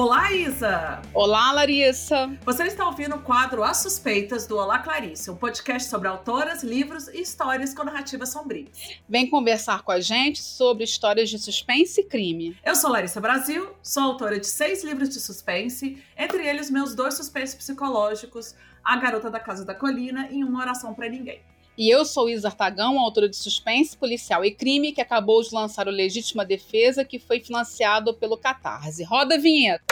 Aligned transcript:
Olá, 0.00 0.30
Isa! 0.30 1.02
Olá, 1.12 1.50
Larissa! 1.50 2.30
Você 2.44 2.62
está 2.62 2.86
ouvindo 2.86 3.16
o 3.16 3.20
quadro 3.20 3.64
As 3.64 3.78
Suspeitas 3.78 4.46
do 4.46 4.56
Olá 4.56 4.78
Clarice, 4.78 5.28
um 5.28 5.34
podcast 5.34 5.88
sobre 5.88 6.06
autoras, 6.06 6.62
livros 6.62 7.08
e 7.08 7.20
histórias 7.20 7.74
com 7.74 7.82
narrativas 7.82 8.28
sombrias. 8.28 8.68
Vem 9.08 9.28
conversar 9.28 9.82
com 9.82 9.90
a 9.90 9.98
gente 9.98 10.40
sobre 10.40 10.84
histórias 10.84 11.28
de 11.28 11.36
suspense 11.40 12.00
e 12.00 12.04
crime. 12.04 12.56
Eu 12.64 12.76
sou 12.76 12.92
Larissa 12.92 13.20
Brasil, 13.20 13.70
sou 13.82 14.04
autora 14.04 14.38
de 14.38 14.46
seis 14.46 14.84
livros 14.84 15.08
de 15.08 15.18
suspense, 15.18 16.00
entre 16.16 16.46
eles 16.46 16.70
meus 16.70 16.94
dois 16.94 17.14
suspense 17.14 17.56
psicológicos, 17.56 18.54
A 18.84 18.96
Garota 18.98 19.28
da 19.28 19.40
Casa 19.40 19.64
da 19.64 19.74
Colina 19.74 20.28
e 20.30 20.44
Uma 20.44 20.60
Oração 20.60 20.94
para 20.94 21.08
Ninguém. 21.08 21.40
E 21.78 21.88
eu 21.88 22.04
sou 22.04 22.28
Isa 22.28 22.48
Artagão, 22.48 22.98
autora 22.98 23.28
de 23.28 23.36
Suspense, 23.36 23.96
Policial 23.96 24.44
e 24.44 24.50
Crime, 24.50 24.90
que 24.90 25.00
acabou 25.00 25.40
de 25.40 25.54
lançar 25.54 25.86
o 25.86 25.92
Legítima 25.92 26.44
Defesa, 26.44 27.04
que 27.04 27.20
foi 27.20 27.38
financiado 27.38 28.12
pelo 28.14 28.36
Catarse. 28.36 29.04
Roda 29.04 29.36
a 29.36 29.38
vinheta! 29.38 29.87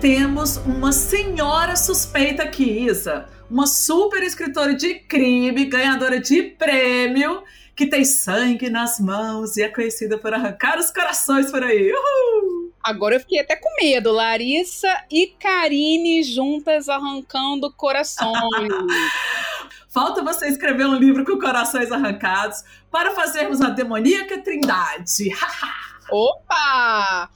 Temos 0.00 0.58
uma 0.58 0.92
senhora 0.92 1.74
suspeita 1.74 2.44
aqui, 2.44 2.86
Isa. 2.86 3.28
Uma 3.50 3.66
super 3.66 4.22
escritora 4.22 4.74
de 4.74 4.94
crime, 4.94 5.64
ganhadora 5.64 6.20
de 6.20 6.42
prêmio, 6.42 7.42
que 7.74 7.86
tem 7.86 8.04
sangue 8.04 8.70
nas 8.70 9.00
mãos 9.00 9.56
e 9.56 9.62
é 9.62 9.68
conhecida 9.68 10.16
por 10.16 10.32
arrancar 10.32 10.78
os 10.78 10.90
corações 10.92 11.50
por 11.50 11.64
aí. 11.64 11.92
Uhul! 11.92 12.72
Agora 12.82 13.16
eu 13.16 13.20
fiquei 13.20 13.40
até 13.40 13.56
com 13.56 13.68
medo. 13.80 14.12
Larissa 14.12 14.88
e 15.10 15.34
Karine 15.38 16.22
juntas 16.22 16.88
arrancando 16.88 17.72
corações. 17.72 18.32
Falta 19.88 20.22
você 20.22 20.46
escrever 20.48 20.86
um 20.86 20.94
livro 20.94 21.24
com 21.24 21.40
corações 21.40 21.90
arrancados 21.90 22.62
para 22.90 23.10
fazermos 23.12 23.60
a 23.60 23.70
demoníaca 23.70 24.38
trindade. 24.42 25.30
Opa! 26.10 27.28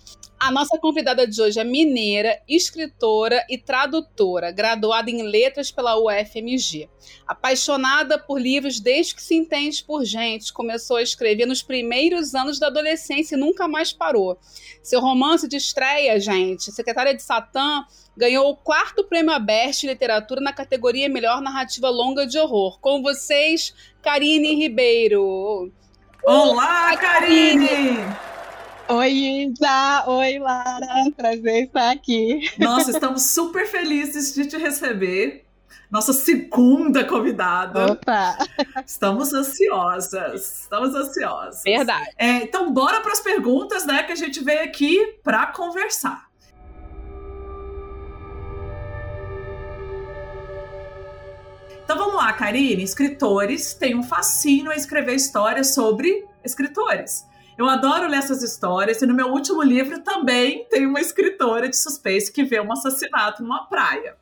A 0.42 0.50
nossa 0.50 0.76
convidada 0.76 1.24
de 1.24 1.40
hoje 1.40 1.60
é 1.60 1.62
mineira, 1.62 2.42
escritora 2.48 3.46
e 3.48 3.56
tradutora, 3.56 4.50
graduada 4.50 5.08
em 5.08 5.22
letras 5.22 5.70
pela 5.70 5.96
UFMG. 5.96 6.90
Apaixonada 7.24 8.18
por 8.18 8.40
livros 8.40 8.80
desde 8.80 9.14
que 9.14 9.22
se 9.22 9.36
entende 9.36 9.84
por 9.84 10.04
gente, 10.04 10.52
começou 10.52 10.96
a 10.96 11.02
escrever 11.02 11.46
nos 11.46 11.62
primeiros 11.62 12.34
anos 12.34 12.58
da 12.58 12.66
adolescência 12.66 13.36
e 13.36 13.38
nunca 13.38 13.68
mais 13.68 13.92
parou. 13.92 14.36
Seu 14.82 15.00
romance 15.00 15.46
de 15.46 15.58
estreia, 15.58 16.18
gente, 16.18 16.72
Secretária 16.72 17.14
de 17.14 17.22
Satã, 17.22 17.84
ganhou 18.16 18.50
o 18.50 18.56
quarto 18.56 19.04
prêmio 19.04 19.30
Aberte 19.30 19.82
de 19.82 19.92
Literatura 19.92 20.40
na 20.40 20.52
categoria 20.52 21.08
Melhor 21.08 21.40
Narrativa 21.40 21.88
Longa 21.88 22.26
de 22.26 22.36
Horror. 22.36 22.80
Com 22.80 23.00
vocês, 23.00 23.72
Karine 24.02 24.56
Ribeiro. 24.56 25.72
Olá, 26.24 26.96
Karine! 26.96 28.31
Oi, 28.88 29.10
Isa! 29.10 30.04
Oi, 30.06 30.38
Lara! 30.38 31.10
Prazer 31.16 31.64
estar 31.64 31.90
aqui. 31.90 32.50
Nossa, 32.58 32.90
estamos 32.90 33.22
super 33.22 33.66
felizes 33.66 34.34
de 34.34 34.46
te 34.46 34.56
receber. 34.56 35.46
Nossa 35.90 36.12
segunda 36.12 37.04
convidada. 37.04 37.92
Opa! 37.92 38.36
Estamos 38.84 39.32
ansiosas. 39.32 40.62
Estamos 40.62 40.94
ansiosas. 40.94 41.62
Verdade. 41.62 42.10
É, 42.18 42.42
então, 42.42 42.72
bora 42.72 43.00
para 43.00 43.12
as 43.12 43.20
perguntas, 43.20 43.86
né? 43.86 44.02
Que 44.02 44.12
a 44.12 44.16
gente 44.16 44.42
veio 44.42 44.64
aqui 44.64 45.18
para 45.22 45.46
conversar. 45.46 46.28
Então 51.84 51.96
vamos 51.96 52.14
lá, 52.14 52.32
Karine. 52.32 52.82
Escritores 52.82 53.74
têm 53.74 53.94
um 53.94 54.02
fascínio 54.02 54.70
a 54.70 54.74
escrever 54.74 55.14
histórias 55.14 55.74
sobre 55.74 56.24
escritores. 56.42 57.26
Eu 57.58 57.68
adoro 57.68 58.08
ler 58.08 58.18
essas 58.18 58.42
histórias 58.42 59.02
e 59.02 59.06
no 59.06 59.14
meu 59.14 59.28
último 59.28 59.62
livro 59.62 60.02
também 60.02 60.66
tem 60.70 60.86
uma 60.86 61.00
escritora 61.00 61.68
de 61.68 61.76
suspense 61.76 62.32
que 62.32 62.44
vê 62.44 62.60
um 62.60 62.72
assassinato 62.72 63.42
numa 63.42 63.66
praia. 63.66 64.16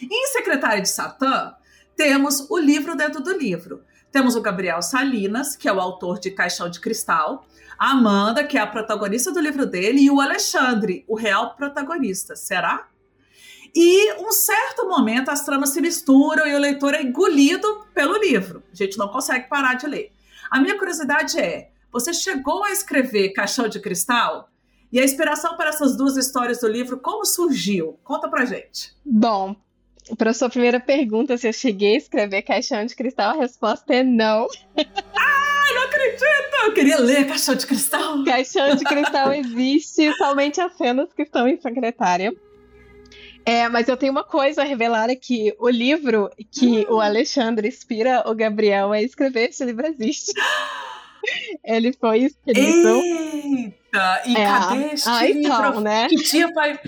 Em 0.00 0.26
Secretária 0.28 0.80
de 0.80 0.88
Satã, 0.88 1.54
temos 1.96 2.48
o 2.48 2.56
livro 2.56 2.96
dentro 2.96 3.20
do 3.20 3.36
livro. 3.36 3.82
Temos 4.12 4.36
o 4.36 4.40
Gabriel 4.40 4.80
Salinas, 4.80 5.56
que 5.56 5.68
é 5.68 5.72
o 5.72 5.80
autor 5.80 6.20
de 6.20 6.30
Caixão 6.30 6.70
de 6.70 6.80
Cristal, 6.80 7.44
a 7.78 7.90
Amanda, 7.90 8.44
que 8.44 8.56
é 8.56 8.60
a 8.60 8.66
protagonista 8.66 9.32
do 9.32 9.40
livro 9.40 9.66
dele, 9.66 10.00
e 10.00 10.10
o 10.10 10.20
Alexandre, 10.20 11.04
o 11.08 11.16
real 11.16 11.54
protagonista. 11.56 12.36
Será? 12.36 12.88
E 13.74 14.14
um 14.14 14.32
certo 14.32 14.88
momento 14.88 15.30
as 15.30 15.44
tramas 15.44 15.70
se 15.70 15.80
misturam 15.80 16.46
e 16.46 16.54
o 16.54 16.58
leitor 16.58 16.94
é 16.94 17.02
engolido 17.02 17.86
pelo 17.92 18.16
livro. 18.16 18.62
A 18.72 18.74
gente 18.74 18.96
não 18.96 19.08
consegue 19.08 19.48
parar 19.48 19.74
de 19.74 19.86
ler. 19.86 20.12
A 20.50 20.60
minha 20.60 20.78
curiosidade 20.78 21.38
é: 21.38 21.70
você 21.92 22.12
chegou 22.12 22.64
a 22.64 22.70
escrever 22.70 23.30
Caixão 23.30 23.68
de 23.68 23.80
Cristal? 23.80 24.48
E 24.90 24.98
a 24.98 25.04
inspiração 25.04 25.56
para 25.56 25.68
essas 25.68 25.96
duas 25.96 26.16
histórias 26.16 26.60
do 26.60 26.68
livro, 26.68 26.98
como 26.98 27.24
surgiu? 27.24 27.98
Conta 28.02 28.28
pra 28.28 28.46
gente. 28.46 28.94
Bom, 29.04 29.54
para 30.16 30.32
sua 30.32 30.48
primeira 30.48 30.80
pergunta, 30.80 31.36
se 31.36 31.46
eu 31.46 31.52
cheguei 31.52 31.94
a 31.94 31.98
escrever 31.98 32.42
Caixão 32.42 32.84
de 32.86 32.94
Cristal, 32.94 33.32
a 33.32 33.40
resposta 33.40 33.94
é 33.94 34.02
não. 34.02 34.46
Ai, 34.76 35.74
não 35.74 35.82
acredito! 35.84 36.24
Eu 36.64 36.72
queria 36.72 36.98
ler 36.98 37.26
Caixão 37.26 37.54
de 37.54 37.66
Cristal. 37.66 38.24
Caixão 38.24 38.74
de 38.74 38.84
Cristal 38.84 39.32
existe, 39.34 40.12
somente 40.16 40.60
as 40.60 40.74
cenas 40.76 41.12
que 41.12 41.22
estão 41.22 41.46
em 41.46 41.60
secretária. 41.60 42.32
É, 43.44 43.68
mas 43.68 43.88
eu 43.88 43.96
tenho 43.96 44.12
uma 44.12 44.24
coisa 44.24 44.62
a 44.62 44.64
revelar 44.64 45.10
aqui. 45.10 45.54
O 45.58 45.68
livro 45.68 46.30
que 46.50 46.86
hum. 46.86 46.94
o 46.94 47.00
Alexandre 47.00 47.68
inspira 47.68 48.22
o 48.26 48.34
Gabriel 48.34 48.92
a 48.92 49.00
escrever, 49.00 49.50
esse 49.50 49.64
livro 49.64 49.86
existe. 49.86 50.32
Ele 51.64 51.92
foi 51.92 52.18
escrito. 52.20 52.58
Eita! 52.58 54.22
E 54.26 54.36
é, 54.36 54.44
cadê 54.44 54.84
este 54.92 55.08
ah, 55.08 55.30
então, 55.30 55.62
livro? 55.62 55.80
Né? 55.80 56.08
Que 56.08 56.16
dia 56.16 56.52
vai. 56.52 56.78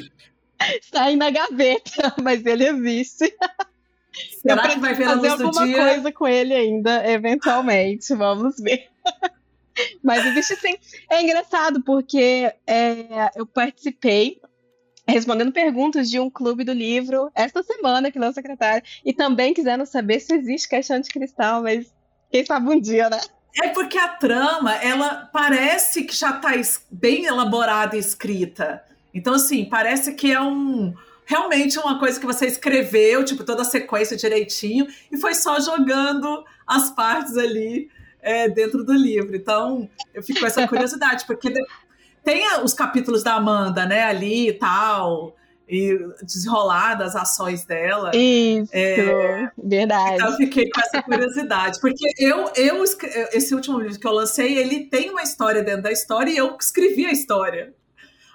Está 0.80 1.04
aí 1.04 1.16
na 1.16 1.30
gaveta, 1.30 2.14
mas 2.22 2.44
ele 2.44 2.66
existe. 2.68 3.34
Será 4.42 4.68
que 4.68 4.78
vai 4.78 4.94
ver 4.94 5.06
fazer 5.06 5.28
alguma 5.28 5.66
dia? 5.66 5.76
coisa 5.76 6.12
com 6.12 6.28
ele 6.28 6.54
ainda, 6.54 7.10
eventualmente. 7.10 8.14
Vamos 8.14 8.56
ver. 8.58 8.88
Mas 10.02 10.26
existe 10.26 10.56
sim. 10.56 10.76
É 11.08 11.22
engraçado 11.22 11.82
porque 11.82 12.52
é, 12.66 13.30
eu 13.34 13.46
participei 13.46 14.38
respondendo 15.08 15.52
perguntas 15.52 16.10
de 16.10 16.20
um 16.20 16.30
clube 16.30 16.64
do 16.64 16.72
livro 16.72 17.30
esta 17.34 17.62
semana 17.62 18.10
que 18.10 18.18
não 18.18 18.32
secretário 18.32 18.82
e 19.04 19.12
também 19.12 19.54
quiseram 19.54 19.84
saber 19.86 20.20
se 20.20 20.34
existe 20.34 20.68
caixão 20.68 21.00
de 21.00 21.08
cristal, 21.08 21.62
mas 21.62 21.92
quem 22.30 22.44
sabe 22.44 22.68
um 22.68 22.80
dia, 22.80 23.08
né? 23.10 23.20
É 23.56 23.68
porque 23.68 23.98
a 23.98 24.08
trama, 24.08 24.74
ela 24.76 25.28
parece 25.32 26.04
que 26.04 26.14
já 26.14 26.30
está 26.30 26.50
bem 26.90 27.24
elaborada 27.24 27.96
e 27.96 27.98
escrita. 27.98 28.82
Então, 29.12 29.34
assim, 29.34 29.64
parece 29.64 30.14
que 30.14 30.32
é 30.32 30.40
um 30.40 30.94
realmente 31.26 31.78
uma 31.78 31.98
coisa 31.98 32.18
que 32.18 32.26
você 32.26 32.46
escreveu, 32.46 33.24
tipo, 33.24 33.44
toda 33.44 33.62
a 33.62 33.64
sequência 33.64 34.16
direitinho, 34.16 34.86
e 35.12 35.16
foi 35.16 35.32
só 35.34 35.60
jogando 35.60 36.44
as 36.66 36.90
partes 36.90 37.36
ali 37.36 37.88
é, 38.20 38.48
dentro 38.48 38.84
do 38.84 38.92
livro. 38.92 39.36
Então, 39.36 39.88
eu 40.12 40.22
fico 40.22 40.40
com 40.40 40.46
essa 40.46 40.66
curiosidade, 40.66 41.24
porque 41.26 41.52
tem 42.24 42.44
os 42.64 42.74
capítulos 42.74 43.22
da 43.22 43.34
Amanda, 43.34 43.86
né, 43.86 44.02
ali 44.02 44.48
e 44.48 44.52
tal 44.52 45.36
e 45.70 45.96
desenrolar 46.24 46.96
das 46.96 47.14
ações 47.14 47.64
dela. 47.64 48.10
Isso, 48.14 48.70
é, 48.72 49.50
verdade. 49.56 50.14
Então 50.16 50.30
eu 50.32 50.36
fiquei 50.36 50.68
com 50.68 50.80
essa 50.80 51.02
curiosidade, 51.02 51.80
porque 51.80 52.12
eu, 52.18 52.50
eu 52.56 52.82
esse 53.32 53.54
último 53.54 53.78
livro 53.78 53.98
que 53.98 54.06
eu 54.06 54.12
lancei, 54.12 54.58
ele 54.58 54.86
tem 54.86 55.10
uma 55.10 55.22
história 55.22 55.62
dentro 55.62 55.82
da 55.82 55.92
história 55.92 56.30
e 56.30 56.36
eu 56.36 56.56
escrevi 56.60 57.06
a 57.06 57.12
história. 57.12 57.72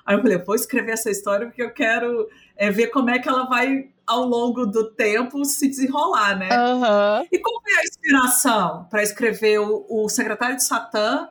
Aí 0.06 0.16
eu 0.16 0.22
falei, 0.22 0.38
vou 0.38 0.56
escrever 0.56 0.94
essa 0.94 1.10
história 1.10 1.48
porque 1.48 1.62
eu 1.62 1.72
quero 1.72 2.30
é, 2.56 2.72
ver 2.72 2.88
como 2.88 3.10
é 3.10 3.20
que 3.20 3.28
ela 3.28 3.46
vai 3.48 3.90
ao 4.08 4.24
longo 4.24 4.66
do 4.66 4.92
tempo 4.92 5.44
se 5.44 5.68
desenrolar, 5.68 6.38
né? 6.38 6.48
Uhum. 6.52 7.28
E 7.32 7.40
qual 7.40 7.62
foi 7.62 7.74
a 7.74 7.84
inspiração 7.84 8.88
para 8.90 9.04
escrever 9.04 9.60
o, 9.60 9.86
o 9.90 10.08
Secretário 10.08 10.56
de 10.56 10.64
Satã? 10.64 11.28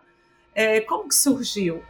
É, 0.54 0.80
como 0.80 1.08
que 1.08 1.14
surgiu? 1.14 1.82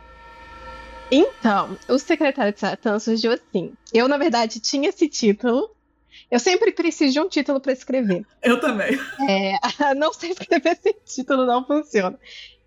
Então, 1.10 1.76
o 1.88 1.98
Secretário 1.98 2.52
de 2.52 2.60
Satã 2.60 2.98
surgiu 2.98 3.32
assim. 3.32 3.72
Eu, 3.92 4.08
na 4.08 4.16
verdade, 4.16 4.60
tinha 4.60 4.88
esse 4.88 5.08
título. 5.08 5.70
Eu 6.30 6.38
sempre 6.38 6.72
preciso 6.72 7.12
de 7.12 7.20
um 7.20 7.28
título 7.28 7.60
para 7.60 7.72
escrever. 7.72 8.24
Eu 8.42 8.60
também. 8.60 8.98
É, 9.28 9.54
não 9.94 10.12
sei 10.12 10.30
escrever 10.30 10.72
esse 10.72 10.94
título, 11.04 11.46
não 11.46 11.64
funciona. 11.64 12.18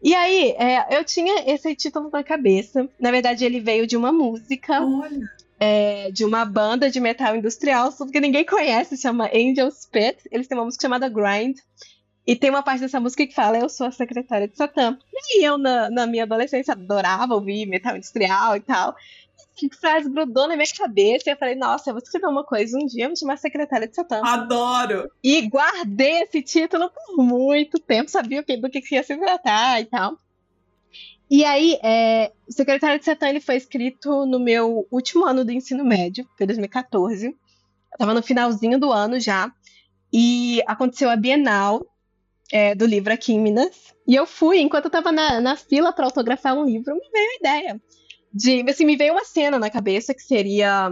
E 0.01 0.13
aí, 0.13 0.51
é, 0.51 0.97
eu 0.97 1.03
tinha 1.03 1.43
esse 1.51 1.75
título 1.75 2.09
na 2.11 2.23
cabeça. 2.23 2.87
Na 2.99 3.11
verdade, 3.11 3.43
ele 3.43 3.59
veio 3.59 3.87
de 3.87 3.97
uma 3.97 4.11
música. 4.11 4.79
É, 5.59 6.11
de 6.11 6.23
uma 6.23 6.45
banda 6.45 6.87
de 6.87 6.99
metal 6.99 7.35
industrial, 7.35 7.91
que 8.11 8.19
ninguém 8.19 8.45
conhece, 8.45 8.95
chama 8.95 9.27
Angel's 9.33 9.87
Pet. 9.91 10.19
Eles 10.31 10.47
têm 10.47 10.55
uma 10.55 10.65
música 10.65 10.83
chamada 10.83 11.09
Grind. 11.09 11.57
E 12.27 12.35
tem 12.35 12.50
uma 12.50 12.62
parte 12.62 12.81
dessa 12.81 13.00
música 13.00 13.25
que 13.25 13.33
fala, 13.33 13.57
eu 13.57 13.69
sou 13.69 13.88
a 13.88 13.91
secretária 13.91 14.50
de 14.50 14.57
Satã. 14.57 14.97
E 15.29 15.45
eu, 15.45 15.57
na, 15.57 15.89
na 15.89 16.06
minha 16.06 16.24
adolescência, 16.24 16.74
adorava 16.74 17.33
ouvir 17.33 17.65
metal 17.65 17.95
industrial 17.95 18.57
e 18.57 18.59
tal. 18.59 18.94
Que 19.56 19.74
frase 19.74 20.09
grudou 20.09 20.45
na 20.45 20.57
minha 20.57 20.68
cabeça. 20.77 21.29
E 21.29 21.33
eu 21.33 21.38
falei, 21.38 21.56
nossa, 21.56 21.89
eu 21.89 21.94
vou 21.94 22.03
escrever 22.03 22.27
uma 22.27 22.44
coisa 22.44 22.77
um 22.77 22.85
dia, 22.85 23.06
eu 23.06 23.09
vou 23.09 23.15
chamar 23.15 23.38
secretária 23.38 23.88
de 23.88 23.95
Satã. 23.95 24.21
Adoro! 24.25 25.09
E 25.24 25.41
guardei 25.47 26.24
esse 26.24 26.41
título 26.41 26.91
por 26.91 27.24
muito 27.24 27.79
tempo, 27.79 28.12
sabia 28.12 28.44
do 28.44 28.69
que 28.69 28.83
ia 28.91 29.03
se 29.03 29.15
tratar 29.15 29.80
e 29.80 29.85
tal. 29.85 30.18
E 31.30 31.45
aí, 31.45 31.80
é, 31.81 32.33
o 32.47 32.51
Secretário 32.51 33.00
de 33.00 33.06
Satã 33.06 33.30
ele 33.30 33.39
foi 33.39 33.56
escrito 33.56 34.25
no 34.25 34.39
meu 34.39 34.85
último 34.91 35.25
ano 35.25 35.45
do 35.45 35.51
ensino 35.51 35.83
médio, 35.83 36.27
foi 36.38 36.45
2014. 36.45 37.27
Eu 37.27 37.35
tava 37.97 38.13
no 38.13 38.21
finalzinho 38.21 38.77
do 38.77 38.91
ano 38.91 39.18
já. 39.18 39.50
E 40.12 40.62
aconteceu 40.68 41.09
a 41.09 41.15
Bienal 41.15 41.85
é, 42.51 42.73
do 42.75 42.85
livro 42.85 43.13
aqui 43.13 43.33
em 43.33 43.39
Minas. 43.39 43.94
E 44.07 44.15
eu 44.15 44.25
fui, 44.25 44.59
enquanto 44.59 44.85
eu 44.85 44.91
tava 44.91 45.11
na, 45.11 45.39
na 45.41 45.55
fila 45.55 45.91
para 45.91 46.05
autografar 46.05 46.53
um 46.53 46.63
livro, 46.63 46.95
me 46.95 47.09
veio 47.11 47.29
a 47.29 47.35
ideia. 47.35 47.81
De, 48.33 48.65
assim, 48.69 48.85
me 48.85 48.95
veio 48.95 49.13
uma 49.13 49.25
cena 49.25 49.57
na 49.57 49.69
cabeça 49.69 50.13
que 50.13 50.21
seria 50.21 50.91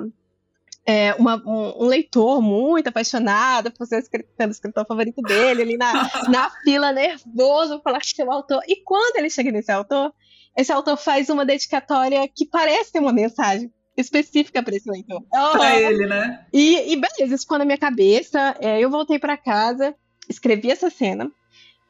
é, 0.85 1.13
uma, 1.15 1.37
um, 1.45 1.83
um, 1.83 1.87
leitor 1.87 2.41
muito 2.41 2.87
apaixonado 2.87 3.71
por 3.71 3.87
ser 3.87 4.03
pelo 4.37 4.51
escritor 4.51 4.85
favorito 4.85 5.21
dele, 5.21 5.61
ali 5.61 5.77
na, 5.77 5.93
na 6.29 6.49
fila, 6.63 6.91
nervoso, 6.91 7.81
falar 7.81 7.99
que 7.99 8.23
o 8.23 8.31
autor. 8.31 8.61
E 8.67 8.83
quando 8.83 9.17
ele 9.17 9.29
chega 9.29 9.51
nesse 9.51 9.71
autor, 9.71 10.13
esse 10.55 10.71
autor 10.71 10.97
faz 10.97 11.29
uma 11.29 11.45
dedicatória 11.45 12.27
que 12.27 12.45
parece 12.45 12.91
ter 12.91 12.99
uma 12.99 13.13
mensagem 13.13 13.71
específica 13.97 14.61
para 14.61 14.75
esse 14.75 14.89
leitor. 14.89 15.23
Oh, 15.33 15.51
para 15.57 15.79
ele, 15.79 16.05
né? 16.05 16.45
E, 16.51 16.93
e 16.93 16.95
beleza, 16.95 17.35
isso 17.35 17.43
ficou 17.43 17.57
na 17.57 17.65
minha 17.65 17.77
cabeça. 17.77 18.55
É, 18.59 18.79
eu 18.79 18.89
voltei 18.89 19.17
para 19.17 19.37
casa, 19.37 19.95
escrevi 20.29 20.69
essa 20.69 20.89
cena 20.89 21.31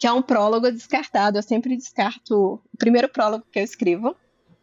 que 0.06 0.10
é 0.10 0.14
um 0.14 0.22
prólogo 0.22 0.72
descartado. 0.72 1.40
Eu 1.40 1.42
sempre 1.42 1.76
descarto 1.76 2.62
o 2.72 2.78
primeiro 2.78 3.10
prólogo 3.10 3.44
que 3.52 3.58
eu 3.58 3.64
escrevo. 3.64 4.16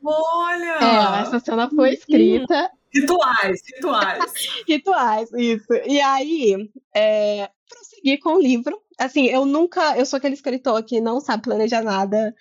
Olha! 0.05 0.79
É, 0.81 1.23
essa 1.23 1.41
cena 1.41 1.69
foi 1.69 1.95
escrita. 1.95 2.71
Rituais, 2.95 3.61
rituais. 3.75 4.25
rituais, 4.69 5.33
isso. 5.33 5.73
E 5.85 6.01
aí, 6.01 6.71
é, 6.95 7.51
prossegui 7.69 8.19
com 8.19 8.37
o 8.37 8.41
livro. 8.41 8.81
Assim, 8.97 9.27
eu 9.27 9.45
nunca. 9.45 9.99
Eu 9.99 10.07
sou 10.07 10.19
aquele 10.19 10.35
escritor 10.35 10.81
que 10.85 11.01
não 11.01 11.21
sabe 11.21 11.43
planejar 11.43 11.83
nada, 11.83 12.33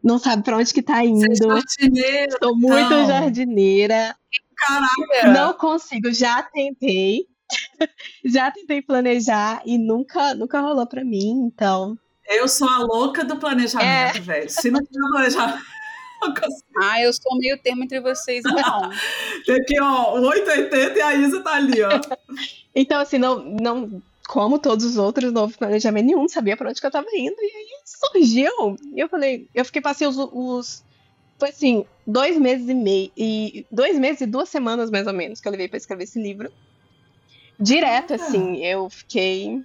não 0.00 0.16
sabe 0.16 0.44
para 0.44 0.58
onde 0.58 0.72
que 0.72 0.82
tá 0.82 1.04
indo. 1.04 1.26
Você 1.26 1.44
é 1.44 1.48
jardineira. 1.48 2.38
Sou 2.40 2.56
muito 2.56 2.76
então. 2.76 3.06
jardineira. 3.08 4.16
Caraca! 4.54 5.32
Não 5.32 5.52
consigo, 5.54 6.12
já 6.12 6.44
tentei. 6.44 7.26
já 8.24 8.52
tentei 8.52 8.82
planejar 8.82 9.62
e 9.66 9.76
nunca, 9.76 10.32
nunca 10.32 10.60
rolou 10.60 10.86
para 10.86 11.04
mim, 11.04 11.50
então 11.52 11.98
eu 12.28 12.48
sou 12.48 12.68
a 12.68 12.78
louca 12.78 13.24
do 13.24 13.36
planejamento, 13.36 14.18
é. 14.18 14.20
velho. 14.20 14.50
Se 14.50 14.70
não 14.70 14.80
tiver 14.80 15.08
planejamento. 15.10 15.62
Ah, 16.80 17.00
eu 17.00 17.12
sou 17.12 17.36
meio 17.38 17.58
termo 17.58 17.84
entre 17.84 18.00
vocês, 18.00 18.42
então. 18.44 18.90
Tem 19.44 19.56
aqui, 19.56 19.80
ó, 19.80 20.18
o 20.18 20.26
880 20.26 20.98
e 20.98 21.02
a 21.02 21.14
Isa 21.14 21.40
tá 21.42 21.54
ali, 21.54 21.82
ó. 21.82 21.90
então, 22.74 23.00
assim, 23.00 23.18
não, 23.18 23.44
não, 23.44 24.02
como 24.26 24.58
todos 24.58 24.84
os 24.84 24.96
outros, 24.96 25.32
não 25.32 25.42
houve 25.42 25.58
planejamento 25.58 26.06
nenhum, 26.06 26.28
sabia 26.28 26.56
pra 26.56 26.70
onde 26.70 26.80
que 26.80 26.86
eu 26.86 26.90
tava 26.90 27.06
indo, 27.14 27.36
e 27.38 27.44
aí 27.44 27.68
surgiu. 27.84 28.76
E 28.94 29.00
eu 29.00 29.08
falei, 29.08 29.48
eu 29.54 29.64
fiquei, 29.64 29.80
passei 29.80 30.06
os, 30.06 30.16
os. 30.16 30.84
Foi 31.38 31.50
assim, 31.50 31.84
dois 32.06 32.38
meses 32.38 32.68
e 32.68 32.74
meio. 32.74 33.12
E 33.16 33.66
dois 33.70 33.98
meses 33.98 34.22
e 34.22 34.26
duas 34.26 34.48
semanas, 34.48 34.90
mais 34.90 35.06
ou 35.06 35.12
menos, 35.12 35.40
que 35.40 35.46
eu 35.46 35.52
levei 35.52 35.68
pra 35.68 35.76
escrever 35.76 36.04
esse 36.04 36.20
livro. 36.20 36.50
Direto, 37.58 38.12
ah. 38.12 38.16
assim, 38.16 38.64
eu 38.64 38.88
fiquei 38.90 39.62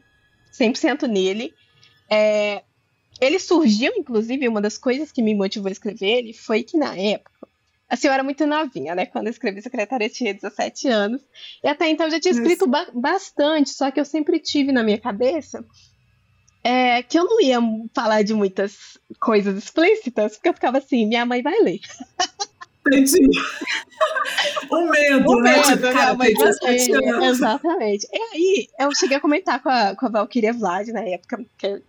100% 0.53 1.07
nele. 1.07 1.53
É, 2.11 2.63
ele 3.19 3.39
surgiu, 3.39 3.93
inclusive, 3.95 4.47
uma 4.47 4.59
das 4.61 4.77
coisas 4.77 5.11
que 5.11 5.21
me 5.21 5.35
motivou 5.35 5.69
a 5.69 5.71
escrever 5.71 6.19
ele 6.19 6.33
foi 6.33 6.63
que 6.63 6.77
na 6.77 6.97
época, 6.97 7.47
assim, 7.87 8.07
eu 8.07 8.13
era 8.13 8.23
muito 8.23 8.45
novinha, 8.45 8.95
né? 8.95 9.05
Quando 9.05 9.27
eu 9.27 9.31
escrevi 9.31 9.61
Secretária, 9.61 10.05
eu 10.05 10.09
tinha 10.09 10.33
17 10.33 10.87
anos. 10.87 11.21
E 11.63 11.67
até 11.67 11.87
então 11.89 12.07
eu 12.07 12.11
já 12.11 12.19
tinha 12.19 12.33
escrito 12.33 12.67
ba 12.67 12.87
bastante, 12.93 13.69
só 13.69 13.91
que 13.91 13.99
eu 13.99 14.05
sempre 14.05 14.39
tive 14.39 14.71
na 14.71 14.83
minha 14.83 14.97
cabeça 14.97 15.63
é, 16.63 17.01
que 17.01 17.17
eu 17.17 17.25
não 17.25 17.41
ia 17.41 17.59
falar 17.93 18.23
de 18.23 18.33
muitas 18.33 18.97
coisas 19.19 19.57
explícitas, 19.57 20.33
porque 20.33 20.49
eu 20.49 20.53
ficava 20.53 20.77
assim, 20.77 21.05
minha 21.05 21.25
mãe 21.25 21.41
vai 21.41 21.59
ler. 21.59 21.79
Entendi. 22.87 23.29
o 24.71 24.89
medo, 24.89 25.31
o 25.31 25.41
né? 25.41 25.55
Medo, 25.55 25.67
tipo, 25.67 25.93
cara, 25.93 26.17
tem 26.17 26.33
17 26.33 26.93
anos. 26.93 27.25
Exatamente. 27.25 28.07
E 28.11 28.17
aí, 28.17 28.67
eu 28.79 28.95
cheguei 28.95 29.17
a 29.17 29.19
comentar 29.19 29.61
com 29.61 29.69
a, 29.69 29.95
com 29.95 30.07
a 30.07 30.09
Valkyria 30.09 30.51
Vlad 30.51 30.87
na 30.87 31.01
época, 31.01 31.45
que 31.59 31.81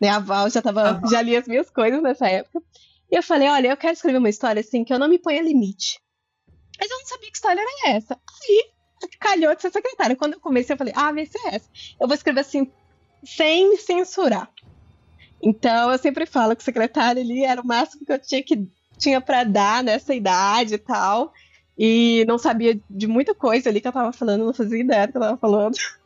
né? 0.00 0.08
A 0.08 0.18
Val 0.18 0.48
já 0.50 0.62
tava, 0.62 1.00
já 1.10 1.22
li 1.22 1.36
as 1.36 1.46
minhas 1.46 1.70
coisas 1.70 2.02
nessa 2.02 2.28
época. 2.28 2.62
E 3.10 3.16
eu 3.16 3.22
falei, 3.22 3.48
olha, 3.48 3.68
eu 3.68 3.76
quero 3.76 3.92
escrever 3.92 4.18
uma 4.18 4.28
história 4.28 4.60
assim 4.60 4.84
que 4.84 4.92
eu 4.92 4.98
não 4.98 5.08
me 5.08 5.18
ponha 5.18 5.42
limite. 5.42 6.00
Mas 6.78 6.90
eu 6.90 6.98
não 6.98 7.06
sabia 7.06 7.30
que 7.30 7.36
história 7.36 7.60
era 7.60 7.96
essa. 7.96 8.14
Aí, 8.14 8.64
calhou 9.20 9.54
de 9.54 9.62
ser 9.62 9.70
secretária. 9.70 10.16
Quando 10.16 10.34
eu 10.34 10.40
comecei, 10.40 10.74
eu 10.74 10.78
falei, 10.78 10.92
ah, 10.96 11.12
vai 11.12 11.26
ser 11.26 11.40
essa. 11.46 11.68
Eu 12.00 12.06
vou 12.06 12.14
escrever 12.14 12.40
assim, 12.40 12.70
sem 13.24 13.70
me 13.70 13.76
censurar. 13.76 14.50
Então, 15.42 15.90
eu 15.90 15.98
sempre 15.98 16.26
falo 16.26 16.56
que 16.56 16.64
secretária 16.64 17.22
ali 17.22 17.44
era 17.44 17.60
o 17.60 17.66
máximo 17.66 18.04
que 18.04 18.12
eu 18.12 18.18
tinha 18.18 18.42
que 18.42 18.68
tinha 18.98 19.20
para 19.20 19.44
dar 19.44 19.82
nessa 19.84 20.14
idade 20.14 20.74
e 20.74 20.78
tal. 20.78 21.32
E 21.78 22.24
não 22.26 22.38
sabia 22.38 22.80
de 22.88 23.06
muita 23.06 23.34
coisa 23.34 23.68
ali 23.68 23.80
que 23.80 23.88
eu 23.88 23.92
tava 23.92 24.12
falando, 24.12 24.46
não 24.46 24.54
fazia 24.54 24.80
ideia 24.80 25.06
do 25.06 25.12
que 25.12 25.18
eu 25.18 25.22
tava 25.22 25.36
falando. 25.36 25.76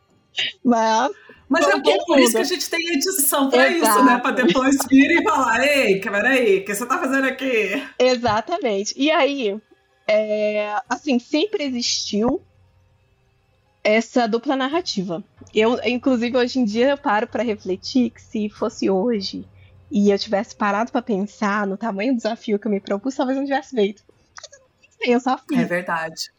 Mas 0.63 1.11
mas 1.51 1.67
é 1.67 1.77
bom 1.77 1.97
por 2.05 2.17
isso 2.17 2.31
que 2.31 2.37
a 2.37 2.43
gente 2.45 2.69
tem 2.69 2.93
edição 2.93 3.49
para 3.49 3.67
isso, 3.67 4.05
né? 4.05 4.19
Para 4.19 4.31
depois 4.31 4.77
vir 4.89 5.19
e 5.19 5.21
falar, 5.21 5.67
ei, 5.67 5.99
peraí, 5.99 6.59
o 6.59 6.65
que 6.65 6.73
você 6.73 6.85
tá 6.85 6.97
fazendo 6.97 7.27
aqui? 7.27 7.85
Exatamente. 7.99 8.93
E 8.95 9.11
aí, 9.11 9.59
é, 10.07 10.81
assim, 10.87 11.19
sempre 11.19 11.65
existiu 11.65 12.41
essa 13.83 14.29
dupla 14.29 14.55
narrativa. 14.55 15.21
Eu, 15.53 15.77
inclusive, 15.83 16.37
hoje 16.37 16.57
em 16.57 16.63
dia 16.63 16.91
eu 16.91 16.97
paro 16.97 17.27
para 17.27 17.43
refletir 17.43 18.11
que 18.11 18.21
se 18.21 18.47
fosse 18.47 18.89
hoje 18.89 19.45
e 19.91 20.09
eu 20.09 20.17
tivesse 20.17 20.55
parado 20.55 20.89
para 20.89 21.01
pensar 21.01 21.67
no 21.67 21.75
tamanho 21.75 22.13
do 22.13 22.17
desafio 22.17 22.57
que 22.57 22.67
eu 22.67 22.71
me 22.71 22.79
propus, 22.79 23.15
talvez 23.15 23.37
não 23.37 23.43
tivesse 23.43 23.75
feito. 23.75 24.03
Eu 25.01 25.19
só 25.19 25.37
fiz. 25.37 25.59
É 25.59 25.65
verdade. 25.65 26.31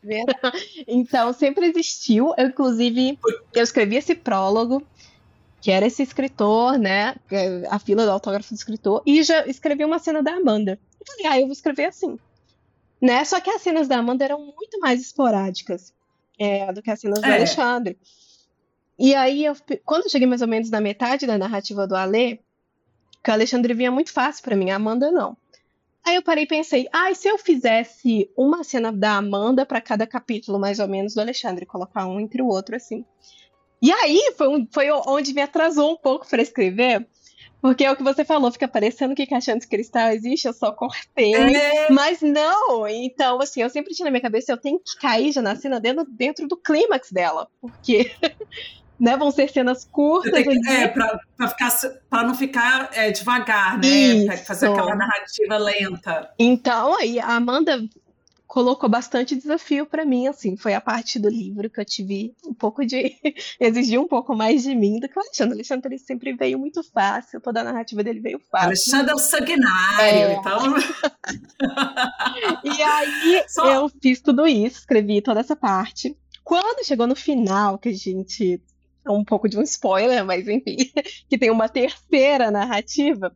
Então, 0.86 1.32
sempre 1.32 1.66
existiu. 1.66 2.32
Eu, 2.36 2.48
inclusive, 2.48 3.18
eu 3.52 3.62
escrevi 3.62 3.96
esse 3.96 4.14
prólogo 4.14 4.82
que 5.62 5.70
era 5.70 5.86
esse 5.86 6.02
escritor, 6.02 6.76
né? 6.76 7.14
A 7.70 7.78
fila 7.78 8.04
do 8.04 8.10
autógrafo 8.10 8.52
do 8.52 8.56
escritor, 8.56 9.00
e 9.06 9.22
já 9.22 9.46
escrevi 9.46 9.84
uma 9.84 10.00
cena 10.00 10.20
da 10.20 10.32
Amanda. 10.32 10.78
Eu 11.00 11.06
falei, 11.06 11.26
ah, 11.26 11.40
eu 11.40 11.46
vou 11.46 11.52
escrever 11.52 11.84
assim. 11.84 12.18
Né? 13.00 13.24
Só 13.24 13.40
que 13.40 13.48
as 13.48 13.62
cenas 13.62 13.86
da 13.86 13.98
Amanda 13.98 14.24
eram 14.24 14.40
muito 14.40 14.80
mais 14.80 15.00
esporádicas 15.00 15.94
é, 16.38 16.72
do 16.72 16.82
que 16.82 16.90
as 16.90 17.00
cenas 17.00 17.22
é. 17.22 17.26
do 17.26 17.32
Alexandre. 17.32 17.96
E 18.98 19.14
aí, 19.14 19.44
eu, 19.44 19.56
quando 19.84 20.04
eu 20.04 20.10
cheguei 20.10 20.26
mais 20.26 20.42
ou 20.42 20.48
menos 20.48 20.68
na 20.68 20.80
metade 20.80 21.26
da 21.26 21.38
narrativa 21.38 21.86
do 21.86 21.94
Alê, 21.94 22.40
que 23.22 23.30
o 23.30 23.32
Alexandre 23.32 23.72
vinha 23.72 23.90
muito 23.90 24.12
fácil 24.12 24.42
para 24.42 24.56
mim, 24.56 24.70
a 24.70 24.76
Amanda 24.76 25.12
não. 25.12 25.36
Aí 26.04 26.16
eu 26.16 26.22
parei 26.22 26.44
e 26.44 26.48
pensei, 26.48 26.88
ah, 26.92 27.10
e 27.10 27.14
se 27.14 27.28
eu 27.28 27.38
fizesse 27.38 28.28
uma 28.36 28.64
cena 28.64 28.90
da 28.90 29.16
Amanda 29.16 29.64
para 29.64 29.80
cada 29.80 30.06
capítulo, 30.06 30.58
mais 30.58 30.80
ou 30.80 30.88
menos, 30.88 31.14
do 31.14 31.20
Alexandre, 31.20 31.64
colocar 31.64 32.06
um 32.06 32.18
entre 32.18 32.42
o 32.42 32.48
outro, 32.48 32.74
assim. 32.74 33.04
E 33.80 33.90
aí 33.92 34.32
foi, 34.36 34.48
um, 34.48 34.66
foi 34.70 34.90
onde 34.90 35.32
me 35.32 35.40
atrasou 35.40 35.92
um 35.92 35.96
pouco 35.96 36.28
para 36.28 36.42
escrever. 36.42 37.06
Porque 37.60 37.84
é 37.84 37.92
o 37.92 37.96
que 37.96 38.02
você 38.02 38.24
falou, 38.24 38.50
fica 38.50 38.66
parecendo 38.66 39.14
que 39.14 39.24
caixão 39.24 39.56
de 39.56 39.68
cristal 39.68 40.08
existe, 40.08 40.48
eu 40.48 40.52
só 40.52 40.72
cortei. 40.72 41.32
É. 41.32 41.88
Mas 41.92 42.20
não! 42.20 42.88
Então, 42.88 43.40
assim, 43.40 43.62
eu 43.62 43.70
sempre 43.70 43.94
tinha 43.94 44.04
na 44.04 44.10
minha 44.10 44.20
cabeça, 44.20 44.50
eu 44.50 44.56
tenho 44.56 44.80
que 44.80 44.96
cair 44.98 45.30
já 45.30 45.40
na 45.40 45.54
cena 45.54 45.78
dentro, 45.78 46.04
dentro 46.04 46.48
do 46.48 46.56
clímax 46.56 47.12
dela. 47.12 47.48
Porque 47.60 48.10
né, 49.02 49.16
vão 49.16 49.32
ser 49.32 49.50
cenas 49.50 49.84
curtas. 49.84 50.44
Que, 50.44 50.70
é, 50.70 50.86
pra, 50.86 51.18
pra, 51.36 51.48
ficar, 51.48 51.70
pra 52.08 52.22
não 52.22 52.36
ficar 52.36 52.88
é, 52.92 53.10
devagar, 53.10 53.76
né? 53.76 53.88
Isso. 53.88 54.26
Pra 54.26 54.36
fazer 54.36 54.68
aquela 54.68 54.94
narrativa 54.94 55.58
lenta. 55.58 56.30
Então, 56.38 56.96
aí, 56.96 57.18
a 57.18 57.34
Amanda 57.34 57.82
colocou 58.46 58.88
bastante 58.88 59.34
desafio 59.34 59.86
para 59.86 60.04
mim, 60.04 60.28
assim, 60.28 60.56
foi 60.56 60.74
a 60.74 60.80
parte 60.80 61.18
do 61.18 61.28
livro 61.28 61.68
que 61.68 61.80
eu 61.80 61.84
tive 61.84 62.32
um 62.46 62.54
pouco 62.54 62.86
de 62.86 63.16
exigiu 63.58 64.02
um 64.02 64.06
pouco 64.06 64.36
mais 64.36 64.62
de 64.62 64.72
mim 64.72 65.00
do 65.00 65.08
que 65.08 65.18
o 65.18 65.22
Alexandre. 65.22 65.54
O 65.54 65.56
Alexandre 65.56 65.88
ele 65.88 65.98
sempre 65.98 66.32
veio 66.34 66.58
muito 66.58 66.80
fácil, 66.84 67.40
toda 67.40 67.62
a 67.62 67.64
narrativa 67.64 68.04
dele 68.04 68.20
veio 68.20 68.38
fácil. 68.38 68.66
Alexandre 68.66 69.10
é 69.10 69.14
o 69.14 69.18
sanguinário, 69.18 70.04
é. 70.04 70.34
então. 70.34 70.74
e 72.62 72.82
aí 72.82 73.44
Só... 73.48 73.66
eu 73.66 73.88
fiz 73.88 74.20
tudo 74.20 74.46
isso, 74.46 74.78
escrevi 74.78 75.20
toda 75.20 75.40
essa 75.40 75.56
parte. 75.56 76.16
Quando 76.44 76.86
chegou 76.86 77.06
no 77.06 77.16
final, 77.16 77.78
que 77.78 77.88
a 77.88 77.94
gente 77.94 78.60
um 79.08 79.24
pouco 79.24 79.48
de 79.48 79.58
um 79.58 79.62
spoiler, 79.62 80.24
mas 80.24 80.46
enfim, 80.48 80.76
que 81.28 81.38
tem 81.38 81.50
uma 81.50 81.68
terceira 81.68 82.50
narrativa. 82.50 83.34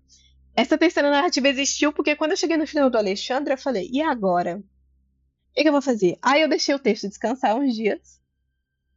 Essa 0.54 0.78
terceira 0.78 1.10
narrativa 1.10 1.48
existiu 1.48 1.92
porque 1.92 2.16
quando 2.16 2.30
eu 2.32 2.36
cheguei 2.36 2.56
no 2.56 2.66
final 2.66 2.88
do 2.88 2.96
Alexandre, 2.96 3.52
eu 3.52 3.58
falei, 3.58 3.88
e 3.92 4.00
agora? 4.00 4.62
que, 5.56 5.62
que 5.62 5.68
eu 5.68 5.72
vou 5.72 5.82
fazer? 5.82 6.18
Aí 6.20 6.42
eu 6.42 6.48
deixei 6.48 6.74
o 6.74 6.78
texto 6.78 7.08
descansar 7.08 7.56
uns 7.56 7.74
dias. 7.74 8.20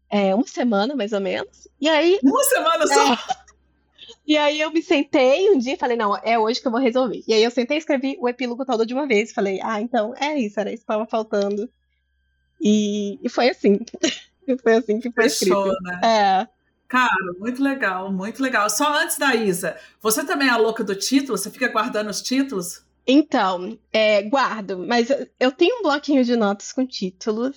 É, 0.09 0.35
uma 0.35 0.45
semana, 0.45 0.95
mais 0.95 1.13
ou 1.13 1.21
menos. 1.21 1.67
E 1.79 1.87
aí. 1.87 2.19
Uma 2.21 2.43
semana 2.43 2.85
só? 2.87 3.13
É, 3.13 3.17
E 4.27 4.37
aí 4.37 4.59
eu 4.59 4.71
me 4.71 4.81
sentei 4.81 5.49
um 5.51 5.57
dia 5.57 5.73
e 5.73 5.77
falei, 5.77 5.95
não, 5.95 6.17
é 6.17 6.37
hoje 6.37 6.59
que 6.59 6.67
eu 6.67 6.71
vou 6.71 6.81
resolver. 6.81 7.23
E 7.27 7.33
aí 7.33 7.43
eu 7.43 7.49
sentei 7.49 7.77
e 7.77 7.79
escrevi 7.79 8.17
o 8.19 8.27
epílogo 8.27 8.65
todo 8.65 8.85
de 8.85 8.93
uma 8.93 9.07
vez. 9.07 9.31
Falei, 9.31 9.59
ah, 9.63 9.79
então 9.79 10.13
é 10.17 10.37
isso, 10.37 10.59
era 10.59 10.69
isso 10.69 10.83
que 10.83 10.91
estava 10.91 11.07
faltando. 11.07 11.69
E, 12.59 13.17
e 13.23 13.29
foi 13.29 13.49
assim. 13.49 13.79
foi 14.61 14.73
assim 14.75 14.99
que 14.99 15.11
foi 15.11 15.29
Fechou, 15.29 15.71
escrito. 15.71 15.83
Né? 15.83 16.01
É. 16.03 16.58
Cara, 16.89 17.33
muito 17.37 17.61
legal, 17.61 18.11
muito 18.11 18.41
legal. 18.41 18.67
Só 18.67 18.91
antes 18.97 19.15
da 19.15 19.35
Isa, 19.35 19.77
você 20.01 20.25
também 20.25 20.47
é 20.47 20.51
a 20.51 20.57
louca 20.57 20.83
do 20.83 20.95
título? 20.95 21.37
Você 21.37 21.51
fica 21.51 21.67
guardando 21.67 22.09
os 22.09 22.19
títulos? 22.19 22.83
Então, 23.05 23.77
é, 23.93 24.23
guardo, 24.23 24.79
mas 24.79 25.07
eu 25.39 25.51
tenho 25.51 25.79
um 25.79 25.83
bloquinho 25.83 26.25
de 26.25 26.35
notas 26.35 26.71
com 26.71 26.85
títulos, 26.85 27.55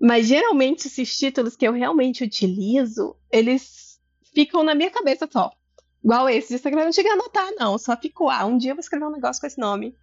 mas 0.00 0.26
geralmente 0.26 0.86
esses 0.86 1.16
títulos 1.16 1.54
que 1.54 1.66
eu 1.68 1.72
realmente 1.72 2.24
utilizo, 2.24 3.14
eles 3.30 4.00
ficam 4.34 4.64
na 4.64 4.74
minha 4.74 4.90
cabeça 4.90 5.28
só. 5.30 5.52
Igual 6.02 6.28
esse 6.28 6.48
de 6.48 6.54
Instagram, 6.54 6.80
eu 6.80 6.84
não 6.86 6.92
cheguei 6.92 7.10
a 7.10 7.14
anotar, 7.14 7.50
não. 7.58 7.76
Só 7.76 7.94
ficou, 7.96 8.30
ah, 8.30 8.46
um 8.46 8.56
dia 8.56 8.70
eu 8.70 8.74
vou 8.74 8.80
escrever 8.80 9.04
um 9.04 9.12
negócio 9.12 9.40
com 9.40 9.46
esse 9.46 9.58
nome. 9.58 9.94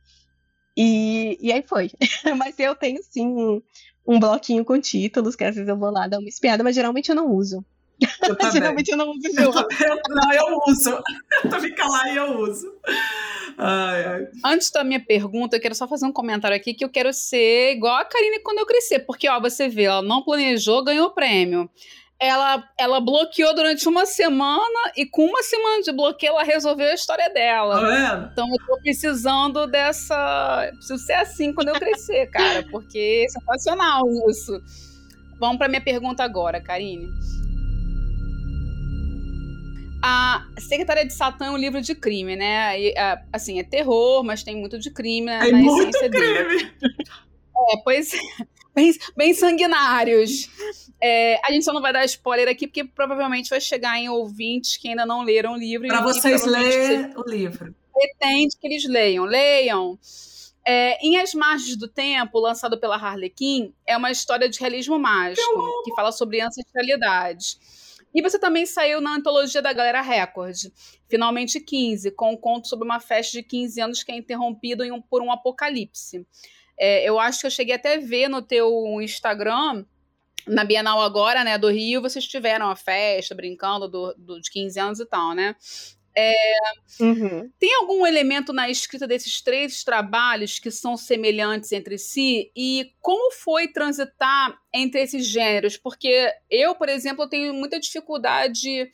E, 0.77 1.37
e 1.41 1.51
aí 1.51 1.63
foi. 1.63 1.89
mas 2.37 2.59
eu 2.59 2.75
tenho, 2.75 3.01
sim, 3.03 3.27
um, 3.27 3.61
um, 4.07 4.19
bloquinho 4.19 4.63
com 4.63 4.79
títulos, 4.79 5.35
que 5.35 5.43
às 5.43 5.55
vezes 5.55 5.69
eu 5.69 5.77
vou 5.77 5.89
lá 5.89 6.07
dar 6.07 6.19
uma 6.19 6.29
espiada, 6.29 6.63
mas 6.63 6.75
geralmente 6.75 7.09
eu 7.09 7.15
não 7.15 7.31
uso. 7.31 7.65
Eu 8.41 8.51
geralmente 8.51 8.89
eu 8.89 8.97
não 8.97 9.11
uso 9.11 9.27
eu, 9.37 9.51
Não, 10.09 10.33
eu 10.33 10.59
uso. 10.67 11.03
Tu 11.49 11.59
fica 11.61 11.85
lá 11.87 12.09
e 12.09 12.17
eu 12.17 12.39
uso. 12.39 12.73
Ai, 13.57 14.05
ai. 14.05 14.27
Antes 14.45 14.71
da 14.71 14.83
minha 14.83 14.99
pergunta, 14.99 15.55
eu 15.55 15.61
quero 15.61 15.75
só 15.75 15.87
fazer 15.87 16.05
um 16.05 16.11
comentário 16.11 16.55
aqui 16.55 16.73
que 16.73 16.83
eu 16.83 16.89
quero 16.89 17.13
ser 17.13 17.73
igual 17.73 17.95
a 17.95 18.05
Karine 18.05 18.39
quando 18.39 18.59
eu 18.59 18.65
crescer. 18.65 18.99
Porque, 18.99 19.27
ó, 19.27 19.39
você 19.39 19.67
vê, 19.67 19.83
ela 19.83 20.01
não 20.01 20.23
planejou, 20.23 20.83
ganhou 20.83 21.11
prêmio 21.11 21.69
ela, 22.23 22.63
ela 22.77 23.01
bloqueou 23.01 23.53
durante 23.53 23.87
uma 23.87 24.05
semana 24.05 24.91
e 24.95 25.05
com 25.05 25.25
uma 25.25 25.43
semana 25.43 25.81
de 25.81 25.91
bloqueio 25.91 26.31
ela 26.31 26.43
resolveu 26.43 26.87
a 26.87 26.93
história 26.93 27.29
dela. 27.29 27.81
Tá 27.81 28.29
então 28.31 28.47
eu 28.47 28.65
tô 28.65 28.77
precisando 28.81 29.67
dessa. 29.67 30.69
Preciso 30.73 30.97
ser 30.99 31.13
assim 31.13 31.53
quando 31.53 31.69
eu 31.69 31.75
crescer, 31.75 32.27
cara, 32.27 32.65
porque 32.71 33.25
é 33.25 33.29
sensacional 33.29 34.03
isso. 34.29 34.57
Vamos 35.37 35.57
para 35.57 35.67
minha 35.67 35.81
pergunta 35.81 36.23
agora, 36.23 36.61
Karine. 36.61 37.07
A 40.05 40.45
Secretária 40.59 41.05
de 41.05 41.13
Satã 41.13 41.45
é 41.45 41.51
um 41.51 41.55
livro 41.55 41.81
de 41.81 41.95
crime, 41.95 42.35
né? 42.35 42.77
E, 42.77 42.93
assim, 43.31 43.57
é 43.57 43.63
terror, 43.63 44.21
mas 44.21 44.43
tem 44.43 44.53
muito 44.53 44.77
de 44.77 44.91
crime 44.91 45.31
é 45.31 45.49
na 45.49 45.57
muito 45.57 45.97
crime. 45.97 46.09
dele. 46.09 46.73
É, 47.55 47.77
pois 47.85 48.13
é 48.13 48.17
bem, 48.75 48.93
bem 49.15 49.33
sanguinários. 49.33 50.49
É, 51.01 51.39
a 51.45 51.51
gente 51.51 51.63
só 51.63 51.71
não 51.71 51.81
vai 51.81 51.93
dar 51.93 52.03
spoiler 52.05 52.49
aqui, 52.49 52.67
porque 52.67 52.83
provavelmente 52.83 53.49
vai 53.49 53.61
chegar 53.61 53.97
em 53.97 54.09
ouvintes 54.09 54.77
que 54.77 54.89
ainda 54.89 55.05
não 55.05 55.21
leram 55.23 55.53
o 55.53 55.57
livro. 55.57 55.87
Para 55.87 56.01
vocês 56.01 56.45
lerem 56.45 57.13
o 57.15 57.29
livro. 57.29 57.73
Pretende 57.93 58.57
que 58.59 58.67
eles 58.67 58.85
leiam. 58.85 59.25
Leiam. 59.25 59.97
É, 60.65 60.97
em 61.05 61.17
As 61.17 61.33
Margens 61.33 61.75
do 61.75 61.87
Tempo, 61.87 62.39
lançado 62.39 62.79
pela 62.79 62.95
Harlequin, 62.95 63.73
é 63.85 63.95
uma 63.95 64.11
história 64.11 64.49
de 64.49 64.59
realismo 64.59 64.97
mágico, 64.97 65.83
que 65.83 65.93
fala 65.93 66.11
sobre 66.11 66.41
ancestralidade. 66.41 67.57
E 68.13 68.21
você 68.21 68.37
também 68.37 68.65
saiu 68.65 69.01
na 69.01 69.15
antologia 69.15 69.61
da 69.61 69.73
Galera 69.73 70.01
Record, 70.01 70.55
Finalmente 71.09 71.59
15, 71.59 72.11
com 72.11 72.33
um 72.33 72.37
conto 72.37 72.67
sobre 72.67 72.85
uma 72.85 72.99
festa 72.99 73.33
de 73.33 73.43
15 73.43 73.81
anos 73.81 74.03
que 74.03 74.11
é 74.11 74.15
interrompido 74.15 74.83
um, 74.83 75.01
por 75.01 75.21
um 75.21 75.31
apocalipse. 75.31 76.25
É, 76.77 77.07
eu 77.07 77.19
acho 77.19 77.41
que 77.41 77.47
eu 77.47 77.51
cheguei 77.51 77.75
até 77.75 77.95
a 77.95 77.99
ver 77.99 78.27
no 78.27 78.41
teu 78.41 78.99
Instagram, 79.01 79.85
na 80.47 80.63
Bienal 80.63 81.01
agora, 81.01 81.43
né, 81.43 81.57
do 81.57 81.69
Rio, 81.69 82.01
vocês 82.01 82.27
tiveram 82.27 82.69
a 82.69 82.75
festa, 82.75 83.35
brincando 83.35 83.87
do, 83.87 84.13
do, 84.17 84.41
de 84.41 84.51
15 84.51 84.79
anos 84.79 84.99
e 84.99 85.05
tal, 85.05 85.33
né? 85.33 85.55
É, 86.15 86.33
uhum. 86.99 87.49
Tem 87.59 87.75
algum 87.75 88.05
elemento 88.05 88.53
na 88.53 88.69
escrita 88.69 89.07
desses 89.07 89.41
três 89.41 89.83
trabalhos 89.83 90.59
que 90.59 90.69
são 90.69 90.95
semelhantes 90.95 91.71
entre 91.71 91.97
si? 91.97 92.51
E 92.55 92.91
como 93.01 93.31
foi 93.31 93.67
transitar 93.67 94.57
entre 94.73 95.01
esses 95.01 95.25
gêneros? 95.25 95.75
Porque 95.75 96.31
eu, 96.49 96.75
por 96.75 96.89
exemplo, 96.89 97.27
tenho 97.27 97.53
muita 97.53 97.79
dificuldade. 97.79 98.89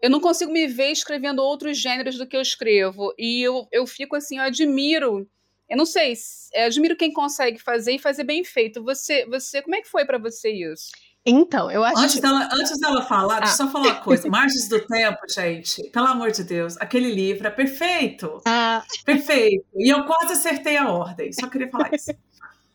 Eu 0.00 0.10
não 0.10 0.20
consigo 0.20 0.52
me 0.52 0.66
ver 0.66 0.92
escrevendo 0.92 1.42
outros 1.42 1.76
gêneros 1.76 2.16
do 2.16 2.26
que 2.26 2.36
eu 2.36 2.40
escrevo. 2.40 3.12
E 3.18 3.42
eu, 3.42 3.66
eu 3.72 3.86
fico 3.86 4.14
assim, 4.14 4.38
eu 4.38 4.44
admiro 4.44 5.28
eu 5.70 5.76
não 5.76 5.86
sei, 5.86 6.14
eu 6.52 6.64
admiro 6.64 6.96
quem 6.96 7.12
consegue 7.12 7.60
fazer 7.60 7.92
e 7.92 7.98
fazer 7.98 8.24
bem 8.24 8.42
feito. 8.42 8.82
Você, 8.82 9.24
você 9.26 9.62
como 9.62 9.76
é 9.76 9.80
que 9.80 9.88
foi 9.88 10.04
para 10.04 10.18
você 10.18 10.50
isso? 10.50 10.90
Então, 11.24 11.70
eu 11.70 11.84
acho 11.84 11.98
antes 11.98 12.14
que... 12.14 12.20
Dela, 12.20 12.48
antes 12.50 12.78
dela 12.78 13.02
falar, 13.02 13.36
ah. 13.36 13.40
deixa 13.40 13.52
eu 13.54 13.56
só 13.66 13.68
falar 13.68 13.88
uma 13.88 14.00
coisa. 14.00 14.28
Margens 14.28 14.68
do 14.68 14.80
Tempo, 14.80 15.18
gente, 15.28 15.90
pelo 15.90 16.06
amor 16.06 16.30
de 16.30 16.42
Deus, 16.42 16.76
aquele 16.78 17.12
livro 17.12 17.46
é 17.46 17.50
perfeito. 17.50 18.40
Ah. 18.46 18.82
Perfeito. 19.04 19.66
E 19.76 19.92
eu 19.92 20.04
quase 20.04 20.32
acertei 20.32 20.76
a 20.76 20.90
ordem, 20.90 21.32
só 21.32 21.46
queria 21.46 21.68
falar 21.68 21.90
isso. 21.92 22.12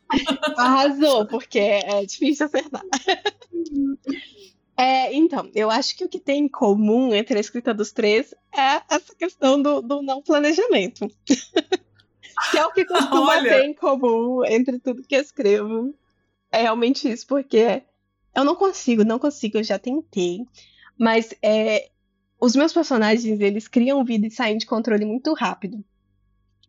Arrasou, 0.57 1.25
porque 1.25 1.57
é 1.59 2.05
difícil 2.05 2.45
acertar. 2.45 2.83
É, 4.77 5.13
então, 5.13 5.49
eu 5.55 5.71
acho 5.71 5.95
que 5.97 6.03
o 6.03 6.09
que 6.09 6.19
tem 6.19 6.43
em 6.43 6.49
comum 6.49 7.13
entre 7.13 7.37
a 7.37 7.41
escrita 7.41 7.73
dos 7.73 7.91
três 7.91 8.33
é 8.53 8.81
essa 8.89 9.15
questão 9.15 9.61
do, 9.61 9.81
do 9.81 10.01
não 10.03 10.21
planejamento. 10.21 11.07
que 12.51 12.57
é 12.57 12.65
o 12.65 12.71
que 12.71 12.85
costuma 12.85 13.37
Olha. 13.37 13.49
ter 13.49 13.65
em 13.65 13.73
comum 13.73 14.43
entre 14.45 14.77
tudo 14.79 15.03
que 15.03 15.15
eu 15.15 15.21
escrevo. 15.21 15.95
É 16.51 16.61
realmente 16.61 17.09
isso, 17.09 17.25
porque 17.25 17.83
eu 18.35 18.43
não 18.43 18.55
consigo, 18.55 19.03
não 19.03 19.17
consigo, 19.17 19.57
eu 19.57 19.63
já 19.63 19.79
tentei. 19.79 20.45
Mas 20.99 21.33
é, 21.41 21.89
os 22.39 22.55
meus 22.55 22.73
personagens, 22.73 23.39
eles 23.39 23.67
criam 23.67 24.03
vida 24.03 24.27
e 24.27 24.31
saem 24.31 24.57
de 24.57 24.65
controle 24.65 25.05
muito 25.05 25.33
rápido. 25.33 25.83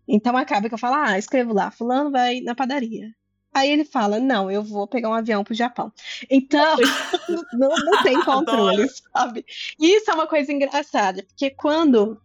Então 0.08 0.36
acaba 0.36 0.68
que 0.68 0.74
eu 0.74 0.78
falo, 0.78 0.96
ah, 0.96 1.18
escrevo 1.18 1.52
lá, 1.52 1.70
fulano 1.70 2.10
vai 2.10 2.40
na 2.40 2.54
padaria. 2.54 3.10
Aí 3.52 3.70
ele 3.70 3.84
fala, 3.84 4.20
não, 4.20 4.50
eu 4.50 4.62
vou 4.62 4.86
pegar 4.86 5.08
um 5.08 5.14
avião 5.14 5.42
pro 5.42 5.54
Japão. 5.54 5.90
Então, 6.30 6.76
não, 7.54 7.70
não 7.70 8.02
tem 8.02 8.22
controle, 8.22 8.86
sabe? 8.88 9.44
E 9.80 9.96
isso 9.96 10.10
é 10.10 10.14
uma 10.14 10.26
coisa 10.26 10.52
engraçada, 10.52 11.24
porque 11.24 11.50
quando 11.50 12.20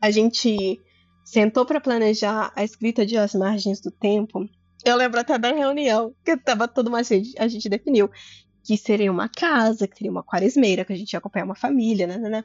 a 0.00 0.10
gente 0.10 0.80
sentou 1.24 1.64
para 1.64 1.80
planejar 1.80 2.52
a 2.56 2.64
escrita 2.64 3.04
de 3.06 3.16
As 3.16 3.34
Margens 3.34 3.80
do 3.80 3.90
Tempo, 3.90 4.48
eu 4.84 4.96
lembro 4.96 5.20
até 5.20 5.38
da 5.38 5.52
reunião, 5.52 6.14
que 6.24 6.36
tava 6.36 6.66
todo 6.66 6.90
gente, 7.04 7.34
a 7.38 7.46
gente 7.46 7.68
definiu 7.68 8.10
que 8.64 8.76
seria 8.76 9.10
uma 9.10 9.28
casa, 9.28 9.86
que 9.86 9.96
seria 9.96 10.10
uma 10.10 10.22
quaresmeira, 10.22 10.84
que 10.84 10.92
a 10.92 10.96
gente 10.96 11.12
ia 11.12 11.18
acompanhar 11.18 11.44
uma 11.44 11.54
família, 11.54 12.06
né, 12.06 12.16
né, 12.18 12.28
né. 12.28 12.44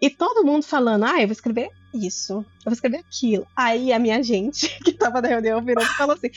E 0.00 0.10
todo 0.10 0.44
mundo 0.44 0.64
falando, 0.64 1.04
ah, 1.04 1.20
eu 1.20 1.26
vou 1.26 1.32
escrever 1.32 1.70
isso, 1.94 2.34
eu 2.34 2.64
vou 2.66 2.72
escrever 2.72 2.98
aquilo. 2.98 3.46
Aí 3.56 3.92
a 3.92 3.98
minha 3.98 4.22
gente, 4.22 4.68
que 4.84 4.92
tava 4.92 5.22
na 5.22 5.28
reunião, 5.28 5.64
virou 5.64 5.82
e 5.82 5.86
falou 5.88 6.14
assim, 6.14 6.30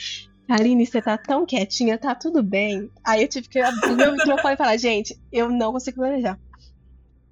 Karine, 0.48 0.86
você 0.86 1.02
tá 1.02 1.18
tão 1.18 1.44
quietinha, 1.44 1.98
tá 1.98 2.14
tudo 2.14 2.42
bem. 2.42 2.90
Aí 3.04 3.22
eu 3.22 3.28
tive 3.28 3.48
que 3.48 3.60
abrir 3.60 3.94
meu 3.94 4.12
microfone 4.12 4.54
e 4.54 4.56
falar, 4.56 4.76
gente, 4.78 5.20
eu 5.30 5.50
não 5.50 5.72
consigo 5.72 5.98
planejar. 5.98 6.38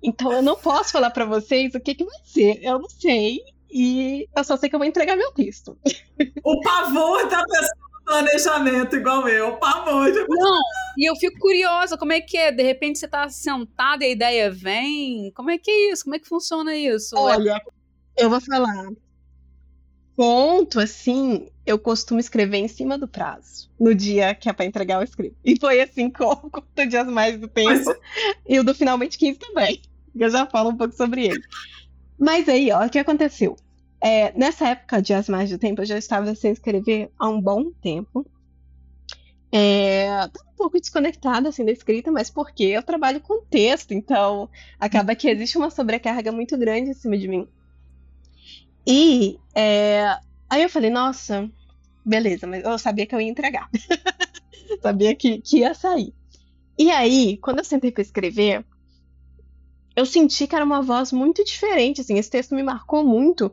Então 0.02 0.30
eu 0.30 0.42
não 0.42 0.56
posso 0.56 0.92
falar 0.92 1.10
para 1.10 1.24
vocês 1.24 1.74
o 1.74 1.80
que, 1.80 1.94
que 1.94 2.04
vai 2.04 2.18
ser. 2.24 2.62
Eu 2.62 2.78
não 2.78 2.90
sei. 2.90 3.40
E 3.70 4.28
eu 4.36 4.44
só 4.44 4.56
sei 4.56 4.68
que 4.68 4.74
eu 4.74 4.78
vou 4.78 4.86
entregar 4.86 5.16
meu 5.16 5.32
texto. 5.32 5.78
O 6.44 6.60
pavor 6.60 7.28
da 7.28 7.42
pessoa 7.42 7.95
planejamento, 8.06 8.96
igual 8.96 9.28
eu. 9.28 9.56
Pavor. 9.56 10.10
De... 10.10 10.24
Não, 10.28 10.60
e 10.96 11.10
eu 11.10 11.16
fico 11.16 11.38
curiosa, 11.38 11.98
como 11.98 12.12
é 12.12 12.20
que 12.20 12.38
é? 12.38 12.52
De 12.52 12.62
repente 12.62 12.98
você 12.98 13.08
tá 13.08 13.28
sentada 13.28 14.04
e 14.04 14.08
a 14.08 14.10
ideia 14.12 14.50
vem? 14.50 15.30
Como 15.34 15.50
é 15.50 15.58
que 15.58 15.70
é 15.70 15.92
isso? 15.92 16.04
Como 16.04 16.14
é 16.14 16.18
que 16.18 16.28
funciona 16.28 16.74
isso? 16.74 17.14
Olha, 17.18 17.60
eu 18.16 18.30
vou 18.30 18.40
falar. 18.40 18.88
Ponto, 20.14 20.80
assim, 20.80 21.50
eu 21.66 21.78
costumo 21.78 22.18
escrever 22.18 22.56
em 22.56 22.68
cima 22.68 22.96
do 22.96 23.06
prazo, 23.06 23.70
no 23.78 23.94
dia 23.94 24.34
que 24.34 24.48
é 24.48 24.52
pra 24.52 24.64
entregar 24.64 24.98
o 24.98 25.02
escrito. 25.02 25.36
E 25.44 25.58
foi 25.60 25.82
assim 25.82 26.08
com 26.10 26.30
o 26.32 26.86
Dias 26.86 27.06
Mais 27.08 27.38
do 27.38 27.48
Tempo 27.48 27.68
Mas... 27.68 27.86
e 28.48 28.58
o 28.58 28.64
do 28.64 28.74
Finalmente 28.74 29.18
15 29.18 29.38
também. 29.38 29.82
Eu 30.14 30.30
já 30.30 30.46
falo 30.46 30.70
um 30.70 30.76
pouco 30.76 30.94
sobre 30.94 31.26
ele. 31.26 31.42
Mas 32.18 32.48
aí, 32.48 32.72
ó, 32.72 32.86
o 32.86 32.88
que 32.88 32.98
aconteceu? 32.98 33.58
É, 34.06 34.32
nessa 34.38 34.68
época 34.68 35.02
de 35.02 35.12
As 35.12 35.28
Mais 35.28 35.50
do 35.50 35.58
Tempo, 35.58 35.82
eu 35.82 35.84
já 35.84 35.98
estava 35.98 36.32
sem 36.36 36.52
escrever 36.52 37.10
há 37.18 37.28
um 37.28 37.40
bom 37.40 37.72
tempo. 37.72 38.24
É, 39.50 40.26
um 40.26 40.56
pouco 40.56 40.78
desconectada 40.78 41.48
assim 41.48 41.64
da 41.64 41.72
escrita, 41.72 42.12
mas 42.12 42.30
porque 42.30 42.62
eu 42.62 42.84
trabalho 42.84 43.20
com 43.20 43.44
texto, 43.46 43.90
então 43.90 44.48
acaba 44.78 45.16
que 45.16 45.28
existe 45.28 45.58
uma 45.58 45.70
sobrecarga 45.70 46.30
muito 46.30 46.56
grande 46.56 46.90
em 46.90 46.94
cima 46.94 47.18
de 47.18 47.26
mim. 47.26 47.48
E 48.86 49.40
é, 49.52 50.16
aí 50.48 50.62
eu 50.62 50.70
falei, 50.70 50.90
nossa, 50.90 51.50
beleza, 52.04 52.46
mas 52.46 52.62
eu 52.62 52.78
sabia 52.78 53.06
que 53.06 53.14
eu 53.14 53.20
ia 53.20 53.28
entregar. 53.28 53.68
sabia 54.82 55.16
que, 55.16 55.40
que 55.40 55.58
ia 55.58 55.74
sair. 55.74 56.14
E 56.78 56.92
aí, 56.92 57.38
quando 57.38 57.58
eu 57.58 57.64
sentei 57.64 57.90
para 57.90 58.02
escrever, 58.02 58.64
eu 59.96 60.06
senti 60.06 60.46
que 60.46 60.54
era 60.54 60.64
uma 60.64 60.80
voz 60.80 61.10
muito 61.10 61.42
diferente, 61.42 62.02
assim, 62.02 62.18
esse 62.18 62.30
texto 62.30 62.54
me 62.54 62.62
marcou 62.62 63.02
muito, 63.04 63.50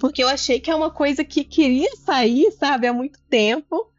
porque 0.00 0.22
eu 0.22 0.28
achei 0.28 0.60
que 0.60 0.70
é 0.70 0.74
uma 0.74 0.90
coisa 0.90 1.24
que 1.24 1.44
queria 1.44 1.90
sair, 1.96 2.50
sabe, 2.52 2.86
há 2.86 2.92
muito 2.92 3.18
tempo, 3.28 3.92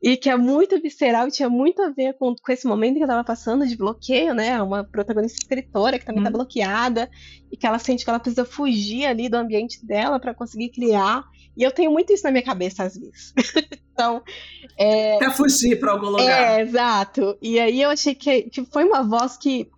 e 0.00 0.16
que 0.16 0.28
é 0.28 0.36
muito 0.36 0.80
visceral 0.80 1.26
e 1.26 1.30
tinha 1.30 1.48
muito 1.48 1.82
a 1.82 1.90
ver 1.90 2.14
com, 2.14 2.34
com 2.36 2.52
esse 2.52 2.66
momento 2.66 2.96
que 2.96 3.02
eu 3.02 3.08
tava 3.08 3.24
passando 3.24 3.66
de 3.66 3.76
bloqueio, 3.76 4.34
né? 4.34 4.60
Uma 4.62 4.84
protagonista 4.84 5.38
escritora 5.40 5.98
que 5.98 6.04
também 6.04 6.22
tá 6.22 6.28
hum. 6.28 6.32
tá 6.32 6.38
bloqueada 6.38 7.10
e 7.50 7.56
que 7.56 7.66
ela 7.66 7.78
sente 7.78 8.04
que 8.04 8.10
ela 8.10 8.20
precisa 8.20 8.44
fugir 8.44 9.06
ali 9.06 9.28
do 9.28 9.36
ambiente 9.36 9.84
dela 9.84 10.20
para 10.20 10.34
conseguir 10.34 10.68
criar. 10.68 11.24
E 11.56 11.62
eu 11.62 11.72
tenho 11.72 11.90
muito 11.90 12.12
isso 12.12 12.24
na 12.24 12.30
minha 12.30 12.44
cabeça 12.44 12.84
às 12.84 12.96
vezes. 12.96 13.32
então. 13.92 14.22
É, 14.78 15.18
fugir 15.30 15.80
para 15.80 15.92
algum 15.92 16.10
lugar. 16.10 16.58
É, 16.58 16.60
exato. 16.60 17.36
E 17.40 17.58
aí 17.58 17.80
eu 17.80 17.88
achei 17.88 18.14
que, 18.14 18.42
que 18.42 18.64
foi 18.66 18.84
uma 18.84 19.02
voz 19.02 19.38
que 19.38 19.70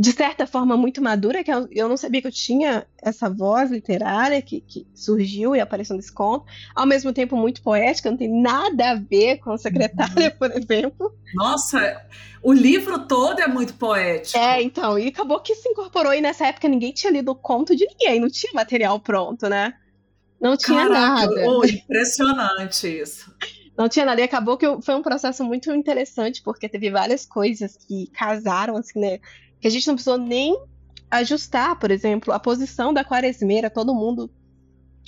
de 0.00 0.12
certa 0.12 0.46
forma, 0.46 0.78
muito 0.78 1.02
madura, 1.02 1.44
que 1.44 1.50
eu, 1.52 1.86
não 1.86 1.96
sabia 1.98 2.22
que 2.22 2.26
eu 2.26 2.32
tinha 2.32 2.86
essa 3.02 3.28
voz 3.28 3.70
literária 3.70 4.40
que, 4.40 4.62
que, 4.62 4.86
surgiu 4.94 5.54
e 5.54 5.60
apareceu 5.60 5.94
nesse 5.94 6.10
conto, 6.10 6.46
ao 6.74 6.86
mesmo 6.86 7.12
tempo 7.12 7.36
muito 7.36 7.60
poética, 7.60 8.10
não 8.10 8.16
tem 8.16 8.40
nada 8.40 8.92
a 8.92 8.94
ver 8.94 9.40
com 9.40 9.54
Secretária, 9.58 10.30
uhum. 10.30 10.38
por 10.38 10.50
exemplo. 10.56 11.14
Nossa, 11.34 12.00
o 12.42 12.50
livro 12.50 13.06
todo 13.06 13.40
é 13.40 13.46
muito 13.46 13.74
poético. 13.74 14.38
É, 14.38 14.62
então, 14.62 14.98
e 14.98 15.08
acabou 15.08 15.38
que 15.40 15.54
se 15.54 15.68
incorporou, 15.68 16.14
e 16.14 16.22
nessa 16.22 16.46
época 16.46 16.66
ninguém 16.66 16.94
tinha 16.94 17.12
lido 17.12 17.32
o 17.32 17.36
conto 17.36 17.76
de 17.76 17.86
ninguém, 17.86 18.20
não 18.20 18.30
tinha 18.30 18.54
material 18.54 18.98
pronto, 19.00 19.50
né? 19.50 19.74
Não 20.40 20.56
tinha 20.56 20.88
Caraca, 20.88 21.26
nada. 21.26 21.46
Oh, 21.46 21.62
impressionante 21.62 22.86
isso. 22.88 23.30
Não 23.76 23.86
tinha 23.86 24.06
nada. 24.06 24.22
E 24.22 24.24
acabou 24.24 24.56
que 24.56 24.66
foi 24.80 24.94
um 24.94 25.02
processo 25.02 25.44
muito 25.44 25.70
interessante, 25.74 26.42
porque 26.42 26.70
teve 26.70 26.90
várias 26.90 27.26
coisas 27.26 27.76
que 27.76 28.06
casaram, 28.14 28.78
assim, 28.78 28.98
né? 28.98 29.20
Que 29.60 29.68
a 29.68 29.70
gente 29.70 29.86
não 29.86 29.94
precisou 29.94 30.18
nem 30.18 30.56
ajustar, 31.10 31.78
por 31.78 31.90
exemplo, 31.90 32.32
a 32.32 32.38
posição 32.38 32.92
da 32.92 33.04
quaresmeira, 33.04 33.68
todo 33.68 33.94
mundo 33.94 34.30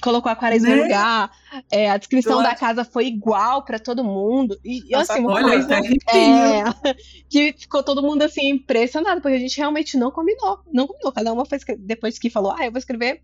colocou 0.03 0.31
a 0.31 0.37
quaresma 0.37 0.69
né? 0.69 0.75
no 0.75 0.83
lugar, 0.83 1.31
é, 1.71 1.89
a 1.89 1.97
descrição 1.97 2.43
da 2.43 2.55
casa 2.55 2.85
foi 2.85 3.07
igual 3.07 3.65
para 3.65 3.79
todo 3.79 4.03
mundo. 4.03 4.59
E 4.65 4.91
Nossa, 4.91 5.15
assim, 5.15 5.23
uma 5.23 5.35
olha, 5.35 5.49
coisa 5.49 5.75
é, 5.75 6.95
que 7.31 7.55
ficou 7.57 7.83
todo 7.83 8.03
mundo 8.03 8.23
assim 8.23 8.51
impressionado, 8.51 9.21
porque 9.23 9.37
a 9.37 9.41
gente 9.41 9.57
realmente 9.57 9.97
não 9.97 10.11
combinou. 10.11 10.59
Não 10.73 10.87
combinou. 10.89 11.13
Cada 11.13 11.33
uma 11.33 11.47
foi 11.47 11.59
depois 11.79 12.19
que 12.19 12.29
falou, 12.29 12.53
ah, 12.53 12.67
eu 12.67 12.73
vou 12.73 12.79
escrever 12.79 13.23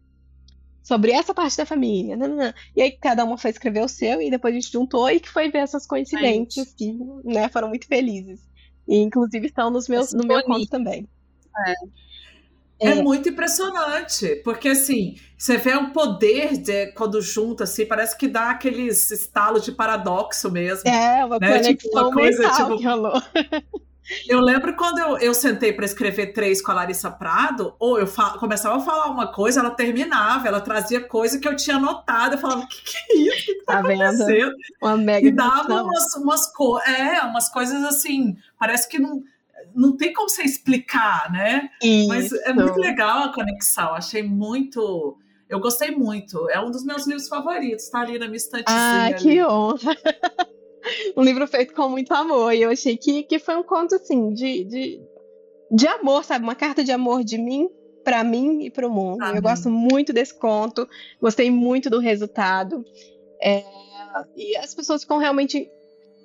sobre 0.83 1.11
essa 1.11 1.35
parte 1.35 1.57
da 1.57 1.67
família. 1.67 2.17
Não, 2.17 2.29
não, 2.29 2.37
não. 2.37 2.55
E 2.77 2.81
aí 2.81 2.93
cada 2.93 3.25
uma 3.25 3.37
foi 3.37 3.51
escrever 3.51 3.85
o 3.85 3.89
seu 3.89 4.23
e 4.23 4.31
depois 4.31 4.55
a 4.55 4.59
gente 4.59 4.73
juntou 4.73 5.11
e 5.11 5.21
que 5.21 5.29
foi 5.29 5.51
ver 5.51 5.59
essas 5.59 5.85
coincidências 5.85 6.73
que 6.73 6.97
né, 7.25 7.49
foram 7.49 7.69
muito 7.69 7.87
felizes. 7.87 8.41
E 8.87 8.99
inclusive 8.99 9.49
estão 9.49 9.71
nos 9.71 9.89
meus, 9.89 10.13
no 10.13 10.25
meu 10.25 10.43
conto 10.45 10.67
também. 10.67 11.07
É. 11.67 11.75
É. 12.81 12.95
muito 13.03 13.29
impressionante, 13.29 14.37
porque 14.45 14.69
assim, 14.69 15.17
você 15.37 15.57
vê 15.57 15.75
o 15.75 15.91
poder 15.91 16.57
de 16.57 16.93
quando 16.93 17.21
junta, 17.21 17.65
assim, 17.65 17.85
parece 17.85 18.17
que 18.17 18.29
dá 18.29 18.51
aqueles 18.51 19.11
estalos 19.11 19.65
de 19.65 19.73
paradoxo 19.73 20.49
mesmo. 20.51 20.89
É, 20.89 21.25
uma 21.25 21.41
né? 21.41 21.59
conexão 21.59 21.77
tipo, 21.77 21.99
uma 21.99 22.13
coisa, 22.13 22.51
tipo, 22.51 22.79
que 22.79 22.87
rolou. 22.87 23.23
Eu 24.27 24.41
lembro 24.41 24.75
quando 24.75 24.99
eu, 24.99 25.19
eu 25.19 25.35
sentei 25.35 25.71
para 25.71 25.85
escrever 25.85 26.29
três 26.29 26.63
com 26.63 26.71
a 26.73 26.75
Larissa 26.75 27.11
Prado, 27.11 27.75
ou 27.79 27.99
eu 27.99 28.07
começava 28.39 28.77
a 28.77 28.81
falar 28.81 29.11
uma 29.11 29.31
coisa, 29.31 29.61
ela 29.61 29.71
terminava, 29.71 30.49
ela 30.49 30.63
trazia 30.63 31.01
coisa 31.01 31.39
que 31.39 31.47
eu 31.47 31.55
tinha 31.55 31.77
anotado, 31.77 32.35
eu 32.35 32.39
falava, 32.39 32.63
o 32.63 32.69
que, 32.69 32.83
que 32.83 32.97
é 32.97 33.17
isso? 33.19 33.37
O 33.37 33.45
que, 33.45 33.55
que 33.55 33.65
tá, 33.67 33.73
tá 33.75 33.79
acontecendo? 33.81 34.27
Vendo? 34.27 34.55
Uma 34.81 34.97
mega 34.97 35.29
e 35.29 35.31
dava 35.31 35.83
umas, 35.83 36.15
umas, 36.15 36.51
co 36.51 36.81
é, 36.81 37.21
umas 37.21 37.51
coisas 37.51 37.85
assim, 37.85 38.35
parece 38.59 38.89
que 38.89 38.99
não 38.99 39.23
não 39.79 39.97
tem 39.97 40.13
como 40.13 40.29
você 40.29 40.43
explicar, 40.43 41.31
né? 41.31 41.71
Isso. 41.81 42.09
Mas 42.09 42.33
é 42.33 42.53
muito 42.53 42.79
legal 42.81 43.23
a 43.23 43.33
conexão. 43.33 43.95
Achei 43.95 44.25
muito. 44.25 45.17
Eu 45.49 45.61
gostei 45.61 45.93
muito. 45.93 46.51
É 46.51 46.61
um 46.61 46.71
dos 46.71 46.85
meus 46.85 47.07
livros 47.07 47.29
favoritos. 47.29 47.89
Tá 47.89 48.01
ali 48.01 48.19
na 48.19 48.27
minha 48.27 48.37
estantezinha. 48.37 49.07
Ah, 49.07 49.13
que 49.13 49.39
ali. 49.39 49.45
honra! 49.45 49.97
um 51.17 51.23
livro 51.23 51.47
feito 51.47 51.73
com 51.75 51.89
muito 51.89 52.13
amor. 52.13 52.53
E 52.53 52.63
eu 52.63 52.71
achei 52.71 52.97
que, 52.97 53.23
que 53.23 53.39
foi 53.39 53.55
um 53.55 53.63
conto, 53.63 53.95
assim, 53.95 54.35
de, 54.35 54.65
de, 54.65 55.01
de 55.71 55.87
amor, 55.87 56.25
sabe? 56.25 56.43
Uma 56.43 56.57
carta 56.57 56.83
de 56.83 56.91
amor 56.91 57.23
de 57.23 57.39
mim 57.39 57.69
para 58.03 58.25
mim 58.25 58.65
e 58.65 58.71
para 58.71 58.87
o 58.87 58.91
mundo. 58.91 59.25
eu 59.25 59.43
gosto 59.43 59.71
muito 59.71 60.13
desse 60.13 60.35
conto. 60.37 60.89
Gostei 61.23 61.53
muito 61.53 61.89
do 61.89 62.01
resultado. 62.01 62.85
É, 63.41 63.63
e 64.37 64.57
as 64.57 64.75
pessoas 64.75 65.03
ficam 65.03 65.19
realmente 65.19 65.71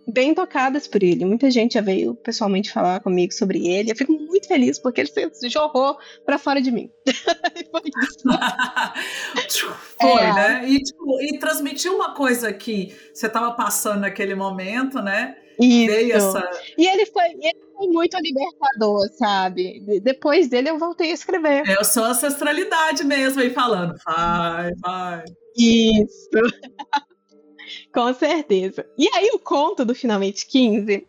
bem 0.08 0.34
tocadas 0.34 0.88
por 0.88 1.04
ele. 1.04 1.26
Muita 1.26 1.52
gente 1.52 1.74
já 1.74 1.82
veio 1.82 2.16
pessoalmente 2.16 2.72
falar 2.72 3.00
comigo 3.00 3.34
sobre 3.34 3.68
ele. 3.68 3.92
Eu 3.92 3.96
fico 3.96 4.14
muito 4.14 4.48
feliz 4.48 4.80
porque 4.80 5.02
ele 5.02 5.10
se 5.34 5.50
jorrou 5.50 5.98
para 6.26 6.38
fora 6.38 6.62
de 6.62 6.72
mim. 6.72 6.90
Foi 10.02 10.22
é. 10.22 10.34
né? 10.34 10.66
E, 10.68 10.80
tipo, 10.80 11.22
e 11.22 11.40
transmitiu 11.40 11.96
uma 11.96 12.14
coisa 12.14 12.52
que 12.52 12.94
você 13.14 13.28
estava 13.28 13.52
passando 13.52 14.02
naquele 14.02 14.36
momento, 14.36 15.02
né? 15.02 15.38
Isso. 15.60 16.38
Essa... 16.38 16.50
E 16.78 16.88
ele 16.88 17.06
foi, 17.06 17.30
ele 17.30 17.60
foi 17.78 17.88
muito 17.88 18.18
libertador, 18.18 19.08
sabe? 19.18 19.82
Depois 20.02 20.48
dele 20.48 20.70
eu 20.70 20.80
voltei 20.80 21.12
a 21.12 21.14
escrever. 21.14 21.64
É, 21.68 21.78
eu 21.78 21.86
sou 21.86 22.04
ancestralidade 22.04 23.04
mesmo 23.04 23.42
aí 23.42 23.52
falando. 23.52 23.94
Vai, 24.06 24.72
vai. 24.82 25.24
Isso. 25.56 26.30
Com 27.94 28.14
certeza. 28.14 28.86
E 28.98 29.08
aí, 29.16 29.30
o 29.34 29.40
conto 29.40 29.86
do 29.86 29.96
Finalmente 29.96 30.46
15, 30.46 31.06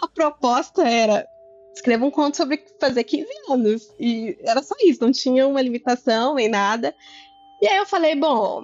a 0.00 0.08
proposta 0.08 0.86
era 0.86 1.26
escreva 1.74 2.04
um 2.04 2.10
conto 2.10 2.36
sobre 2.36 2.62
fazer 2.80 3.04
15 3.04 3.26
anos. 3.50 3.94
E 3.98 4.36
era 4.42 4.62
só 4.62 4.74
isso, 4.84 5.02
não 5.02 5.12
tinha 5.12 5.46
uma 5.46 5.62
limitação 5.62 6.34
nem 6.34 6.48
nada. 6.48 6.94
E 7.60 7.66
aí 7.66 7.78
eu 7.78 7.86
falei, 7.86 8.14
bom, 8.14 8.62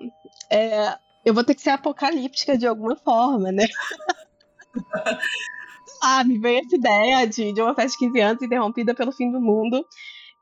é, 0.51 0.96
eu 1.24 1.33
vou 1.33 1.44
ter 1.44 1.55
que 1.55 1.62
ser 1.62 1.70
apocalíptica 1.70 2.57
de 2.57 2.66
alguma 2.66 2.96
forma, 2.96 3.51
né? 3.51 3.66
ah, 6.03 6.24
me 6.24 6.38
veio 6.38 6.61
essa 6.61 6.77
ideia 6.77 7.27
de, 7.27 7.53
de 7.53 7.61
uma 7.62 7.74
festa 7.74 7.92
de 7.92 8.07
15 8.07 8.20
anos 8.20 8.42
interrompida 8.42 8.94
pelo 8.94 9.12
fim 9.12 9.31
do 9.31 9.40
mundo. 9.40 9.85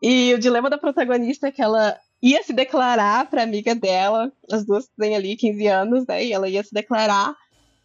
E 0.02 0.34
o 0.34 0.38
dilema 0.38 0.68
da 0.68 0.78
protagonista 0.78 1.48
é 1.48 1.52
que 1.52 1.62
ela 1.62 1.98
ia 2.30 2.42
se 2.42 2.52
declarar 2.52 3.30
pra 3.30 3.42
amiga 3.42 3.74
dela, 3.74 4.32
as 4.50 4.64
duas 4.64 4.88
têm 4.98 5.14
ali 5.14 5.36
15 5.36 5.66
anos, 5.68 6.06
né? 6.06 6.24
E 6.24 6.32
ela 6.32 6.48
ia 6.48 6.62
se 6.62 6.74
declarar. 6.74 7.36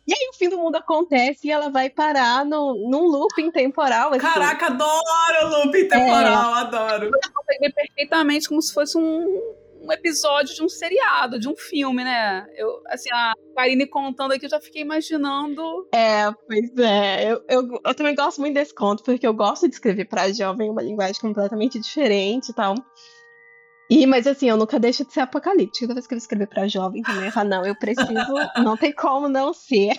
E 0.07 0.13
aí 0.13 0.29
o 0.29 0.33
fim 0.35 0.49
do 0.49 0.57
mundo 0.57 0.75
acontece 0.75 1.47
e 1.47 1.51
ela 1.51 1.69
vai 1.69 1.89
parar 1.89 2.43
no, 2.43 2.73
num 2.89 3.05
looping 3.05 3.51
temporal. 3.51 4.09
Assim. 4.09 4.19
Caraca, 4.19 4.65
adoro 4.67 5.57
looping 5.57 5.87
temporal, 5.87 6.55
é. 6.55 6.59
adoro. 6.59 7.05
Eu 7.05 7.33
consegui 7.33 7.71
perfeitamente 7.71 8.49
como 8.49 8.59
se 8.61 8.73
fosse 8.73 8.97
um, 8.97 9.55
um 9.83 9.91
episódio 9.91 10.55
de 10.55 10.63
um 10.63 10.67
seriado, 10.67 11.39
de 11.39 11.47
um 11.47 11.55
filme, 11.55 12.03
né? 12.03 12.47
Eu, 12.55 12.81
assim, 12.87 13.09
a 13.13 13.33
Karine 13.55 13.85
contando 13.85 14.31
aqui, 14.31 14.47
eu 14.47 14.49
já 14.49 14.59
fiquei 14.59 14.81
imaginando. 14.81 15.87
É, 15.93 16.31
pois 16.47 16.77
é. 16.79 17.31
Eu, 17.31 17.43
eu, 17.47 17.81
eu 17.85 17.93
também 17.93 18.15
gosto 18.15 18.41
muito 18.41 18.55
desse 18.55 18.73
conto, 18.73 19.03
porque 19.03 19.25
eu 19.25 19.35
gosto 19.35 19.67
de 19.67 19.75
escrever 19.75 20.05
pra 20.05 20.31
jovem 20.33 20.71
uma 20.71 20.81
linguagem 20.81 21.21
completamente 21.21 21.79
diferente 21.79 22.49
e 22.49 22.53
tal. 22.55 22.73
E, 23.91 24.07
mas 24.07 24.25
assim, 24.25 24.47
eu 24.47 24.55
nunca 24.55 24.79
deixo 24.79 25.03
de 25.03 25.11
ser 25.11 25.19
apocalíptica. 25.19 25.81
Toda 25.81 25.95
vez 25.95 26.07
que 26.07 26.13
eu 26.13 26.17
escrever 26.17 26.47
para 26.47 26.65
jovem 26.65 27.01
também, 27.01 27.25
eu 27.25 27.31
falo, 27.33 27.49
não, 27.49 27.65
eu 27.65 27.75
preciso, 27.75 28.07
não 28.63 28.77
tem 28.77 28.93
como 28.93 29.27
não 29.27 29.53
ser. 29.53 29.91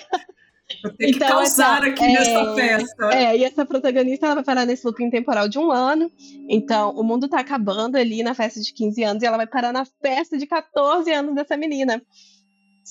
Eu 0.83 0.96
tenho 0.96 1.11
então, 1.11 1.28
que 1.28 1.35
causar 1.35 1.83
essa, 1.83 1.90
aqui 1.90 2.02
é, 2.02 2.12
nessa 2.12 2.55
festa. 2.55 3.11
É, 3.12 3.37
e 3.37 3.44
essa 3.44 3.66
protagonista 3.66 4.24
ela 4.24 4.37
vai 4.37 4.44
parar 4.44 4.64
nesse 4.64 4.87
looping 4.87 5.11
temporal 5.11 5.46
de 5.46 5.59
um 5.59 5.70
ano. 5.70 6.11
Então, 6.48 6.92
o 6.92 7.05
mundo 7.05 7.28
tá 7.28 7.40
acabando 7.40 7.96
ali 7.96 8.22
na 8.22 8.33
festa 8.33 8.62
de 8.62 8.72
15 8.72 9.05
anos 9.05 9.22
e 9.22 9.26
ela 9.26 9.37
vai 9.37 9.46
parar 9.46 9.74
na 9.74 9.85
festa 9.85 10.38
de 10.38 10.46
14 10.46 11.12
anos 11.12 11.35
dessa 11.35 11.55
menina. 11.55 12.00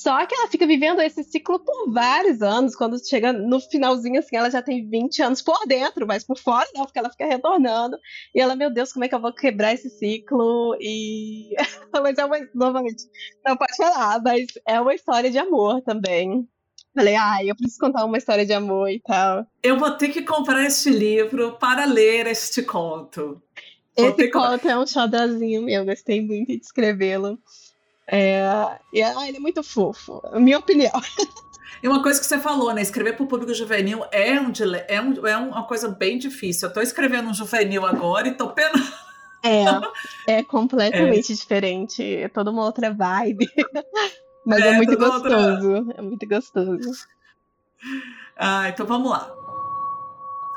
Só 0.01 0.25
que 0.25 0.33
ela 0.33 0.47
fica 0.47 0.65
vivendo 0.65 0.99
esse 0.99 1.23
ciclo 1.23 1.59
por 1.59 1.91
vários 1.91 2.41
anos. 2.41 2.75
Quando 2.75 2.97
chega 3.07 3.31
no 3.31 3.59
finalzinho, 3.59 4.17
assim, 4.17 4.35
ela 4.35 4.49
já 4.49 4.59
tem 4.59 4.89
20 4.89 5.21
anos 5.21 5.43
por 5.43 5.59
dentro, 5.67 6.07
mas 6.07 6.23
por 6.23 6.39
fora 6.39 6.67
não, 6.73 6.85
porque 6.85 6.97
ela 6.97 7.11
fica 7.11 7.27
retornando. 7.27 7.95
E 8.33 8.41
ela, 8.41 8.55
meu 8.55 8.71
Deus, 8.73 8.91
como 8.91 9.05
é 9.05 9.07
que 9.07 9.13
eu 9.13 9.21
vou 9.21 9.31
quebrar 9.31 9.73
esse 9.73 9.91
ciclo? 9.91 10.75
E. 10.81 11.53
mas 12.01 12.17
é 12.17 12.25
uma. 12.25 12.37
Novamente, 12.55 13.03
não 13.45 13.55
pode 13.55 13.77
falar, 13.77 14.19
mas 14.23 14.47
é 14.67 14.81
uma 14.81 14.95
história 14.95 15.29
de 15.29 15.37
amor 15.37 15.83
também. 15.83 16.49
Falei, 16.95 17.15
ai, 17.15 17.43
ah, 17.43 17.45
eu 17.45 17.55
preciso 17.55 17.79
contar 17.79 18.03
uma 18.03 18.17
história 18.17 18.45
de 18.45 18.53
amor 18.53 18.89
e 18.89 18.99
tal. 18.99 19.45
Eu 19.61 19.77
vou 19.77 19.91
ter 19.91 20.09
que 20.09 20.23
comprar 20.23 20.65
este 20.65 20.89
livro 20.89 21.59
para 21.59 21.85
ler 21.85 22.25
este 22.25 22.63
conto. 22.63 23.39
Vou 23.95 24.09
Esse 24.09 24.31
conto 24.31 24.67
é 24.67 24.79
um 24.79 24.87
xodózinho 24.87 25.61
meu, 25.61 25.85
gostei 25.85 26.25
muito 26.25 26.47
de 26.47 26.65
escrevê-lo. 26.65 27.37
É, 28.13 28.41
e, 28.91 29.01
ah, 29.01 29.25
ele 29.25 29.37
é 29.37 29.39
muito 29.39 29.63
fofo, 29.63 30.21
minha 30.33 30.59
opinião. 30.59 30.91
E 31.83 31.87
uma 31.87 32.03
coisa 32.03 32.19
que 32.19 32.25
você 32.27 32.37
falou, 32.37 32.71
né? 32.73 32.81
Escrever 32.81 33.15
para 33.15 33.23
o 33.23 33.27
público 33.27 33.53
juvenil 33.55 34.05
é, 34.11 34.39
um, 34.39 34.51
é, 34.87 35.01
um, 35.01 35.27
é 35.27 35.37
uma 35.37 35.63
coisa 35.63 35.89
bem 35.89 36.19
difícil. 36.19 36.67
Eu 36.67 36.69
estou 36.69 36.83
escrevendo 36.83 37.27
um 37.27 37.33
juvenil 37.33 37.85
agora 37.87 38.27
e 38.27 38.31
estou 38.31 38.49
penando. 38.51 38.93
É, 39.43 39.63
é 40.39 40.43
completamente 40.43 41.31
é. 41.31 41.35
diferente. 41.35 42.03
É 42.03 42.27
toda 42.27 42.51
uma 42.51 42.63
outra 42.63 42.93
vibe. 42.93 43.49
Mas 44.45 44.61
é, 44.61 44.67
é 44.67 44.71
muito 44.73 44.95
gostoso. 44.95 45.71
Outra... 45.71 45.95
É 45.97 46.01
muito 46.01 46.27
gostoso. 46.27 47.07
Ah, 48.37 48.69
então 48.69 48.85
vamos 48.85 49.09
lá. 49.09 49.33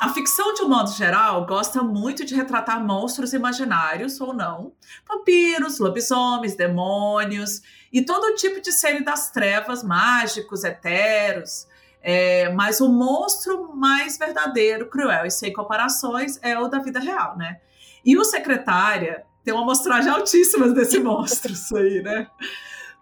A 0.05 0.13
ficção, 0.13 0.53
de 0.53 0.61
um 0.61 0.69
modo 0.69 0.93
geral, 0.93 1.47
gosta 1.47 1.83
muito 1.83 2.27
de 2.27 2.35
retratar 2.35 2.85
monstros 2.85 3.33
imaginários 3.33 4.21
ou 4.21 4.35
não, 4.35 4.75
vampiros, 5.09 5.79
lobisomens, 5.79 6.55
demônios 6.55 7.63
e 7.91 8.05
todo 8.05 8.35
tipo 8.35 8.61
de 8.61 8.71
ser 8.71 9.03
das 9.03 9.31
trevas, 9.31 9.83
mágicos, 9.83 10.63
eteros. 10.63 11.67
É, 12.03 12.53
mas 12.53 12.83
o 12.83 12.89
monstro 12.91 13.75
mais 13.75 14.19
verdadeiro, 14.19 14.91
cruel 14.91 15.25
e 15.25 15.31
sem 15.31 15.51
comparações 15.55 16.39
é 16.43 16.59
o 16.59 16.69
da 16.69 16.81
vida 16.81 17.01
real, 17.01 17.39
né? 17.39 17.57
E 18.05 18.19
o 18.19 18.25
Secretária 18.27 19.25
tem 19.43 19.55
uma 19.55 19.63
amostragem 19.63 20.13
altíssima 20.13 20.69
desse 20.69 21.01
monstro, 21.01 21.51
isso 21.51 21.75
aí, 21.79 22.03
né? 22.03 22.31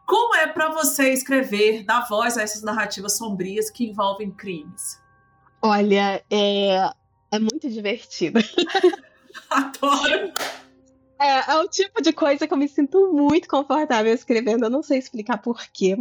Como 0.07 0.37
é 0.37 0.47
para 0.47 0.69
você 0.69 1.13
escrever, 1.13 1.85
dar 1.85 2.07
voz 2.07 2.39
a 2.39 2.43
essas 2.43 2.63
narrativas 2.63 3.17
sombrias 3.17 3.71
que 3.71 3.87
envolvem 3.87 4.31
crimes? 4.31 5.02
Olha, 5.63 6.23
é, 6.29 6.91
é 7.31 7.39
muito 7.39 7.71
divertido. 7.71 8.41
Adoro! 9.49 10.33
É, 11.21 11.53
é 11.53 11.57
o 11.59 11.69
tipo 11.69 12.03
de 12.03 12.13
coisa 12.13 12.49
que 12.49 12.53
eu 12.53 12.59
me 12.59 12.69
sinto 12.69 13.13
muito 13.13 13.49
confortável 13.49 14.13
escrevendo. 14.13 14.65
Eu 14.65 14.71
não 14.71 14.83
sei 14.83 14.99
explicar 14.99 15.39
porquê. 15.39 15.97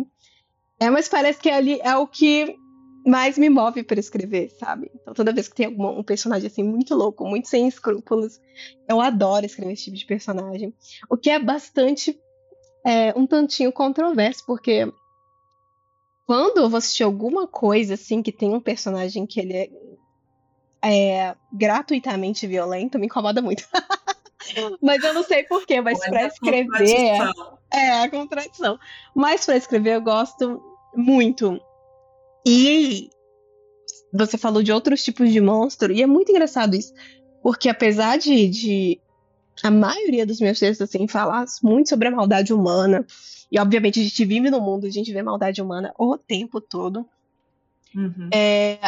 É, 0.80 0.90
mas 0.90 1.08
parece 1.08 1.40
que 1.40 1.50
ali 1.50 1.80
é 1.84 1.96
o 1.96 2.08
que 2.08 2.58
mais 3.06 3.38
me 3.38 3.50
move 3.50 3.84
para 3.84 4.00
escrever, 4.00 4.50
sabe? 4.60 4.92
Então 4.96 5.14
toda 5.14 5.34
vez 5.34 5.48
que 5.48 5.56
tem 5.56 5.68
algum, 5.68 6.00
um 6.00 6.04
personagem 6.04 6.48
assim 6.48 6.64
muito 6.64 6.96
louco, 6.96 7.28
muito 7.28 7.48
sem 7.48 7.68
escrúpulos, 7.68 8.40
eu 8.88 9.00
adoro 9.00 9.46
escrever 9.46 9.74
esse 9.74 9.86
tipo 9.86 9.98
de 9.98 10.06
personagem. 10.06 10.74
O 11.10 11.16
que 11.16 11.30
é 11.30 11.40
bastante 11.40 12.20
é, 12.86 13.14
um 13.16 13.28
tantinho 13.28 13.72
controverso, 13.72 14.44
porque 14.46 14.92
quando 16.32 16.60
eu 16.60 16.70
vou 16.70 16.78
assistir 16.78 17.04
alguma 17.04 17.46
coisa 17.46 17.96
assim 17.96 18.24
que 18.24 18.32
tem 18.32 18.54
um 18.54 18.62
personagem 18.62 19.26
que 19.26 19.38
ele 19.38 19.54
é, 19.54 19.70
é 20.82 21.36
gratuitamente 21.52 22.48
violento, 22.48 22.98
me 22.98 23.08
incomoda 23.08 23.42
muito. 23.42 23.68
mas 24.82 25.04
eu 25.04 25.14
não 25.14 25.24
sei 25.24 25.44
porquê, 25.44 25.82
mas, 25.82 26.00
mas 26.00 26.10
para 26.10 26.28
escrever. 26.28 27.34
É, 27.70 28.04
a 28.04 28.10
contradição. 28.10 28.80
Mas 29.14 29.46
para 29.46 29.58
escrever 29.58 29.96
eu 29.96 30.02
gosto 30.02 30.64
muito. 30.96 31.60
E 32.48 33.10
você 34.14 34.38
falou 34.38 34.64
de 34.64 34.72
outros 34.72 35.04
tipos 35.04 35.30
de 35.34 35.42
monstro, 35.42 35.92
e 35.92 36.02
é 36.02 36.08
muito 36.08 36.32
engraçado 36.32 36.78
isso. 36.78 36.94
Porque 37.44 37.68
apesar 37.68 38.18
de, 38.18 38.48
de 38.48 39.02
a 39.62 39.70
maioria 39.70 40.26
dos 40.26 40.40
meus 40.40 40.58
textos, 40.58 40.88
assim, 40.88 41.10
falar 41.10 41.44
muito 41.62 41.90
sobre 41.90 42.08
a 42.08 42.12
maldade 42.12 42.54
humana. 42.54 43.06
E, 43.52 43.60
obviamente, 43.60 44.00
a 44.00 44.04
gente 44.04 44.26
vive 44.26 44.50
no 44.50 44.62
mundo, 44.62 44.88
a 44.88 44.90
gente 44.90 45.12
vê 45.12 45.22
maldade 45.22 45.62
humana 45.62 45.94
o 45.98 46.18
tempo 46.18 46.62
todo. 46.62 47.06
Uhum. 47.94 48.30
É, 48.32 48.80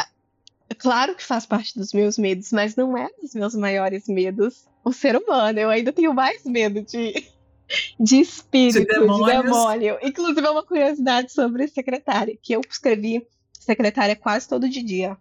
é 0.69 0.75
claro 0.77 1.15
que 1.15 1.23
faz 1.23 1.45
parte 1.45 1.77
dos 1.77 1.91
meus 1.93 2.17
medos, 2.17 2.51
mas 2.51 2.75
não 2.75 2.97
é 2.97 3.09
dos 3.21 3.35
meus 3.35 3.53
maiores 3.53 4.07
medos 4.07 4.65
o 4.83 4.93
ser 4.93 5.15
humano. 5.17 5.59
Eu 5.59 5.69
ainda 5.69 5.91
tenho 5.91 6.13
mais 6.13 6.45
medo 6.45 6.81
de, 6.81 7.13
de 7.99 8.21
espírito, 8.21 8.79
de, 8.79 8.85
de 8.85 9.25
demônio. 9.25 9.97
Inclusive, 10.01 10.47
é 10.47 10.49
uma 10.49 10.63
curiosidade 10.63 11.31
sobre 11.31 11.67
secretária, 11.67 12.37
que 12.41 12.53
eu 12.53 12.61
escrevi 12.69 13.27
secretária 13.59 14.15
quase 14.15 14.47
todo 14.47 14.69
dia. 14.69 15.17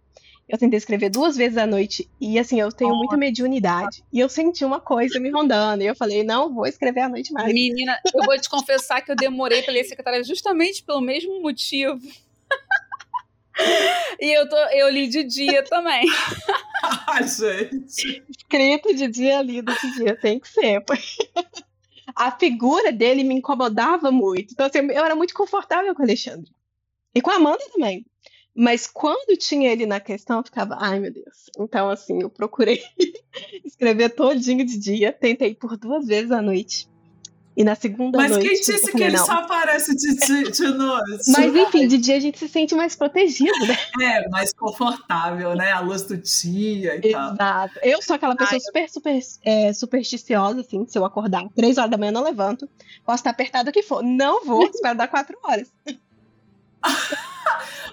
Eu 0.47 0.57
tentei 0.57 0.77
escrever 0.77 1.09
duas 1.09 1.37
vezes 1.37 1.57
à 1.57 1.65
noite 1.65 2.09
e 2.19 2.37
assim, 2.37 2.59
eu 2.59 2.71
tenho 2.71 2.93
muita 2.95 3.15
mediunidade. 3.15 4.03
E 4.11 4.19
eu 4.19 4.27
senti 4.27 4.65
uma 4.65 4.79
coisa 4.79 5.19
me 5.19 5.29
rondando. 5.29 5.83
E 5.83 5.87
eu 5.87 5.95
falei, 5.95 6.23
não, 6.23 6.53
vou 6.53 6.65
escrever 6.65 7.01
à 7.01 7.09
noite 7.09 7.31
mais. 7.31 7.53
Menina, 7.53 7.97
eu 8.13 8.23
vou 8.23 8.39
te 8.39 8.49
confessar 8.49 9.01
que 9.01 9.11
eu 9.11 9.15
demorei 9.15 9.61
para 9.61 9.73
ler 9.73 9.85
secretária 9.85 10.23
justamente 10.23 10.83
pelo 10.83 11.01
mesmo 11.01 11.41
motivo. 11.41 11.99
e 14.19 14.37
eu, 14.37 14.47
tô, 14.49 14.57
eu 14.71 14.89
li 14.89 15.07
de 15.07 15.23
dia 15.23 15.63
também. 15.63 16.05
Ai, 17.07 17.25
gente. 17.27 18.23
Escrito 18.29 18.93
de 18.93 19.07
dia, 19.07 19.41
lido 19.41 19.73
de 19.73 19.93
dia, 19.93 20.15
tem 20.19 20.39
que 20.39 20.47
ser. 20.49 20.83
A 22.15 22.31
figura 22.31 22.91
dele 22.91 23.23
me 23.23 23.35
incomodava 23.35 24.11
muito. 24.11 24.51
Então, 24.51 24.65
assim, 24.65 24.79
eu 24.79 25.05
era 25.05 25.15
muito 25.15 25.33
confortável 25.33 25.95
com 25.95 26.01
o 26.01 26.05
Alexandre. 26.05 26.51
E 27.15 27.21
com 27.21 27.31
a 27.31 27.35
Amanda 27.35 27.63
também. 27.71 28.05
Mas 28.55 28.85
quando 28.85 29.37
tinha 29.37 29.71
ele 29.71 29.85
na 29.85 29.99
questão, 29.99 30.37
eu 30.37 30.43
ficava, 30.43 30.77
ai 30.79 30.99
meu 30.99 31.11
Deus. 31.11 31.49
Então, 31.57 31.89
assim, 31.89 32.21
eu 32.21 32.29
procurei 32.29 32.81
escrever 33.65 34.09
todinho 34.09 34.65
de 34.65 34.77
dia, 34.77 35.11
tentei 35.11 35.55
por 35.55 35.75
duas 35.75 36.05
vezes 36.05 36.31
à 36.31 36.41
noite. 36.41 36.87
E 37.55 37.63
na 37.63 37.75
segunda 37.75 38.17
Mas 38.17 38.31
noite. 38.31 38.47
Mas 38.47 38.65
quem 38.65 38.75
disse 38.75 38.91
que 38.91 39.03
ele 39.03 39.15
não. 39.15 39.25
só 39.25 39.33
aparece 39.33 39.95
de, 39.95 40.15
de, 40.15 40.49
de 40.51 40.67
noite? 40.69 41.31
Mas 41.31 41.55
enfim, 41.55 41.87
de 41.87 41.99
dia 41.99 42.17
a 42.17 42.19
gente 42.19 42.39
se 42.39 42.47
sente 42.47 42.73
mais 42.73 42.95
protegido, 42.95 43.67
né? 43.67 43.77
É, 44.01 44.29
mais 44.29 44.51
confortável, 44.53 45.55
né? 45.55 45.71
A 45.71 45.79
luz 45.79 46.01
do 46.01 46.17
dia 46.17 46.95
e 46.95 47.09
Exato. 47.09 47.37
tal. 47.37 47.65
Exato. 47.65 47.79
Eu 47.83 48.01
sou 48.01 48.15
aquela 48.15 48.35
pessoa 48.35 48.55
Ai, 48.55 48.59
super, 48.59 48.89
super 48.89 49.19
é, 49.43 49.71
supersticiosa, 49.71 50.61
assim. 50.61 50.83
Se 50.87 50.97
eu 50.97 51.05
acordar 51.05 51.47
três 51.55 51.77
horas 51.77 51.91
da 51.91 51.97
manhã, 51.97 52.11
não 52.11 52.23
levanto. 52.23 52.67
Posso 53.05 53.17
estar 53.17 53.29
apertado 53.29 53.69
o 53.69 53.73
que 53.73 53.83
for. 53.83 54.01
Não 54.01 54.43
vou, 54.43 54.65
espero 54.65 54.97
dar 54.97 55.07
quatro 55.07 55.37
horas. 55.43 55.71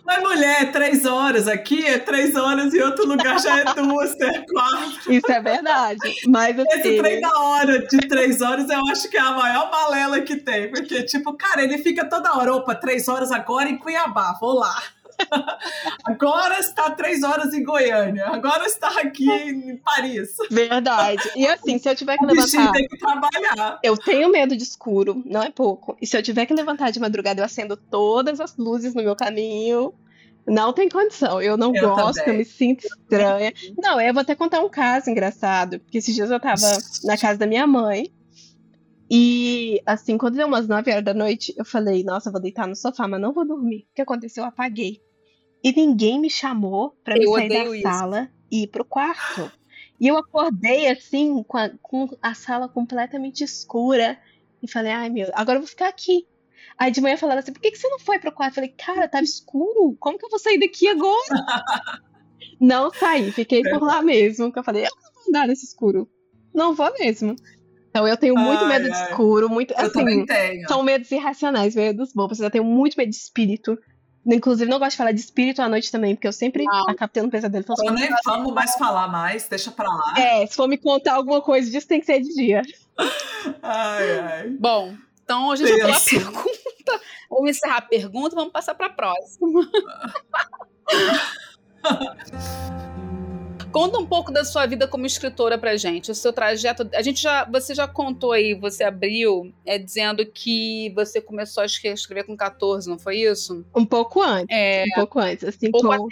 Mas, 0.04 0.22
mulher, 0.22 0.72
três 0.72 1.04
horas 1.04 1.46
aqui 1.46 1.86
é 1.86 1.98
três 1.98 2.34
horas 2.36 2.72
e 2.74 2.82
outro 2.82 3.06
lugar 3.06 3.38
já 3.38 3.60
é 3.60 3.64
duas, 3.74 4.18
é 4.20 4.38
quatro. 4.40 5.12
Isso 5.12 5.30
é 5.30 5.40
verdade. 5.40 6.14
Mas 6.26 6.58
assim... 6.58 6.78
Esse 6.80 6.96
trem 6.96 7.20
da 7.20 7.38
hora 7.40 7.78
de 7.86 7.98
três 8.08 8.40
horas 8.40 8.68
eu 8.68 8.80
acho 8.88 9.08
que 9.08 9.16
é 9.16 9.20
a 9.20 9.32
maior 9.32 9.70
balela 9.70 10.20
que 10.20 10.36
tem. 10.36 10.70
Porque, 10.70 11.02
tipo, 11.04 11.32
cara, 11.34 11.62
ele 11.62 11.78
fica 11.78 12.04
toda 12.04 12.36
hora, 12.36 12.54
opa, 12.54 12.74
três 12.74 13.08
horas 13.08 13.30
agora 13.30 13.68
em 13.68 13.76
Cuiabá, 13.76 14.36
vou 14.40 14.54
lá. 14.54 14.82
Agora 16.04 16.58
está 16.58 16.90
três 16.90 17.22
horas 17.22 17.52
em 17.54 17.62
Goiânia. 17.62 18.26
Agora 18.26 18.66
está 18.66 18.88
aqui 19.00 19.30
em 19.30 19.76
Paris. 19.78 20.36
Verdade. 20.50 21.30
E 21.36 21.46
assim, 21.46 21.78
se 21.78 21.88
eu 21.88 21.94
tiver 21.94 22.16
que 22.16 22.26
levantar. 22.26 22.72
Tem 22.72 22.88
que 22.88 22.98
trabalhar. 22.98 23.78
Eu 23.82 23.96
tenho 23.96 24.30
medo 24.30 24.56
de 24.56 24.62
escuro, 24.62 25.22
não 25.24 25.42
é 25.42 25.50
pouco. 25.50 25.96
E 26.00 26.06
se 26.06 26.16
eu 26.16 26.22
tiver 26.22 26.46
que 26.46 26.54
levantar 26.54 26.90
de 26.90 27.00
madrugada, 27.00 27.40
eu 27.40 27.44
acendo 27.44 27.76
todas 27.76 28.40
as 28.40 28.56
luzes 28.56 28.94
no 28.94 29.02
meu 29.02 29.16
caminho. 29.16 29.94
Não 30.46 30.72
tem 30.72 30.88
condição. 30.88 31.40
Eu 31.40 31.56
não 31.56 31.74
eu 31.74 31.94
gosto, 31.94 32.20
também. 32.20 32.34
eu 32.34 32.38
me 32.38 32.44
sinto 32.44 32.84
estranha. 32.84 33.52
Não, 33.78 34.00
eu 34.00 34.12
vou 34.12 34.22
até 34.22 34.34
contar 34.34 34.60
um 34.60 34.68
caso 34.68 35.10
engraçado. 35.10 35.78
Porque 35.80 35.98
esses 35.98 36.14
dias 36.14 36.30
eu 36.30 36.40
tava 36.40 36.66
na 37.04 37.16
casa 37.16 37.38
da 37.38 37.46
minha 37.46 37.66
mãe. 37.66 38.10
E, 39.12 39.82
assim, 39.84 40.16
quando 40.16 40.36
deu 40.36 40.46
umas 40.46 40.68
9 40.68 40.88
horas 40.90 41.04
da 41.04 41.12
noite, 41.12 41.52
eu 41.58 41.64
falei, 41.64 42.04
nossa, 42.04 42.30
vou 42.30 42.40
deitar 42.40 42.68
no 42.68 42.76
sofá, 42.76 43.08
mas 43.08 43.20
não 43.20 43.32
vou 43.32 43.44
dormir. 43.44 43.88
O 43.90 43.94
que 43.94 44.02
aconteceu? 44.02 44.44
Eu 44.44 44.48
apaguei. 44.48 45.00
E 45.62 45.72
ninguém 45.72 46.18
me 46.18 46.30
chamou 46.30 46.96
para 47.04 47.14
me 47.14 47.26
sair 47.26 47.48
da 47.48 47.64
isso. 47.64 47.82
sala 47.82 48.30
e 48.50 48.62
ir 48.62 48.66
pro 48.68 48.84
quarto. 48.84 49.50
E 50.00 50.08
eu 50.08 50.16
acordei 50.16 50.88
assim, 50.88 51.42
com 51.42 51.58
a, 51.58 51.70
com 51.82 52.08
a, 52.22 52.34
sala 52.34 52.68
completamente 52.68 53.44
escura. 53.44 54.18
E 54.62 54.70
falei, 54.70 54.92
ai 54.92 55.10
meu, 55.10 55.30
agora 55.34 55.58
eu 55.58 55.62
vou 55.62 55.68
ficar 55.68 55.88
aqui. 55.88 56.26
Aí 56.78 56.90
de 56.90 57.00
manhã 57.00 57.16
falaram 57.16 57.40
assim, 57.40 57.52
por 57.52 57.60
que, 57.60 57.70
que 57.70 57.78
você 57.78 57.88
não 57.88 57.98
foi 57.98 58.18
pro 58.18 58.32
quarto? 58.32 58.52
Eu 58.52 58.54
falei, 58.54 58.70
cara, 58.70 59.08
tava 59.08 59.24
escuro. 59.24 59.94
Como 60.00 60.18
que 60.18 60.24
eu 60.24 60.30
vou 60.30 60.38
sair 60.38 60.58
daqui 60.58 60.88
agora? 60.88 61.14
não 62.58 62.90
saí, 62.92 63.30
fiquei 63.32 63.62
por 63.62 63.82
lá 63.82 64.00
mesmo. 64.00 64.50
Que 64.50 64.58
eu 64.58 64.64
falei, 64.64 64.84
eu 64.84 64.90
não 65.02 65.12
vou 65.12 65.28
andar 65.28 65.46
nesse 65.46 65.66
escuro. 65.66 66.08
Não 66.54 66.74
vou 66.74 66.90
mesmo. 66.98 67.36
Então 67.90 68.06
eu 68.06 68.16
tenho 68.16 68.34
muito 68.34 68.64
ai, 68.64 68.68
medo 68.68 68.84
ai. 68.86 68.90
de 68.90 69.10
escuro, 69.10 69.50
muito. 69.50 69.74
Eu 69.74 69.86
assim, 69.86 70.24
São 70.66 70.82
medos 70.82 71.10
irracionais, 71.10 71.74
medos 71.74 72.12
bobos. 72.14 72.40
Eu 72.40 72.50
tenho 72.50 72.64
muito 72.64 72.96
medo 72.96 73.10
de 73.10 73.16
espírito. 73.16 73.76
Inclusive, 74.26 74.70
não 74.70 74.78
gosto 74.78 74.92
de 74.92 74.96
falar 74.98 75.12
de 75.12 75.20
espírito 75.20 75.62
à 75.62 75.68
noite 75.68 75.90
também, 75.90 76.14
porque 76.14 76.28
eu 76.28 76.32
sempre 76.32 76.64
não. 76.64 76.90
acabo 76.90 77.10
tendo 77.12 77.30
pesadelo. 77.30 77.64
Então, 77.64 77.74
eu 77.84 77.92
nem 77.92 78.08
vamos 78.24 78.52
mais 78.52 78.74
falar 78.74 79.08
mais, 79.08 79.48
deixa 79.48 79.70
pra 79.70 79.88
lá. 79.88 80.14
É, 80.18 80.46
se 80.46 80.54
for 80.54 80.68
me 80.68 80.76
contar 80.76 81.14
alguma 81.14 81.40
coisa 81.40 81.70
disso, 81.70 81.88
tem 81.88 82.00
que 82.00 82.06
ser 82.06 82.20
de 82.20 82.34
dia. 82.34 82.62
Ai, 83.62 84.18
ai. 84.18 84.50
Bom, 84.50 84.94
então 85.24 85.50
a 85.50 85.56
gente 85.56 85.78
já 85.78 85.96
a 85.96 86.00
pergunta. 86.00 87.00
Vamos 87.30 87.50
encerrar 87.50 87.78
a 87.78 87.82
pergunta, 87.82 88.36
vamos 88.36 88.52
passar 88.52 88.74
pra 88.74 88.90
próxima. 88.90 89.60
Conta 93.72 93.98
um 93.98 94.06
pouco 94.06 94.32
da 94.32 94.44
sua 94.44 94.66
vida 94.66 94.88
como 94.88 95.06
escritora 95.06 95.56
pra 95.56 95.76
gente, 95.76 96.10
o 96.10 96.14
seu 96.14 96.32
trajeto. 96.32 96.88
A 96.92 97.02
gente 97.02 97.22
já, 97.22 97.44
você 97.44 97.72
já 97.72 97.86
contou 97.86 98.32
aí, 98.32 98.52
você 98.52 98.82
abriu 98.82 99.52
é, 99.64 99.78
dizendo 99.78 100.26
que 100.26 100.92
você 100.94 101.20
começou 101.20 101.62
a 101.62 101.66
escrever 101.66 102.24
com 102.24 102.36
14, 102.36 102.88
não 102.88 102.98
foi 102.98 103.18
isso? 103.18 103.64
Um 103.74 103.86
pouco 103.86 104.20
antes. 104.20 104.48
É, 104.50 104.84
um 104.84 104.94
pouco 104.96 105.20
antes, 105.20 105.44
assim 105.44 105.68
um 105.68 105.70
pouco 105.70 105.88
com... 105.88 106.08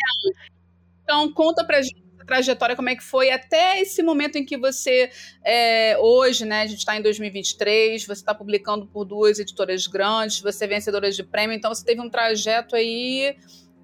Então 1.03 1.33
conta 1.33 1.64
pra 1.64 1.83
gente 1.83 2.01
a 2.21 2.25
trajetória, 2.25 2.77
como 2.77 2.90
é 2.90 2.97
que 2.97 3.03
foi 3.03 3.31
até 3.31 3.81
esse 3.81 4.03
momento 4.03 4.37
em 4.37 4.44
que 4.44 4.57
você, 4.57 5.11
é, 5.42 5.97
hoje, 5.99 6.44
né, 6.44 6.62
a 6.62 6.66
gente 6.66 6.81
está 6.81 6.97
em 6.97 7.03
2023, 7.03 8.05
você 8.05 8.12
está 8.12 8.35
publicando 8.35 8.87
por 8.87 9.05
duas 9.05 9.38
editoras 9.38 9.87
grandes, 9.87 10.40
você 10.40 10.64
é 10.64 10.68
vencedora 10.68 11.11
de 11.11 11.23
prêmio, 11.25 11.57
então 11.57 11.75
você 11.75 11.85
teve 11.85 12.01
um 12.01 12.11
trajeto 12.11 12.77
aí 12.77 13.37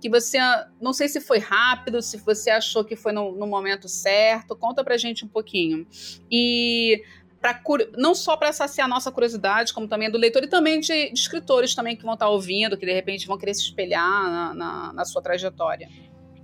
que 0.05 0.11
você, 0.11 0.37
não 0.83 0.93
sei 0.93 1.09
se 1.09 1.19
foi 1.19 1.39
rápido, 1.39 2.03
se 2.03 2.19
você 2.19 2.51
achou 2.51 2.85
que 2.85 2.95
foi 2.95 3.11
no, 3.11 3.33
no 3.33 3.47
momento 3.47 3.89
certo, 3.89 4.55
conta 4.55 4.85
pra 4.85 4.99
gente 4.99 5.25
um 5.25 5.29
pouquinho. 5.29 5.87
E 6.31 7.03
Pra, 7.41 7.61
não 7.99 8.15
só 8.15 8.39
para 8.39 8.55
saciar 8.55 8.87
a 8.87 8.89
nossa 8.89 9.13
curiosidade, 9.13 9.75
como 9.75 9.87
também 9.87 10.11
do 10.11 10.17
leitor 10.17 10.43
e 10.43 10.47
também 10.47 10.81
de, 10.81 11.11
de, 11.11 11.21
escritores 11.21 11.75
também 11.75 11.95
que 11.95 12.03
vão 12.03 12.15
estar 12.15 12.25
tá 12.25 12.31
ouvindo, 12.31 12.75
que 12.75 12.87
de 12.87 12.93
repente 12.93 13.27
vão 13.27 13.37
querer 13.37 13.53
se 13.53 13.61
espelhar 13.61 14.31
na, 14.31 14.55
na, 14.55 14.93
na, 14.95 15.05
sua 15.05 15.21
trajetória. 15.21 15.87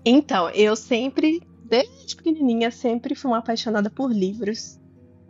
Então, 0.04 0.50
eu 0.50 0.76
sempre, 0.76 1.40
desde 1.64 2.14
pequenininha, 2.14 2.70
sempre 2.70 3.14
fui 3.14 3.30
uma 3.30 3.38
apaixonada 3.38 3.88
por 3.88 4.12
livros. 4.12 4.78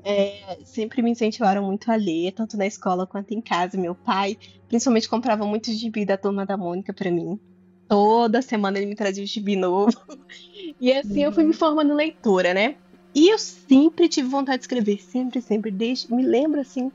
É, 0.03 0.59
sempre 0.65 1.03
me 1.03 1.13
incentivaram 1.13 1.65
muito 1.65 1.89
a 1.89 1.95
ler, 1.95 2.33
tanto 2.33 2.57
na 2.57 2.67
escola 2.67 3.07
quanto 3.07 3.33
em 3.33 3.41
casa. 3.41 3.79
Meu 3.79 3.95
pai, 3.95 4.37
principalmente, 4.67 5.09
comprava 5.09 5.47
muitos 5.47 5.79
gibi 5.79 6.05
da 6.05 6.17
Turma 6.17 6.45
da 6.45 6.57
Mônica 6.57 6.93
para 6.93 7.13
mim. 7.13 7.39
Toda 7.91 8.41
semana 8.41 8.79
ele 8.79 8.87
me 8.87 8.95
trazia 8.95 9.25
um 9.25 9.27
gibi 9.27 9.57
novo. 9.57 9.91
E 10.81 10.93
assim 10.93 11.25
eu 11.25 11.33
fui 11.33 11.43
me 11.43 11.53
formando 11.53 11.93
leitora, 11.93 12.55
né? 12.55 12.77
E 13.13 13.29
eu 13.29 13.37
sempre 13.37 14.09
tive 14.09 14.29
vontade 14.29 14.59
de 14.59 14.63
escrever, 14.63 14.99
sempre, 15.01 15.43
sempre. 15.43 15.73
Desde, 15.73 16.15
me 16.15 16.25
lembro, 16.25 16.61
assim, 16.61 16.89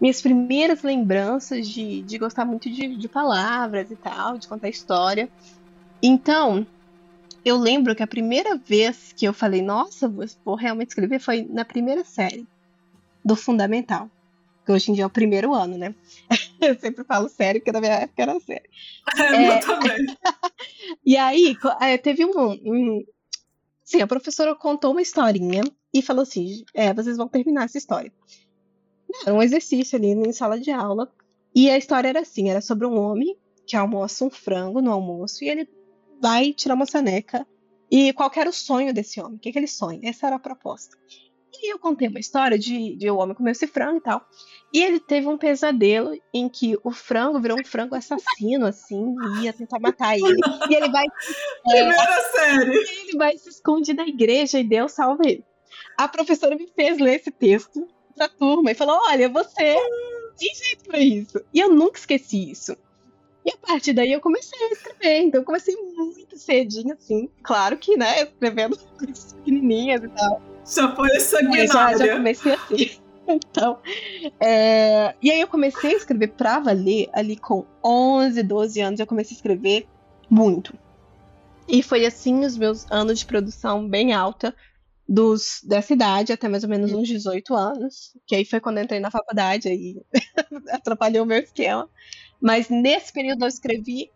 minhas 0.00 0.22
primeiras 0.22 0.84
lembranças 0.84 1.66
de, 1.66 2.00
de 2.02 2.16
gostar 2.16 2.44
muito 2.44 2.70
de, 2.70 2.96
de 2.96 3.08
palavras 3.08 3.90
e 3.90 3.96
tal, 3.96 4.38
de 4.38 4.46
contar 4.46 4.68
história. 4.68 5.28
Então, 6.00 6.64
eu 7.44 7.56
lembro 7.56 7.96
que 7.96 8.02
a 8.04 8.06
primeira 8.06 8.56
vez 8.56 9.12
que 9.16 9.26
eu 9.26 9.32
falei, 9.32 9.62
nossa, 9.62 10.08
vou 10.44 10.54
realmente 10.54 10.90
escrever, 10.90 11.18
foi 11.18 11.42
na 11.42 11.64
primeira 11.64 12.04
série 12.04 12.46
do 13.24 13.34
Fundamental. 13.34 14.08
Que 14.64 14.70
hoje 14.70 14.92
em 14.92 14.94
dia 14.94 15.02
é 15.02 15.06
o 15.08 15.10
primeiro 15.10 15.52
ano, 15.52 15.76
né? 15.76 15.92
Eu 16.60 16.78
sempre 16.78 17.04
falo 17.04 17.28
sério, 17.28 17.60
porque 17.60 17.72
na 17.72 17.80
minha 17.80 17.94
época 17.94 18.22
era 18.22 18.40
sério. 18.40 18.70
É, 19.18 19.44
é... 19.44 19.58
também. 19.60 20.06
e 21.04 21.16
aí, 21.16 21.56
é, 21.80 21.96
teve 21.96 22.24
um, 22.24 22.50
um. 22.50 23.04
Sim, 23.84 24.00
a 24.00 24.06
professora 24.06 24.54
contou 24.54 24.92
uma 24.92 25.02
historinha 25.02 25.62
e 25.92 26.02
falou 26.02 26.22
assim: 26.22 26.64
é, 26.74 26.92
vocês 26.92 27.16
vão 27.16 27.28
terminar 27.28 27.64
essa 27.64 27.78
história. 27.78 28.12
Era 29.24 29.34
um 29.34 29.42
exercício 29.42 29.96
ali 29.96 30.08
em 30.08 30.32
sala 30.32 30.58
de 30.58 30.70
aula. 30.70 31.12
E 31.54 31.70
a 31.70 31.78
história 31.78 32.08
era 32.08 32.20
assim: 32.20 32.50
era 32.50 32.60
sobre 32.60 32.86
um 32.86 32.98
homem 32.98 33.36
que 33.66 33.76
almoça 33.76 34.24
um 34.24 34.30
frango 34.30 34.80
no 34.80 34.92
almoço 34.92 35.44
e 35.44 35.48
ele 35.48 35.68
vai 36.20 36.52
tirar 36.52 36.74
uma 36.74 36.86
soneca. 36.86 37.46
E 37.90 38.12
qual 38.12 38.30
era 38.34 38.50
o 38.50 38.52
sonho 38.52 38.92
desse 38.92 39.20
homem? 39.20 39.36
O 39.36 39.38
que, 39.38 39.52
que 39.52 39.58
ele 39.58 39.68
sonha? 39.68 40.00
Essa 40.08 40.26
era 40.26 40.36
a 40.36 40.40
proposta. 40.40 40.96
E 41.62 41.72
eu 41.72 41.78
contei 41.78 42.08
uma 42.08 42.20
história 42.20 42.58
de, 42.58 42.96
de 42.96 43.10
um 43.10 43.18
homem 43.18 43.34
comer 43.34 43.52
esse 43.52 43.66
frango 43.66 43.98
e 43.98 44.00
tal. 44.00 44.26
E 44.72 44.82
ele 44.82 45.00
teve 45.00 45.26
um 45.26 45.38
pesadelo 45.38 46.12
em 46.32 46.48
que 46.48 46.76
o 46.82 46.90
frango 46.90 47.40
virou 47.40 47.58
um 47.58 47.64
frango 47.64 47.94
assassino, 47.94 48.66
assim, 48.66 49.14
e 49.38 49.44
ia 49.44 49.52
tentar 49.52 49.78
matar 49.78 50.16
ele. 50.16 50.40
E 50.68 50.74
ele 50.74 50.90
vai. 50.90 51.06
Primeira 51.64 52.02
é, 52.02 52.22
série! 52.30 52.76
E 52.76 53.00
ele 53.08 53.16
vai 53.16 53.36
se 53.38 53.48
esconde 53.48 53.94
da 53.94 54.06
igreja 54.06 54.58
e 54.58 54.64
Deus 54.64 54.92
salva 54.92 55.22
ele. 55.24 55.44
A 55.96 56.08
professora 56.08 56.56
me 56.56 56.66
fez 56.66 56.98
ler 56.98 57.16
esse 57.16 57.30
texto 57.30 57.86
pra 58.14 58.28
turma 58.28 58.70
e 58.70 58.74
falou: 58.74 58.98
olha, 59.06 59.28
você 59.28 59.76
tem 60.38 60.54
jeito 60.54 60.84
pra 60.84 60.98
isso. 60.98 61.40
E 61.52 61.60
eu 61.60 61.72
nunca 61.72 61.98
esqueci 61.98 62.50
isso. 62.50 62.76
E 63.44 63.50
a 63.52 63.56
partir 63.58 63.92
daí 63.92 64.12
eu 64.12 64.20
comecei 64.20 64.58
a 64.60 64.72
escrever. 64.72 65.20
Então 65.20 65.40
eu 65.40 65.44
comecei 65.44 65.76
muito 65.76 66.36
cedinho, 66.36 66.94
assim. 66.94 67.30
Claro 67.42 67.78
que, 67.78 67.96
né, 67.96 68.22
escrevendo 68.22 68.76
coisas 68.98 69.32
pequenininhas 69.34 70.02
e 70.02 70.08
tal. 70.08 70.55
Já 70.66 70.94
foi 70.94 71.20
sanguinária. 71.20 71.98
Já, 71.98 72.06
já 72.06 72.16
comecei 72.16 72.54
assim. 72.54 72.90
Então, 73.28 73.80
é... 74.38 75.16
e 75.20 75.32
aí 75.32 75.40
eu 75.40 75.48
comecei 75.48 75.94
a 75.94 75.96
escrever 75.96 76.28
pra 76.28 76.60
valer 76.60 77.08
ali 77.12 77.36
com 77.36 77.66
11, 77.84 78.40
12 78.40 78.80
anos. 78.80 79.00
Eu 79.00 79.06
comecei 79.06 79.34
a 79.34 79.38
escrever 79.38 79.88
muito. 80.30 80.72
E 81.66 81.82
foi 81.82 82.06
assim 82.06 82.44
os 82.44 82.56
meus 82.56 82.88
anos 82.88 83.18
de 83.18 83.26
produção 83.26 83.88
bem 83.88 84.12
alta 84.12 84.54
dos, 85.08 85.60
dessa 85.64 85.92
idade 85.92 86.32
até 86.32 86.48
mais 86.48 86.64
ou 86.64 86.70
menos 86.70 86.92
uns 86.92 87.08
18 87.08 87.54
anos, 87.54 88.16
que 88.26 88.34
aí 88.34 88.44
foi 88.44 88.60
quando 88.60 88.78
eu 88.78 88.84
entrei 88.84 89.00
na 89.00 89.10
faculdade, 89.10 89.68
aí 89.68 90.00
atrapalhou 90.70 91.24
o 91.24 91.26
meu 91.26 91.38
esquema. 91.38 91.88
Mas 92.40 92.68
nesse 92.68 93.12
período 93.12 93.44
eu 93.44 93.48
escrevi 93.48 94.10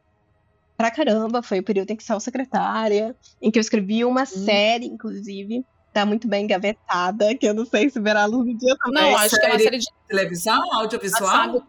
pra 0.76 0.90
caramba, 0.90 1.42
foi 1.42 1.60
o 1.60 1.62
período 1.62 1.90
em 1.90 1.96
que 1.96 2.04
saiu 2.04 2.20
secretária, 2.20 3.14
em 3.40 3.50
que 3.50 3.58
eu 3.58 3.60
escrevi 3.60 4.04
uma 4.04 4.22
hum. 4.22 4.26
série, 4.26 4.86
inclusive, 4.86 5.64
tá 5.92 6.06
muito 6.06 6.28
bem 6.28 6.44
engavetada, 6.44 7.34
que 7.34 7.46
eu 7.46 7.54
não 7.54 7.64
sei 7.64 7.90
se 7.90 8.00
verá 8.00 8.22
a 8.22 8.26
luz 8.26 8.46
do 8.46 8.58
dia 8.58 8.76
também. 8.78 9.02
Não, 9.02 9.18
acho 9.18 9.36
que 9.36 9.46
é 9.46 9.50
uma 9.50 9.58
série 9.58 9.78
de 9.78 9.86
televisão, 10.08 10.74
audiovisual? 10.74 11.66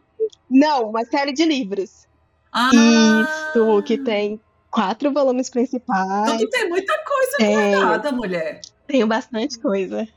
Não, 0.49 0.89
uma 0.89 1.05
série 1.05 1.33
de 1.33 1.45
livros. 1.45 2.07
Ah. 2.51 2.69
Isso, 2.73 3.83
que 3.83 3.97
tem 3.97 4.39
quatro 4.69 5.11
volumes 5.11 5.49
principais. 5.49 6.31
Tudo 6.31 6.49
tem 6.49 6.69
muita 6.69 6.93
coisa 7.03 7.37
é, 7.39 7.75
guardada, 7.75 8.11
mulher. 8.11 8.61
Tenho 8.87 9.07
bastante 9.07 9.59
coisa. 9.59 10.07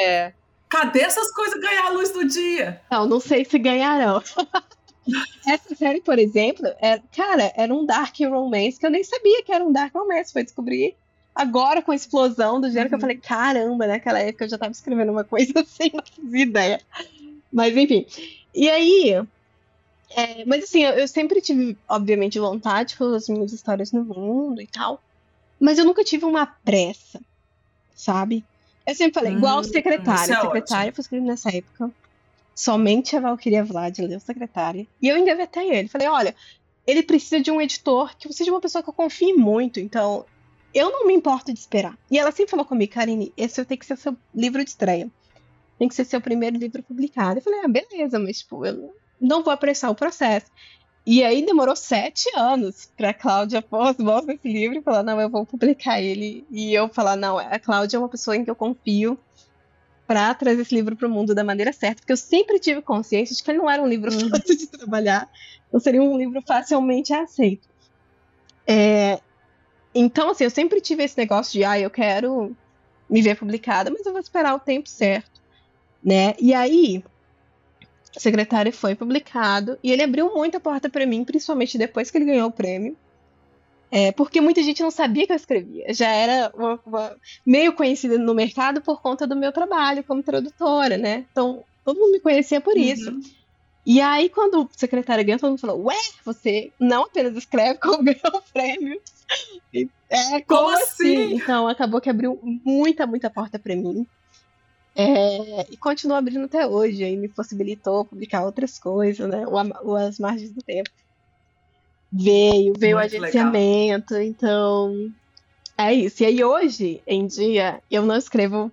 É. 0.00 0.32
Cadê 0.68 1.00
essas 1.00 1.32
coisas 1.32 1.60
ganhar 1.60 1.86
a 1.86 1.90
luz 1.90 2.12
do 2.12 2.24
dia? 2.24 2.80
Não, 2.90 3.06
não 3.06 3.20
sei 3.20 3.44
se 3.44 3.58
ganharão. 3.58 4.22
Essa 5.44 5.74
série, 5.74 6.00
por 6.00 6.18
exemplo, 6.18 6.66
é, 6.80 7.00
cara, 7.14 7.52
era 7.56 7.74
um 7.74 7.84
dark 7.84 8.14
romance 8.20 8.78
que 8.78 8.86
eu 8.86 8.90
nem 8.90 9.02
sabia 9.02 9.42
que 9.42 9.52
era 9.52 9.64
um 9.64 9.72
dark 9.72 9.92
romance. 9.92 10.32
Foi 10.32 10.44
descobrir 10.44 10.96
agora 11.34 11.82
com 11.82 11.92
a 11.92 11.96
explosão 11.96 12.60
do 12.60 12.68
gênero 12.68 12.84
uhum. 12.84 12.88
que 12.88 12.94
eu 12.94 12.96
uhum. 12.96 13.00
falei, 13.00 13.16
caramba, 13.16 13.86
naquela 13.86 14.20
época 14.20 14.44
eu 14.44 14.48
já 14.48 14.58
tava 14.58 14.72
escrevendo 14.72 15.12
uma 15.12 15.24
coisa 15.24 15.52
assim, 15.60 15.90
não 15.92 16.04
fazia 16.04 16.42
ideia. 16.42 16.80
Mas 17.52 17.76
enfim. 17.76 18.06
E 18.54 18.68
aí. 18.68 19.26
É, 20.16 20.44
mas 20.44 20.64
assim, 20.64 20.82
eu, 20.82 20.92
eu, 20.92 21.06
sempre 21.06 21.40
tive, 21.40 21.78
obviamente, 21.88 22.38
vontade 22.38 22.90
de 22.90 22.96
fazer 22.96 23.16
as 23.16 23.28
minhas 23.28 23.52
histórias 23.52 23.92
no 23.92 24.04
mundo 24.04 24.60
e 24.60 24.66
tal. 24.66 25.00
Mas 25.58 25.78
eu 25.78 25.84
nunca 25.84 26.02
tive 26.02 26.24
uma 26.24 26.46
pressa 26.46 27.20
sabe? 28.00 28.44
Eu 28.86 28.94
sempre 28.94 29.12
falei, 29.12 29.32
igual 29.32 29.58
o 29.58 29.60
hum, 29.60 29.64
secretário. 29.64 30.34
É 30.34 30.40
secretário 30.40 30.92
foi 30.92 31.02
escrito 31.02 31.24
nessa 31.24 31.54
época. 31.54 31.90
Somente 32.54 33.14
a 33.14 33.20
Valkyria 33.20 33.64
Vlad 33.64 33.98
leu 33.98 34.18
secretária. 34.18 34.86
E 35.00 35.08
eu 35.08 35.16
engavetei 35.16 35.70
ele. 35.70 35.88
Falei, 35.88 36.08
olha, 36.08 36.34
ele 36.86 37.02
precisa 37.02 37.40
de 37.40 37.50
um 37.50 37.60
editor 37.60 38.16
que 38.16 38.32
seja 38.32 38.50
uma 38.50 38.60
pessoa 38.60 38.82
que 38.82 38.88
eu 38.88 38.94
confie 38.94 39.32
muito. 39.34 39.78
Então, 39.78 40.24
eu 40.74 40.90
não 40.90 41.06
me 41.06 41.14
importo 41.14 41.52
de 41.52 41.58
esperar. 41.58 41.96
E 42.10 42.18
ela 42.18 42.30
sempre 42.30 42.50
falou 42.50 42.64
comigo, 42.64 42.92
Karine, 42.92 43.32
esse 43.36 43.64
tem 43.64 43.76
que 43.76 43.86
ser 43.86 43.96
seu 43.96 44.16
livro 44.34 44.62
de 44.62 44.70
estreia. 44.70 45.08
Tem 45.78 45.88
que 45.88 45.94
ser 45.94 46.04
seu 46.04 46.20
primeiro 46.20 46.56
livro 46.56 46.82
publicado. 46.82 47.38
Eu 47.38 47.42
falei, 47.42 47.60
ah, 47.64 47.68
beleza, 47.68 48.18
mas 48.18 48.38
tipo, 48.40 48.64
eu 48.64 48.94
não 49.20 49.42
vou 49.42 49.52
apressar 49.52 49.90
o 49.90 49.94
processo. 49.94 50.46
E 51.06 51.24
aí 51.24 51.44
demorou 51.44 51.74
sete 51.74 52.30
anos 52.36 52.90
para 52.96 53.14
Cláudia 53.14 53.62
pôr 53.62 53.80
as 53.80 53.96
nesse 54.24 54.48
livro 54.48 54.78
e 54.78 54.82
falar, 54.82 55.02
não, 55.02 55.20
eu 55.20 55.30
vou 55.30 55.46
publicar 55.46 56.00
ele. 56.00 56.44
E 56.50 56.74
eu 56.74 56.88
falar, 56.88 57.16
não, 57.16 57.38
a 57.38 57.58
Cláudia 57.58 57.96
é 57.96 58.00
uma 58.00 58.08
pessoa 58.08 58.36
em 58.36 58.44
que 58.44 58.50
eu 58.50 58.54
confio 58.54 59.18
para 60.06 60.34
trazer 60.34 60.62
esse 60.62 60.74
livro 60.74 60.96
para 60.96 61.06
o 61.06 61.10
mundo 61.10 61.34
da 61.36 61.44
maneira 61.44 61.72
certa, 61.72 62.00
porque 62.00 62.12
eu 62.12 62.16
sempre 62.16 62.58
tive 62.58 62.82
consciência 62.82 63.34
de 63.34 63.42
que 63.42 63.48
ele 63.48 63.58
não 63.58 63.70
era 63.70 63.80
um 63.80 63.86
livro 63.86 64.12
uhum. 64.12 64.28
fácil 64.28 64.56
de 64.56 64.66
trabalhar, 64.66 65.30
não 65.72 65.78
seria 65.78 66.02
um 66.02 66.18
livro 66.18 66.42
facilmente 66.42 67.14
aceito. 67.14 67.68
É, 68.66 69.20
então, 69.94 70.30
assim, 70.30 70.44
eu 70.44 70.50
sempre 70.50 70.80
tive 70.80 71.02
esse 71.02 71.16
negócio 71.18 71.52
de, 71.52 71.64
ah, 71.64 71.78
eu 71.78 71.90
quero 71.90 72.56
me 73.08 73.20
ver 73.22 73.36
publicada, 73.36 73.90
mas 73.90 74.06
eu 74.06 74.12
vou 74.12 74.20
esperar 74.20 74.54
o 74.54 74.60
tempo 74.60 74.88
certo, 74.88 75.40
né? 76.02 76.34
E 76.38 76.54
aí, 76.54 77.02
secretário 78.18 78.72
foi 78.72 78.94
publicado 78.94 79.78
e 79.82 79.90
ele 79.92 80.02
abriu 80.02 80.32
muita 80.34 80.60
porta 80.60 80.88
para 80.88 81.06
mim, 81.06 81.24
principalmente 81.24 81.78
depois 81.78 82.10
que 82.10 82.18
ele 82.18 82.26
ganhou 82.26 82.48
o 82.48 82.52
prêmio. 82.52 82.96
É, 83.92 84.12
porque 84.12 84.40
muita 84.40 84.62
gente 84.62 84.82
não 84.82 84.90
sabia 84.90 85.26
que 85.26 85.32
eu 85.32 85.36
escrevia. 85.36 85.92
Já 85.92 86.08
era 86.08 86.52
uma, 86.54 86.80
uma, 86.86 87.16
meio 87.44 87.72
conhecida 87.72 88.16
no 88.16 88.32
mercado 88.34 88.80
por 88.80 89.02
conta 89.02 89.26
do 89.26 89.34
meu 89.34 89.50
trabalho 89.50 90.04
como 90.04 90.22
tradutora, 90.22 90.96
né? 90.96 91.26
Então, 91.32 91.64
todo 91.84 91.98
mundo 91.98 92.12
me 92.12 92.20
conhecia 92.20 92.60
por 92.60 92.74
uhum. 92.74 92.80
isso. 92.80 93.20
E 93.84 94.00
aí, 94.00 94.28
quando 94.28 94.62
o 94.62 94.68
secretário 94.76 95.24
ganhou, 95.24 95.40
todo 95.40 95.50
mundo 95.50 95.60
falou: 95.60 95.82
Ué, 95.86 95.96
você 96.24 96.70
não 96.78 97.02
apenas 97.02 97.36
escreve, 97.36 97.78
como 97.82 98.04
ganhou 98.04 98.36
o 98.36 98.52
prêmio. 98.52 99.00
É, 99.72 100.40
como, 100.42 100.62
como 100.62 100.68
assim? 100.70 101.16
assim? 101.16 101.34
Então, 101.36 101.68
acabou 101.68 102.00
que 102.00 102.10
abriu 102.10 102.38
muita, 102.42 103.06
muita 103.06 103.30
porta 103.30 103.58
para 103.58 103.76
mim. 103.76 104.06
É, 104.94 105.66
e 105.70 105.76
continua 105.76 106.18
abrindo 106.18 106.44
até 106.44 106.66
hoje, 106.66 107.04
aí 107.04 107.16
me 107.16 107.28
possibilitou 107.28 108.04
publicar 108.04 108.44
outras 108.44 108.78
coisas, 108.78 109.28
né? 109.28 109.44
O, 109.46 109.94
As 109.94 110.18
Margens 110.18 110.50
do 110.50 110.62
Tempo. 110.62 110.90
Veio, 112.12 112.74
veio 112.76 112.96
o 112.96 112.98
agenciamento, 112.98 114.14
legal. 114.14 114.28
então 114.28 115.12
é 115.78 115.94
isso. 115.94 116.22
E 116.22 116.26
aí 116.26 116.42
hoje 116.42 117.00
em 117.06 117.24
dia 117.24 117.80
eu 117.88 118.04
não 118.04 118.16
escrevo 118.16 118.70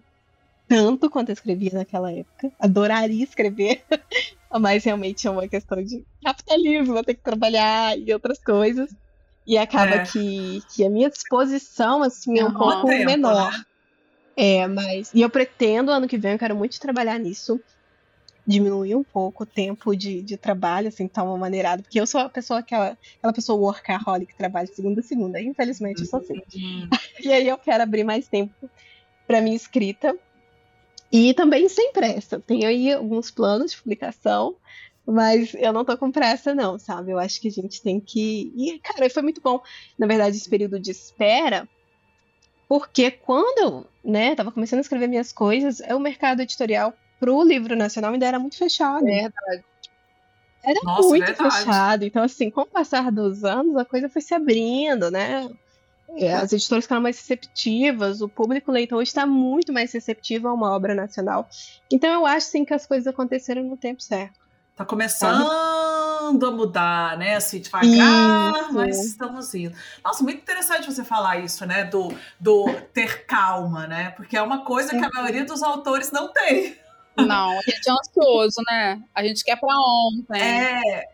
tanto 0.67 1.09
quanto 1.09 1.29
eu 1.29 1.33
escrevia 1.33 1.71
naquela 1.73 2.11
época. 2.11 2.51
Adoraria 2.59 3.23
escrever, 3.23 3.83
mas 4.59 4.83
realmente 4.83 5.27
é 5.27 5.29
uma 5.29 5.47
questão 5.47 5.81
de 5.83 6.03
capitalismo, 6.23 6.95
vou 6.95 7.03
ter 7.03 7.13
que 7.13 7.21
trabalhar 7.21 7.97
e 7.97 8.11
outras 8.11 8.39
coisas. 8.39 8.89
E 9.47 9.57
acaba 9.57 9.95
é. 9.95 10.05
que, 10.05 10.61
que 10.75 10.85
a 10.85 10.89
minha 10.89 11.09
disposição 11.09 12.03
assim, 12.03 12.37
é 12.37 12.43
um 12.43 12.53
pouco 12.53 12.85
tempo, 12.85 13.05
menor. 13.05 13.49
Né? 13.49 13.65
É, 14.35 14.67
mas. 14.67 15.09
E 15.13 15.21
eu 15.21 15.29
pretendo, 15.29 15.89
ano 15.89 16.07
que 16.07 16.17
vem, 16.17 16.33
eu 16.33 16.39
quero 16.39 16.55
muito 16.55 16.77
trabalhar 16.79 17.17
nisso. 17.17 17.59
Diminuir 18.45 18.95
um 18.95 19.03
pouco 19.03 19.43
o 19.43 19.45
tempo 19.45 19.95
de, 19.95 20.21
de 20.21 20.37
trabalho, 20.37 20.89
assim, 20.89 21.07
tá 21.07 21.23
uma 21.23 21.37
maneirada. 21.37 21.81
Porque 21.81 21.99
eu 21.99 22.05
sou 22.05 22.21
a 22.21 22.29
pessoa, 22.29 22.59
aquela, 22.59 22.97
aquela 23.17 23.33
pessoa 23.33 23.57
workaholic 23.57 24.31
que 24.31 24.37
trabalha 24.37 24.67
segunda 24.67 24.99
a 24.99 25.03
segunda. 25.03 25.41
Infelizmente, 25.41 26.01
eu 26.01 26.05
sou 26.07 26.19
assim. 26.19 26.41
Uhum. 26.55 26.89
e 27.23 27.31
aí 27.31 27.47
eu 27.47 27.57
quero 27.57 27.83
abrir 27.83 28.03
mais 28.03 28.27
tempo 28.27 28.69
para 29.25 29.41
minha 29.41 29.55
escrita. 29.55 30.13
E 31.11 31.33
também 31.33 31.69
sem 31.69 31.93
pressa. 31.93 32.39
Tenho 32.39 32.67
aí 32.67 32.91
alguns 32.91 33.31
planos 33.31 33.71
de 33.71 33.77
publicação, 33.77 34.55
mas 35.07 35.53
eu 35.53 35.71
não 35.71 35.85
tô 35.85 35.97
com 35.97 36.11
pressa, 36.11 36.53
não, 36.53 36.77
sabe? 36.77 37.11
Eu 37.11 37.17
acho 37.17 37.39
que 37.39 37.47
a 37.47 37.51
gente 37.51 37.81
tem 37.81 37.99
que. 37.99 38.51
E, 38.55 38.77
cara, 38.79 39.09
foi 39.09 39.23
muito 39.23 39.39
bom, 39.41 39.61
na 39.97 40.05
verdade, 40.05 40.35
esse 40.35 40.49
período 40.49 40.77
de 40.79 40.91
espera, 40.91 41.67
porque 42.67 43.09
quando 43.09 43.57
eu 43.59 43.87
né, 44.03 44.35
tava 44.35 44.51
começando 44.51 44.79
a 44.79 44.81
escrever 44.81 45.07
minhas 45.07 45.31
coisas, 45.31 45.79
o 45.79 45.99
mercado 45.99 46.41
editorial 46.41 46.93
pro 47.19 47.41
livro 47.41 47.75
nacional 47.75 48.11
ainda 48.11 48.25
era 48.25 48.37
muito 48.37 48.57
fechado. 48.57 49.07
É 49.07 49.21
verdade. 49.21 49.63
era 50.63 50.79
Nossa, 50.83 51.07
muito 51.07 51.25
verdade. 51.25 51.55
fechado. 51.55 52.03
Então, 52.03 52.23
assim, 52.23 52.49
com 52.49 52.61
o 52.61 52.65
passar 52.65 53.09
dos 53.09 53.45
anos, 53.45 53.77
a 53.77 53.85
coisa 53.85 54.09
foi 54.09 54.21
se 54.21 54.33
abrindo, 54.33 55.09
né? 55.09 55.49
É, 56.17 56.33
As 56.33 56.51
editoras 56.51 56.85
ficaram 56.85 57.01
mais 57.01 57.17
receptivas, 57.17 58.21
o 58.21 58.29
público 58.29 58.71
leitor 58.71 59.01
está 59.01 59.25
muito 59.25 59.71
mais 59.71 59.91
receptivo 59.93 60.47
a 60.47 60.53
uma 60.53 60.73
obra 60.73 60.93
nacional. 60.93 61.47
Então, 61.91 62.11
eu 62.13 62.25
acho, 62.25 62.47
sim, 62.47 62.65
que 62.65 62.73
as 62.73 62.85
coisas 62.85 63.07
aconteceram 63.07 63.63
no 63.63 63.77
tempo 63.77 64.01
certo. 64.01 64.46
Tá 64.77 64.85
começando 64.85 65.49
a 66.45 66.51
mudar, 66.51 67.17
né? 67.17 67.35
Assim, 67.35 67.59
devagar, 67.59 67.89
Isso. 67.89 68.73
mas 68.73 69.05
estamos 69.05 69.51
indo. 69.55 69.75
Nossa, 70.05 70.23
muito 70.23 70.37
interessante 70.39 70.85
você 70.85 71.03
falar 71.03 71.37
isso, 71.39 71.65
né? 71.65 71.83
Do, 71.85 72.15
do 72.39 72.65
ter 72.93 73.25
calma, 73.25 73.87
né? 73.87 74.11
Porque 74.11 74.37
é 74.37 74.41
uma 74.41 74.63
coisa 74.63 74.91
que 74.91 75.03
a 75.03 75.09
maioria 75.09 75.43
dos 75.45 75.63
autores 75.63 76.11
não 76.11 76.31
tem. 76.31 76.77
Não, 77.17 77.49
a 77.49 77.61
gente 77.61 77.89
é 77.89 77.91
ansioso, 77.91 78.61
né? 78.69 79.01
A 79.15 79.23
gente 79.23 79.43
quer 79.43 79.59
pra 79.59 79.73
ontem. 79.75 80.39
É. 80.39 81.05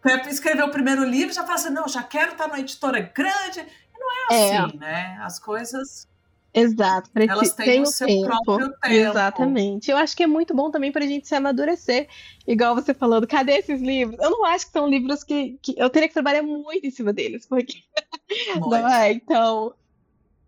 Pra 0.00 0.16
escrever 0.30 0.62
o 0.64 0.70
primeiro 0.70 1.04
livro, 1.04 1.34
já 1.34 1.42
fala 1.42 1.56
assim, 1.56 1.68
não, 1.70 1.86
já 1.86 2.02
quero 2.02 2.32
estar 2.32 2.48
numa 2.48 2.58
editora 2.60 3.00
grande. 3.00 3.60
E 3.60 3.98
não 3.98 4.08
é 4.10 4.48
É. 4.48 4.56
assim, 4.58 4.76
né? 4.78 5.18
As 5.22 5.38
coisas, 5.38 6.08
Exato. 6.54 7.10
preci- 7.10 7.30
elas 7.32 7.52
têm 7.52 7.66
tem 7.66 7.82
o 7.82 7.86
seu 7.86 8.06
tempo. 8.06 8.26
próprio 8.44 8.68
tempo. 8.80 8.94
Exatamente. 9.10 9.90
Eu 9.90 9.96
acho 9.96 10.16
que 10.16 10.22
é 10.22 10.26
muito 10.26 10.54
bom 10.54 10.70
também 10.70 10.92
pra 10.92 11.04
gente 11.04 11.26
se 11.26 11.34
amadurecer. 11.34 12.08
Igual 12.46 12.74
você 12.76 12.94
falando, 12.94 13.26
cadê 13.26 13.54
esses 13.58 13.80
livros? 13.80 14.18
Eu 14.20 14.30
não 14.30 14.44
acho 14.44 14.66
que 14.66 14.72
são 14.72 14.88
livros 14.88 15.24
que, 15.24 15.58
que 15.60 15.74
eu 15.76 15.90
teria 15.90 16.06
que 16.08 16.14
trabalhar 16.14 16.42
muito 16.42 16.86
em 16.86 16.90
cima 16.90 17.12
deles, 17.12 17.44
porque 17.46 17.74
não 18.60 18.88
é? 18.88 19.12
Então, 19.12 19.74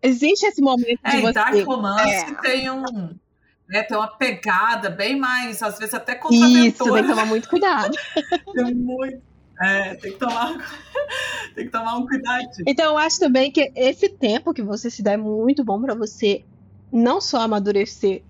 existe 0.03 0.47
esse 0.47 0.63
momento 0.63 1.01
É, 1.03 1.17
de 1.17 1.21
você. 1.23 1.33
Dark 1.33 1.55
Romance 1.65 2.09
É. 2.09 2.35
tem 2.41 2.71
um. 2.71 2.83
Né, 3.69 3.83
tem 3.83 3.97
uma 3.97 4.07
pegada 4.07 4.89
bem 4.89 5.19
mais, 5.19 5.61
às 5.61 5.77
vezes 5.77 5.93
até 5.93 6.13
Isso, 6.13 6.29
tem 6.29 6.39
que 6.71 6.79
contraventora. 6.79 7.09
tomar 7.09 7.27
muito 7.27 7.49
cuidado. 7.49 7.97
Tem 8.55 8.73
muito. 8.73 9.21
É, 9.61 9.95
tem 9.95 10.13
que 10.13 10.19
tomar, 10.19 10.59
tem 11.55 11.65
que 11.65 11.71
tomar 11.71 11.97
um 11.97 12.07
cuidadinho. 12.07 12.65
Então, 12.67 12.93
eu 12.93 12.99
acho 12.99 13.19
também 13.19 13.51
que 13.51 13.73
esse 13.75 14.09
tempo 14.09 14.53
que 14.53 14.63
você 14.63 14.91
se 14.91 15.03
dá 15.03 15.13
é 15.13 15.17
muito 15.17 15.65
bom 15.65 15.81
pra 15.81 15.95
você 15.95 16.45
não 16.93 17.21
só 17.21 17.41
amadurecer 17.41 18.23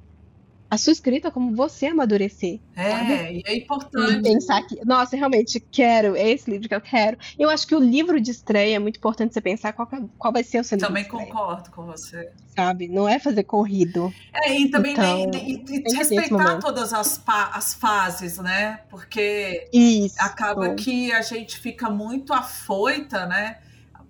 a 0.71 0.77
sua 0.79 0.93
escrita, 0.93 1.31
como 1.31 1.55
você 1.55 1.87
amadurecer. 1.87 2.59
É, 2.77 3.33
e 3.33 3.43
é 3.47 3.55
E 3.55 3.59
importante. 3.59 4.23
pensar 4.23 4.63
que, 4.63 4.85
nossa, 4.85 5.17
realmente 5.17 5.61
quero, 5.61 6.17
é 6.17 6.29
esse 6.31 6.51
livro 6.51 6.69
que 6.69 6.75
eu 6.75 6.81
quero. 6.81 7.17
Eu 7.39 7.49
acho 7.49 7.67
que 7.67 7.75
o 7.75 7.79
livro 7.79 8.21
de 8.21 8.31
estreia 8.31 8.77
é 8.77 8.79
muito 8.79 8.97
importante 8.97 9.33
você 9.33 9.41
pensar 9.41 9.73
qual, 9.73 9.89
é- 9.93 10.03
qual 10.19 10.33
vai 10.33 10.43
ser 10.43 10.61
o 10.61 10.65
seu 10.65 10.77
Também 10.79 11.05
concordo 11.05 11.71
com 11.71 11.85
você. 11.87 12.31
sabe? 12.57 12.89
Não 12.89 13.09
é 13.09 13.19
fazer 13.19 13.45
corrido. 13.45 14.13
É, 14.33 14.59
e 14.59 14.69
também 14.71 14.93
Então, 14.93 15.27
nem- 15.27 15.65
e- 15.69 15.85
e 15.87 15.95
respeitar 15.95 16.59
todas 16.59 16.93
as, 16.93 17.23
as 17.27 17.75
fases, 17.75 18.39
né? 18.39 18.81
Porque 18.89 19.69
Isso. 19.73 20.17
acaba 20.19 20.75
que 20.75 21.13
a 21.13 21.21
gente 21.23 21.59
fica 21.59 21.89
muito 21.91 22.33
afoita, 22.33 23.27
né? 23.27 23.59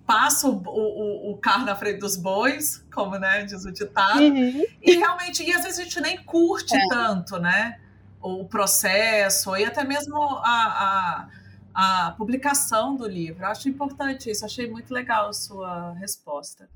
Passa 0.07 0.47
o, 0.47 0.63
o, 0.65 1.31
o 1.31 1.37
carro 1.37 1.65
na 1.65 1.75
frente 1.75 1.99
dos 1.99 2.15
bois, 2.15 2.83
como 2.93 3.19
né, 3.19 3.43
diz 3.43 3.65
o 3.65 3.71
ditado. 3.71 4.21
Uhum. 4.21 4.63
E 4.81 4.95
realmente, 4.95 5.43
e 5.43 5.53
às 5.53 5.63
vezes 5.63 5.79
a 5.79 5.83
gente 5.83 5.99
nem 5.99 6.23
curte 6.23 6.73
tanto, 6.87 7.37
né? 7.37 7.77
O 8.21 8.45
processo, 8.45 9.53
e 9.57 9.65
até 9.65 9.83
mesmo 9.83 10.17
a, 10.17 11.27
a, 11.75 12.07
a 12.07 12.11
publicação 12.11 12.95
do 12.95 13.05
livro. 13.05 13.43
Eu 13.43 13.49
acho 13.49 13.67
importante 13.67 14.31
isso, 14.31 14.45
achei 14.45 14.69
muito 14.71 14.93
legal 14.93 15.27
a 15.27 15.33
sua 15.33 15.91
resposta. 15.95 16.69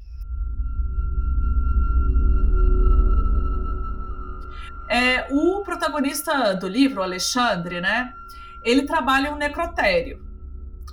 É, 4.89 5.25
o 5.31 5.63
protagonista 5.63 6.53
do 6.53 6.67
livro, 6.67 6.99
o 6.99 7.03
Alexandre, 7.03 7.79
né? 7.79 8.13
Ele 8.61 8.83
trabalha 8.83 9.31
um 9.31 9.37
necrotério. 9.37 10.30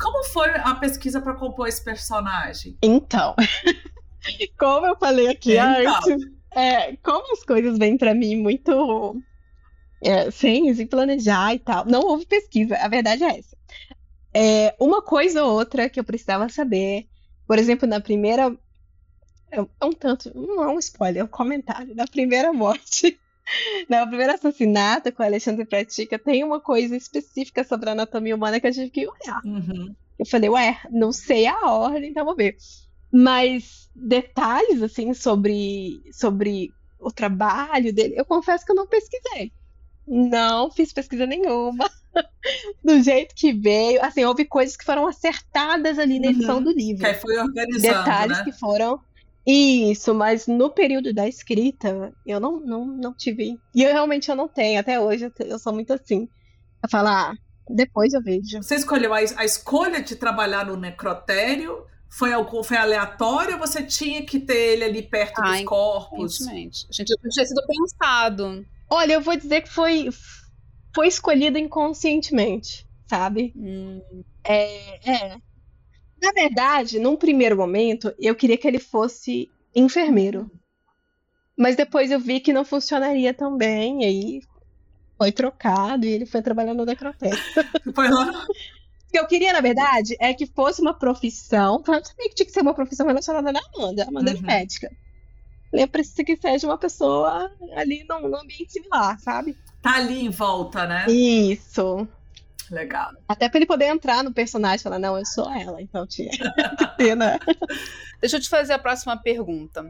Como 0.00 0.24
foi 0.24 0.48
a 0.50 0.74
pesquisa 0.74 1.20
para 1.20 1.34
compor 1.34 1.68
esse 1.68 1.82
personagem? 1.82 2.76
Então, 2.82 3.34
como 4.58 4.86
eu 4.86 4.96
falei 4.96 5.28
aqui 5.28 5.56
Então. 5.56 5.94
antes, 5.96 6.26
é, 6.54 6.96
como 6.98 7.32
as 7.32 7.42
coisas 7.44 7.78
vêm 7.78 7.96
pra 7.96 8.14
mim 8.14 8.36
muito 8.36 9.20
é, 10.02 10.30
sem, 10.30 10.72
sem 10.74 10.86
planejar 10.86 11.54
e 11.54 11.58
tal, 11.58 11.84
não 11.86 12.00
houve 12.00 12.26
pesquisa, 12.26 12.76
a 12.76 12.88
verdade 12.88 13.24
é 13.24 13.38
essa. 13.38 13.56
É, 14.34 14.76
uma 14.78 15.02
coisa 15.02 15.42
ou 15.44 15.54
outra 15.54 15.88
que 15.88 15.98
eu 15.98 16.04
precisava 16.04 16.48
saber, 16.48 17.06
por 17.46 17.58
exemplo, 17.58 17.88
na 17.88 18.00
primeira. 18.00 18.54
É 19.50 19.60
um 19.84 19.92
tanto, 19.92 20.30
não 20.36 20.62
é 20.62 20.68
um 20.68 20.78
spoiler, 20.78 21.22
é 21.22 21.24
um 21.24 21.28
comentário. 21.28 21.94
Na 21.94 22.06
primeira 22.06 22.52
morte, 22.52 23.18
na 23.88 24.06
primeira 24.06 24.34
assassinato 24.34 25.12
com 25.12 25.22
o 25.22 25.26
Alexandre 25.26 25.64
Pratica, 25.64 26.18
tem 26.18 26.44
uma 26.44 26.60
coisa 26.60 26.96
específica 26.96 27.64
sobre 27.64 27.88
a 27.88 27.92
anatomia 27.92 28.34
humana 28.34 28.60
que 28.60 28.66
eu 28.66 28.72
tive 28.72 28.90
que 28.90 29.06
olhar. 29.06 29.40
Uhum. 29.44 29.94
Eu 30.18 30.26
falei, 30.26 30.50
ué, 30.50 30.80
não 30.90 31.12
sei 31.12 31.46
a 31.46 31.70
ordem, 31.70 32.10
então 32.10 32.24
vou 32.24 32.34
ver. 32.36 32.56
Mas 33.12 33.88
detalhes, 33.94 34.82
assim, 34.82 35.14
sobre, 35.14 36.02
sobre 36.12 36.70
o 36.98 37.10
trabalho 37.10 37.92
dele, 37.92 38.14
eu 38.16 38.24
confesso 38.24 38.64
que 38.66 38.72
eu 38.72 38.76
não 38.76 38.86
pesquisei. 38.86 39.52
Não 40.06 40.70
fiz 40.70 40.92
pesquisa 40.92 41.26
nenhuma. 41.26 41.88
Do 42.82 43.00
jeito 43.02 43.34
que 43.34 43.52
veio. 43.52 44.02
Assim, 44.02 44.24
houve 44.24 44.44
coisas 44.44 44.76
que 44.76 44.84
foram 44.84 45.06
acertadas 45.06 45.98
ali 45.98 46.18
na 46.18 46.28
edição 46.28 46.56
Uhum. 46.56 46.64
do 46.64 46.72
livro. 46.72 47.04
Que 47.04 47.14
foi 47.14 47.38
organizando, 47.38 47.98
Detalhes 47.98 48.38
né? 48.38 48.44
que 48.44 48.52
foram. 48.52 49.00
Isso, 49.50 50.14
mas 50.14 50.46
no 50.46 50.68
período 50.68 51.14
da 51.14 51.26
escrita, 51.26 52.12
eu 52.26 52.38
não, 52.38 52.60
não, 52.60 52.84
não 52.86 53.14
tive. 53.14 53.58
E 53.74 53.82
eu 53.82 53.90
realmente 53.92 54.28
eu 54.30 54.36
não 54.36 54.46
tenho, 54.46 54.78
até 54.78 55.00
hoje 55.00 55.24
eu, 55.24 55.46
eu 55.46 55.58
sou 55.58 55.72
muito 55.72 55.90
assim. 55.90 56.28
Eu 56.82 56.90
falo, 56.90 57.08
ah, 57.08 57.34
depois 57.66 58.12
eu 58.12 58.22
vejo. 58.22 58.62
Você 58.62 58.74
escolheu 58.74 59.14
a, 59.14 59.18
a 59.18 59.44
escolha 59.46 60.02
de 60.02 60.16
trabalhar 60.16 60.66
no 60.66 60.76
necrotério? 60.76 61.86
Foi, 62.10 62.32
algo, 62.32 62.62
foi 62.62 62.76
aleatório 62.76 63.54
ou 63.54 63.58
você 63.58 63.82
tinha 63.82 64.24
que 64.24 64.38
ter 64.38 64.74
ele 64.74 64.84
ali 64.84 65.02
perto 65.02 65.38
Ah, 65.40 65.52
dos 65.52 65.62
corpos? 65.62 66.42
Aparentemente. 66.42 66.86
A 66.90 66.92
gente 66.92 67.14
tinha 67.30 67.46
sido 67.46 67.62
pensado. 67.66 68.66
Olha, 68.90 69.14
eu 69.14 69.20
vou 69.22 69.36
dizer 69.36 69.62
que 69.62 69.70
foi, 69.70 70.10
foi 70.94 71.08
escolhido 71.08 71.56
inconscientemente, 71.58 72.86
sabe? 73.06 73.52
Hum, 73.56 74.02
É, 74.44 75.10
é. 75.10 75.47
Na 76.22 76.32
verdade, 76.32 76.98
num 76.98 77.16
primeiro 77.16 77.56
momento, 77.56 78.12
eu 78.18 78.34
queria 78.34 78.56
que 78.58 78.66
ele 78.66 78.78
fosse 78.78 79.50
enfermeiro. 79.74 80.50
Mas 81.56 81.76
depois 81.76 82.10
eu 82.10 82.20
vi 82.20 82.40
que 82.40 82.52
não 82.52 82.64
funcionaria 82.64 83.34
tão 83.34 83.56
bem, 83.56 84.02
e 84.02 84.06
aí 84.06 84.42
foi 85.16 85.32
trocado 85.32 86.06
e 86.06 86.10
ele 86.10 86.26
foi 86.26 86.40
trabalhar 86.42 86.74
no 86.74 86.84
necrotério. 86.84 87.36
Foi 87.94 88.08
lá. 88.08 88.30
O 88.30 89.10
que 89.10 89.18
eu 89.18 89.26
queria, 89.26 89.52
na 89.52 89.60
verdade, 89.60 90.14
é 90.20 90.32
que 90.34 90.46
fosse 90.46 90.80
uma 90.80 90.94
profissão. 90.94 91.82
Eu 91.88 92.04
sabia 92.04 92.28
que 92.28 92.34
tinha 92.34 92.46
que 92.46 92.52
ser 92.52 92.60
uma 92.60 92.74
profissão 92.74 93.06
relacionada 93.06 93.50
na 93.50 93.60
Amanda. 93.74 94.04
A 94.04 94.08
Amanda 94.08 94.30
Uhum. 94.32 94.38
é 94.38 94.40
médica. 94.42 94.90
Eu 95.72 95.88
preciso 95.88 96.24
que 96.24 96.36
seja 96.36 96.66
uma 96.66 96.78
pessoa 96.78 97.50
ali 97.74 98.04
num, 98.08 98.28
num 98.28 98.36
ambiente 98.36 98.72
similar, 98.72 99.18
sabe? 99.18 99.56
Tá 99.82 99.96
ali 99.96 100.24
em 100.24 100.30
volta, 100.30 100.86
né? 100.86 101.06
Isso. 101.10 102.06
Legal. 102.70 103.12
Até 103.26 103.48
pra 103.48 103.58
ele 103.58 103.66
poder 103.66 103.86
entrar 103.86 104.22
no 104.22 104.32
personagem 104.32 104.78
e 104.78 104.82
falar, 104.82 104.98
não, 104.98 105.16
eu 105.16 105.24
sou 105.24 105.50
ela, 105.50 105.80
então 105.80 106.06
tinha 106.06 106.30
que 106.30 106.96
ter, 106.96 107.14
né? 107.14 107.38
Deixa 108.20 108.36
eu 108.36 108.40
te 108.40 108.48
fazer 108.48 108.72
a 108.72 108.78
próxima 108.78 109.16
pergunta. 109.16 109.86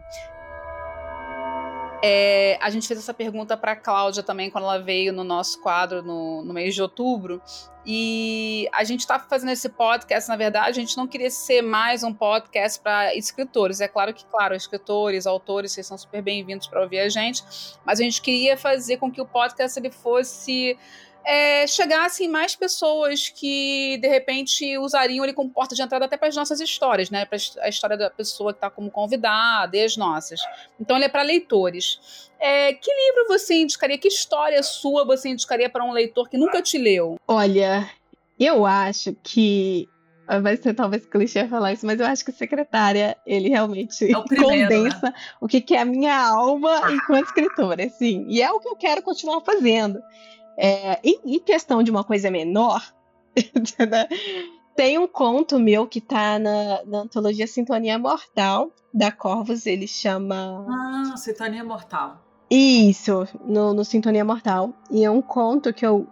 É, 2.01 2.57
a 2.61 2.71
gente 2.71 2.87
fez 2.87 3.01
essa 3.01 3.13
pergunta 3.13 3.57
para 3.57 3.75
Cláudia 3.75 4.23
também 4.23 4.51
quando 4.51 4.65
ela 4.65 4.79
veio 4.79 5.13
no 5.13 5.25
nosso 5.25 5.61
quadro 5.61 6.01
no, 6.01 6.45
no 6.45 6.55
mês 6.55 6.75
de 6.75 6.81
outubro. 6.81 7.43
E 7.85 8.69
a 8.73 8.85
gente 8.85 9.01
está 9.01 9.19
fazendo 9.19 9.51
esse 9.51 9.69
podcast, 9.69 10.29
na 10.29 10.37
verdade, 10.37 10.79
a 10.79 10.81
gente 10.81 10.97
não 10.97 11.09
queria 11.09 11.31
ser 11.31 11.63
mais 11.63 12.05
um 12.05 12.13
podcast 12.13 12.79
para 12.81 13.15
escritores. 13.17 13.81
É 13.81 13.89
claro 13.89 14.13
que, 14.15 14.25
claro, 14.27 14.55
escritores, 14.55 15.27
autores, 15.27 15.73
vocês 15.73 15.87
são 15.87 15.99
super 15.99 16.23
bem-vindos 16.23 16.67
para 16.67 16.83
ouvir 16.83 17.01
a 17.01 17.09
gente, 17.09 17.43
mas 17.85 17.99
a 17.99 18.03
gente 18.03 18.21
queria 18.21 18.57
fazer 18.57 18.99
com 18.99 19.11
que 19.11 19.21
o 19.21 19.27
podcast 19.27 19.79
ele 19.79 19.91
fosse 19.91 20.79
é, 21.29 21.67
chegassem 21.67 22.27
mais 22.27 22.57
pessoas 22.57 23.29
que 23.29 23.99
de 24.01 24.09
repente 24.09 24.79
usariam 24.79 25.23
ele 25.23 25.35
como 25.35 25.51
porta 25.51 25.75
de 25.75 25.83
entrada 25.83 26.07
até 26.07 26.17
para 26.17 26.29
as 26.29 26.35
nossas 26.35 26.59
histórias, 26.59 27.11
né? 27.11 27.27
Para 27.27 27.37
a 27.61 27.69
história 27.69 27.99
da 27.99 28.09
pessoa 28.09 28.55
que 28.55 28.57
está 28.57 28.71
como 28.71 28.91
convidada 28.91 29.77
e 29.77 29.85
as 29.85 29.95
nossas. 29.95 30.41
Então 30.81 30.97
ele 30.97 31.05
é 31.05 31.09
para 31.09 31.21
leitores. 31.21 32.31
É, 32.41 32.73
que 32.73 32.91
livro 32.91 33.29
você 33.29 33.57
indicaria? 33.57 33.99
Que 33.99 34.09
história 34.09 34.63
sua 34.63 35.05
você 35.05 35.29
indicaria 35.29 35.69
para 35.69 35.85
um 35.85 35.93
leitor 35.93 36.31
que 36.31 36.39
nunca 36.39 36.63
te 36.63 36.79
leu? 36.79 37.17
Olha, 37.29 37.91
eu 38.41 38.65
acho 38.65 39.15
que. 39.23 39.87
Vai 40.43 40.57
ser 40.59 40.75
talvez 40.75 41.07
clichê 41.07 41.47
falar 41.49 41.73
isso, 41.73 41.87
mas 41.87 41.99
eu 42.01 42.07
acho 42.07 42.23
que 42.23 42.33
Secretária, 42.33 43.17
ele 43.27 43.49
realmente 43.49 44.13
É 44.13 44.17
o 44.17 44.25
primeiro, 44.25 44.69
condensa 44.69 45.15
o 45.41 45.49
que 45.49 45.59
que 45.59 45.75
é 45.75 45.81
a 45.81 45.87
minha 45.87 46.19
alma 46.23 46.83
enquanto 46.93 47.27
escritora, 47.27 47.85
assim. 47.85 48.27
E 48.29 48.43
é 48.43 48.51
o 48.51 48.61
que 48.61 48.69
eu 48.69 48.77
quero 48.77 49.01
continuar 49.01 49.41
fazendo. 49.41 50.03
É, 50.59 50.99
em, 51.05 51.21
em 51.25 51.39
questão 51.39 51.83
de 51.83 51.91
uma 51.91 52.03
coisa 52.03 52.31
menor, 52.31 52.83
né, 53.79 54.09
tem 54.75 54.99
um 54.99 55.07
conto 55.07 55.59
meu 55.59 55.87
que 55.87 56.01
tá 56.01 56.39
na, 56.39 56.85
na 56.85 56.99
antologia 56.99 57.47
Sintonia 57.47 57.99
Mortal, 57.99 58.73
da 58.93 59.11
Corvus, 59.13 59.67
ele 59.67 59.87
chama. 59.87 60.67
Ah, 60.69 61.17
Sintonia 61.17 61.65
Mortal. 61.65 62.25
Isso, 62.51 63.27
no, 63.45 63.75
no 63.75 63.85
Sintonia 63.85 64.25
Mortal. 64.25 64.73
E 64.91 65.05
é 65.05 65.11
um 65.11 65.21
conto 65.21 65.73
que 65.73 65.85
eu, 65.85 66.07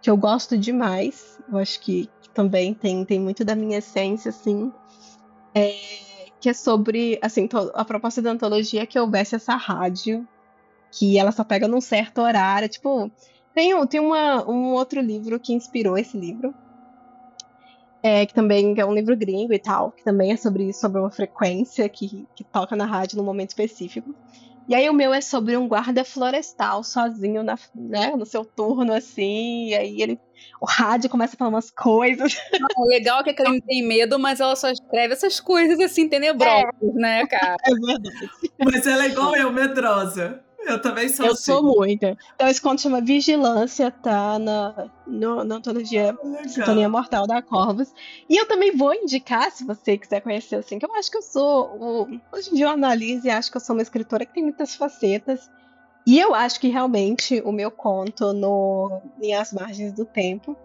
que 0.00 0.08
eu 0.08 0.16
gosto 0.16 0.56
demais. 0.56 1.38
Eu 1.50 1.58
acho 1.58 1.80
que, 1.80 2.08
que 2.22 2.30
também 2.30 2.72
tem, 2.72 3.04
tem 3.04 3.20
muito 3.20 3.44
da 3.44 3.54
minha 3.54 3.78
essência, 3.78 4.30
assim. 4.30 4.72
É, 5.54 5.74
que 6.40 6.48
é 6.48 6.54
sobre, 6.54 7.18
assim, 7.20 7.48
a 7.74 7.84
proposta 7.84 8.22
da 8.22 8.30
antologia 8.30 8.82
é 8.82 8.86
que 8.86 8.98
houvesse 8.98 9.34
essa 9.34 9.54
rádio, 9.54 10.26
que 10.90 11.18
ela 11.18 11.32
só 11.32 11.44
pega 11.44 11.68
num 11.68 11.80
certo 11.80 12.22
horário. 12.22 12.68
Tipo, 12.68 13.10
tem, 13.56 13.86
tem 13.86 13.98
uma, 14.00 14.46
um 14.46 14.74
outro 14.74 15.00
livro 15.00 15.40
que 15.40 15.54
inspirou 15.54 15.96
esse 15.96 16.14
livro, 16.14 16.54
é, 18.02 18.26
que 18.26 18.34
também 18.34 18.74
é 18.76 18.84
um 18.84 18.92
livro 18.92 19.16
gringo 19.16 19.54
e 19.54 19.58
tal, 19.58 19.92
que 19.92 20.04
também 20.04 20.30
é 20.30 20.36
sobre 20.36 20.64
isso, 20.64 20.80
sobre 20.80 21.00
uma 21.00 21.10
frequência 21.10 21.88
que, 21.88 22.26
que 22.36 22.44
toca 22.44 22.76
na 22.76 22.84
rádio 22.84 23.16
num 23.16 23.24
momento 23.24 23.48
específico. 23.48 24.14
E 24.68 24.74
aí 24.74 24.90
o 24.90 24.92
meu 24.92 25.14
é 25.14 25.22
sobre 25.22 25.56
um 25.56 25.66
guarda 25.66 26.04
florestal 26.04 26.84
sozinho 26.84 27.42
na, 27.42 27.56
né, 27.74 28.14
no 28.14 28.26
seu 28.26 28.44
turno, 28.44 28.92
assim, 28.92 29.68
e 29.68 29.74
aí 29.74 30.02
ele. 30.02 30.20
O 30.60 30.66
rádio 30.66 31.08
começa 31.08 31.34
a 31.34 31.38
falar 31.38 31.48
umas 31.48 31.70
coisas. 31.70 32.36
o 32.76 32.86
legal 32.88 33.20
é 33.20 33.24
que 33.24 33.30
a 33.30 33.34
Karine 33.34 33.62
tem 33.62 33.82
medo, 33.82 34.18
mas 34.18 34.38
ela 34.38 34.54
só 34.54 34.68
escreve 34.68 35.14
essas 35.14 35.40
coisas 35.40 35.80
assim, 35.80 36.10
tenebrosas, 36.10 36.74
é. 36.82 36.92
né, 36.92 37.26
cara? 37.26 37.56
É 37.64 37.70
verdade. 37.70 38.30
Mas 38.62 38.86
ela 38.86 39.04
é 39.04 39.08
igual 39.08 39.34
eu, 39.34 39.50
medrosa. 39.50 40.44
Eu 40.66 40.82
também 40.82 41.08
sou 41.08 41.26
Eu 41.26 41.32
assim. 41.32 41.44
sou 41.44 41.62
muito. 41.62 42.04
Então 42.34 42.48
esse 42.48 42.60
conto 42.60 42.82
chama 42.82 43.00
Vigilância, 43.00 43.90
tá 43.90 44.38
na, 44.38 44.90
no, 45.06 45.44
na 45.44 45.54
antologia 45.56 46.16
Sintonia 46.48 46.88
Mortal 46.88 47.26
da 47.26 47.40
Corvus. 47.40 47.92
E 48.28 48.36
eu 48.36 48.46
também 48.46 48.76
vou 48.76 48.92
indicar, 48.92 49.50
se 49.52 49.64
você 49.64 49.96
quiser 49.96 50.20
conhecer, 50.20 50.56
assim, 50.56 50.78
que 50.78 50.84
eu 50.84 50.94
acho 50.94 51.10
que 51.10 51.18
eu 51.18 51.22
sou. 51.22 51.66
O, 51.80 52.20
hoje 52.32 52.50
em 52.50 52.54
dia 52.54 52.66
eu 52.66 52.70
analiso 52.70 53.26
e 53.26 53.30
acho 53.30 53.50
que 53.50 53.56
eu 53.56 53.60
sou 53.60 53.76
uma 53.76 53.82
escritora 53.82 54.26
que 54.26 54.34
tem 54.34 54.42
muitas 54.42 54.74
facetas. 54.74 55.48
E 56.04 56.18
eu 56.18 56.34
acho 56.34 56.60
que 56.60 56.68
realmente 56.68 57.40
o 57.44 57.52
meu 57.52 57.70
conto 57.70 58.32
no 58.32 59.00
Em 59.20 59.34
As 59.34 59.52
Margens 59.52 59.92
do 59.92 60.04
Tempo, 60.04 60.56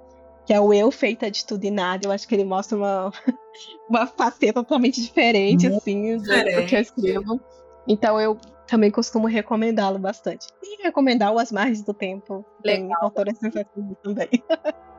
que 0.46 0.54
é 0.54 0.60
o 0.60 0.74
Eu 0.74 0.92
Feita 0.92 1.30
de 1.30 1.46
Tudo 1.46 1.64
e 1.64 1.72
Nada, 1.72 2.08
eu 2.08 2.12
acho 2.12 2.28
que 2.28 2.34
ele 2.34 2.44
mostra 2.44 2.78
uma, 2.78 3.12
uma 3.90 4.08
faceta 4.08 4.64
totalmente 4.64 5.02
diferente, 5.02 5.68
assim, 5.68 6.18
do, 6.18 6.24
do 6.24 6.66
que 6.68 6.76
eu 6.76 6.82
escrevo. 6.82 7.42
Então 7.88 8.20
eu 8.20 8.38
também 8.68 8.92
costumo 8.92 9.28
recomendá-lo 9.28 10.00
bastante. 10.00 10.48
E 10.64 10.82
recomendar 10.84 11.32
o 11.34 11.40
As 11.40 11.52
Margens 11.52 11.84
do 11.84 11.94
Tempo. 11.94 12.46
Legal. 12.64 13.12
Tem 13.12 13.36
sensacionais 13.36 13.98
também. 14.04 14.30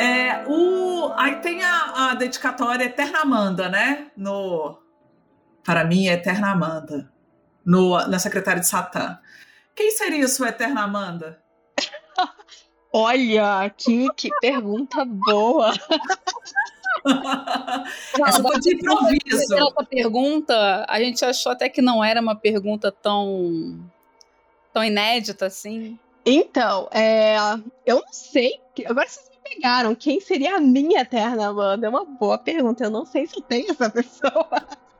É, 0.00 0.44
o, 0.46 1.12
aí 1.16 1.40
tem 1.40 1.60
a, 1.64 2.10
a 2.10 2.14
dedicatória 2.14 2.84
Eterna 2.84 3.22
Amanda, 3.22 3.68
né? 3.68 4.12
No, 4.16 4.78
para 5.64 5.84
mim, 5.84 6.06
é 6.06 6.12
Eterna 6.12 6.52
Amanda. 6.52 7.12
No, 7.66 7.98
na 8.06 8.18
Secretária 8.20 8.60
de 8.60 8.68
Satã. 8.68 9.18
Quem 9.74 9.90
seria 9.90 10.28
sua 10.28 10.50
Eterna 10.50 10.84
Amanda? 10.84 11.42
Olha, 12.94 13.68
que, 13.76 14.08
que 14.14 14.30
pergunta 14.40 15.04
boa! 15.04 15.72
Essa 18.26 18.42
foi 18.42 18.60
de 18.60 18.74
improviso. 18.74 19.54
Essa 19.54 19.84
pergunta, 19.84 20.86
a 20.88 20.98
gente 21.00 21.24
achou 21.24 21.52
até 21.52 21.68
que 21.68 21.82
não 21.82 22.02
era 22.02 22.20
uma 22.20 22.34
pergunta 22.34 22.90
tão, 22.90 23.78
tão 24.72 24.84
inédita 24.84 25.46
assim. 25.46 25.98
Então, 26.24 26.88
é, 26.90 27.36
eu 27.86 27.96
não 27.96 28.12
sei. 28.12 28.60
Agora 28.86 29.08
vocês 29.08 29.28
me 29.30 29.54
pegaram. 29.54 29.94
Quem 29.94 30.20
seria 30.20 30.56
a 30.56 30.60
minha 30.60 31.00
eterna 31.00 31.48
Amanda? 31.48 31.86
É 31.86 31.90
uma 31.90 32.04
boa 32.04 32.38
pergunta. 32.38 32.84
Eu 32.84 32.90
não 32.90 33.06
sei 33.06 33.26
se 33.26 33.40
tem 33.42 33.66
essa 33.70 33.88
pessoa. 33.88 34.48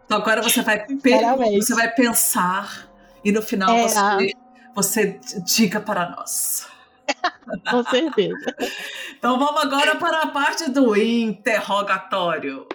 Então 0.07 0.19
agora 0.19 0.43
você 0.43 0.63
vai, 0.63 0.87
você 0.87 1.75
vai 1.75 1.95
pensar 1.95 2.89
e 3.23 3.31
no 3.31 3.43
final 3.43 3.77
é, 3.77 3.83
você, 3.83 4.33
você 4.75 5.21
diga 5.45 5.81
para 5.81 6.09
nós. 6.09 6.67
Com 7.71 7.83
certeza. 7.85 8.55
então 9.17 9.39
vamos 9.39 9.63
agora 9.63 9.97
para 9.97 10.23
a 10.23 10.27
parte 10.29 10.71
do 10.71 10.97
interrogatório. 10.97 12.67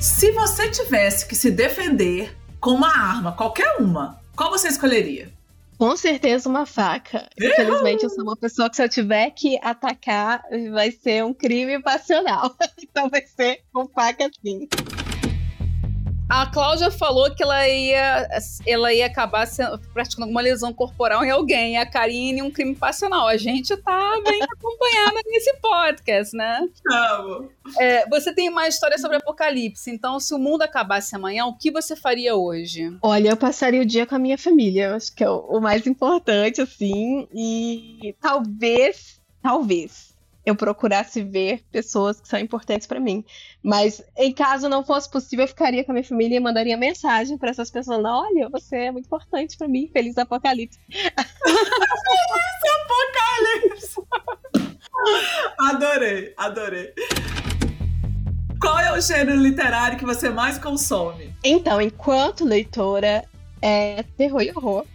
Se 0.00 0.30
você 0.32 0.70
tivesse 0.70 1.26
que 1.26 1.34
se 1.34 1.50
defender 1.50 2.36
com 2.60 2.70
uma 2.70 2.88
arma, 2.88 3.32
qualquer 3.32 3.76
uma, 3.80 4.20
qual 4.36 4.50
você 4.50 4.68
escolheria? 4.68 5.32
Com 5.78 5.94
certeza 5.96 6.48
uma 6.48 6.64
faca. 6.64 7.28
Infelizmente, 7.38 8.04
eu 8.04 8.10
sou 8.10 8.24
uma 8.24 8.36
pessoa 8.36 8.70
que 8.70 8.76
se 8.76 8.82
eu 8.82 8.88
tiver 8.88 9.30
que 9.30 9.58
atacar, 9.62 10.42
vai 10.72 10.90
ser 10.90 11.22
um 11.22 11.34
crime 11.34 11.82
passional. 11.82 12.54
Então 12.82 13.10
vai 13.10 13.22
ser 13.26 13.60
com 13.72 13.86
faca 13.86 14.30
sim. 14.42 14.66
A 16.28 16.44
Cláudia 16.46 16.90
falou 16.90 17.32
que 17.32 17.42
ela 17.42 17.68
ia, 17.68 18.28
ela 18.66 18.92
ia 18.92 19.06
acabar 19.06 19.46
sendo, 19.46 19.78
praticando 19.92 20.24
alguma 20.24 20.40
lesão 20.40 20.72
corporal 20.72 21.24
em 21.24 21.30
alguém. 21.30 21.78
A 21.78 21.86
Karine, 21.86 22.42
um 22.42 22.50
crime 22.50 22.74
passional. 22.74 23.28
A 23.28 23.36
gente 23.36 23.76
tá 23.76 24.20
bem 24.24 24.42
acompanhada 24.50 25.20
nesse 25.24 25.56
podcast, 25.58 26.36
né? 26.36 26.68
Tamo. 26.82 27.48
É, 27.78 28.08
você 28.08 28.34
tem 28.34 28.48
uma 28.48 28.66
história 28.66 28.98
sobre 28.98 29.18
apocalipse. 29.18 29.88
Então, 29.88 30.18
se 30.18 30.34
o 30.34 30.38
mundo 30.38 30.62
acabasse 30.62 31.14
amanhã, 31.14 31.46
o 31.46 31.56
que 31.56 31.70
você 31.70 31.94
faria 31.94 32.34
hoje? 32.34 32.96
Olha, 33.00 33.30
eu 33.30 33.36
passaria 33.36 33.82
o 33.82 33.86
dia 33.86 34.04
com 34.04 34.16
a 34.16 34.18
minha 34.18 34.36
família. 34.36 34.96
Acho 34.96 35.14
que 35.14 35.22
é 35.22 35.30
o 35.30 35.60
mais 35.60 35.86
importante, 35.86 36.60
assim. 36.60 37.28
E 37.32 38.16
talvez, 38.20 39.20
talvez 39.40 40.15
eu 40.46 40.54
procurasse 40.54 41.24
ver 41.24 41.64
pessoas 41.72 42.20
que 42.20 42.28
são 42.28 42.38
importantes 42.38 42.86
para 42.86 43.00
mim. 43.00 43.24
Mas 43.60 44.00
em 44.16 44.32
caso 44.32 44.68
não 44.68 44.84
fosse 44.84 45.10
possível, 45.10 45.42
eu 45.44 45.48
ficaria 45.48 45.82
com 45.82 45.90
a 45.90 45.94
minha 45.94 46.04
família 46.04 46.36
e 46.36 46.40
mandaria 46.40 46.76
mensagem 46.76 47.36
para 47.36 47.50
essas 47.50 47.68
pessoas: 47.68 48.04
olha, 48.04 48.48
você 48.48 48.76
é 48.76 48.92
muito 48.92 49.06
importante 49.06 49.58
para 49.58 49.66
mim. 49.66 49.90
Feliz 49.92 50.16
Apocalipse. 50.16 50.78
Feliz 50.88 51.16
Apocalipse. 53.66 54.00
adorei, 55.58 56.32
adorei. 56.36 56.94
Qual 58.60 58.78
é 58.78 58.96
o 58.96 59.00
gênero 59.00 59.38
literário 59.38 59.98
que 59.98 60.04
você 60.04 60.30
mais 60.30 60.58
consome? 60.58 61.34
Então, 61.42 61.80
enquanto 61.80 62.44
leitora, 62.44 63.24
é 63.60 64.04
terror 64.16 64.42
e 64.42 64.50
horror. 64.50 64.86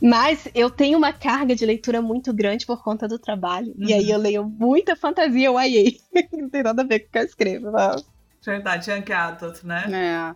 Mas 0.00 0.48
eu 0.54 0.70
tenho 0.70 0.96
uma 0.96 1.12
carga 1.12 1.54
de 1.54 1.66
leitura 1.66 2.00
muito 2.00 2.32
grande 2.32 2.64
por 2.64 2.82
conta 2.82 3.06
do 3.06 3.18
trabalho. 3.18 3.74
Uhum. 3.78 3.88
E 3.88 3.92
aí 3.92 4.06
uhum. 4.06 4.10
eu 4.12 4.18
leio 4.18 4.44
muita 4.44 4.96
fantasia 4.96 5.50
YA. 5.50 5.92
Não 6.32 6.48
tem 6.48 6.62
nada 6.62 6.82
a 6.82 6.86
ver 6.86 7.00
com 7.00 7.08
o 7.08 7.10
que 7.10 7.18
eu 7.18 7.24
escrevo. 7.24 7.70
Mas... 7.70 8.04
Verdade, 8.44 8.90
Young 8.90 9.12
Adult, 9.12 9.62
né? 9.64 10.34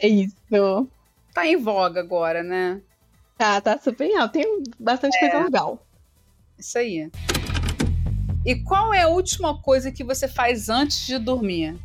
É. 0.00 0.06
É 0.06 0.08
isso. 0.08 0.88
Tá 1.32 1.46
em 1.46 1.56
voga 1.56 2.00
agora, 2.00 2.42
né? 2.42 2.80
Tá, 3.38 3.60
tá 3.60 3.78
super 3.78 4.10
alto. 4.16 4.32
Tem 4.32 4.62
bastante 4.78 5.16
é. 5.18 5.20
coisa 5.20 5.44
legal. 5.44 5.86
Isso 6.58 6.78
aí. 6.78 7.10
E 8.44 8.54
qual 8.56 8.92
é 8.92 9.02
a 9.02 9.08
última 9.08 9.60
coisa 9.60 9.92
que 9.92 10.02
você 10.02 10.26
faz 10.26 10.68
antes 10.68 11.06
de 11.06 11.18
dormir? 11.18 11.76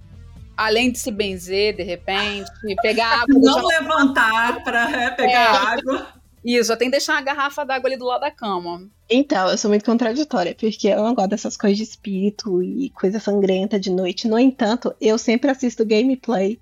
Além 0.56 0.92
de 0.92 1.00
se 1.00 1.12
benzer, 1.12 1.76
de 1.76 1.84
repente, 1.84 2.50
pegar 2.82 3.22
água. 3.22 3.40
Não 3.40 3.66
levantar 3.66 4.64
para 4.64 4.92
é, 4.92 5.10
pegar 5.12 5.32
é. 5.32 5.76
água. 5.78 6.21
Isso, 6.44 6.76
tem 6.78 6.88
que 6.88 6.98
deixar 6.98 7.14
uma 7.14 7.22
garrafa 7.22 7.64
d'água 7.64 7.88
ali 7.90 7.98
do 7.98 8.06
lado 8.06 8.22
da 8.22 8.32
cama. 8.32 8.90
Então, 9.10 9.50
eu 9.50 9.58
sou 9.58 9.70
muito 9.70 9.86
contraditória, 9.86 10.56
porque 10.58 10.88
eu 10.88 11.04
não 11.04 11.14
gosto 11.14 11.30
dessas 11.30 11.56
coisas 11.56 11.78
de 11.78 11.84
espírito 11.84 12.64
e 12.64 12.90
coisa 12.92 13.20
sangrenta 13.20 13.80
de 13.80 13.92
noite. 13.92 14.28
No 14.28 14.40
entanto, 14.40 14.94
eu 15.00 15.18
sempre 15.18 15.52
assisto 15.52 15.86
gameplay 15.86 16.60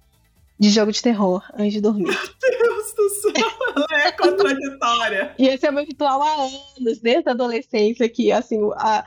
de 0.59 0.69
jogo 0.69 0.91
de 0.91 1.01
terror 1.01 1.41
antes 1.53 1.73
de 1.73 1.81
dormir. 1.81 2.03
Meu 2.03 2.13
Deus 2.59 2.93
do 2.93 3.09
céu, 3.09 3.49
ela 3.75 4.07
é 4.07 4.11
contraditória. 4.11 5.33
e 5.39 5.47
esse 5.47 5.65
é 5.65 5.69
o 5.69 5.73
meu 5.73 5.85
ritual 5.85 6.21
há 6.21 6.33
anos, 6.43 6.99
desde 7.01 7.29
a 7.29 7.31
adolescência, 7.31 8.09
que 8.09 8.31
assim, 8.31 8.59
a, 8.75 9.05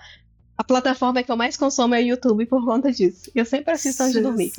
a 0.57 0.65
plataforma 0.65 1.23
que 1.23 1.33
eu 1.33 1.37
mais 1.37 1.57
consumo 1.57 1.95
é 1.95 2.01
o 2.01 2.07
YouTube 2.07 2.47
por 2.47 2.65
conta 2.65 2.93
disso. 2.93 3.31
Eu 3.35 3.45
sempre 3.45 3.73
assisto 3.73 4.03
antes 4.03 4.15
de 4.15 4.21
dormir. 4.21 4.53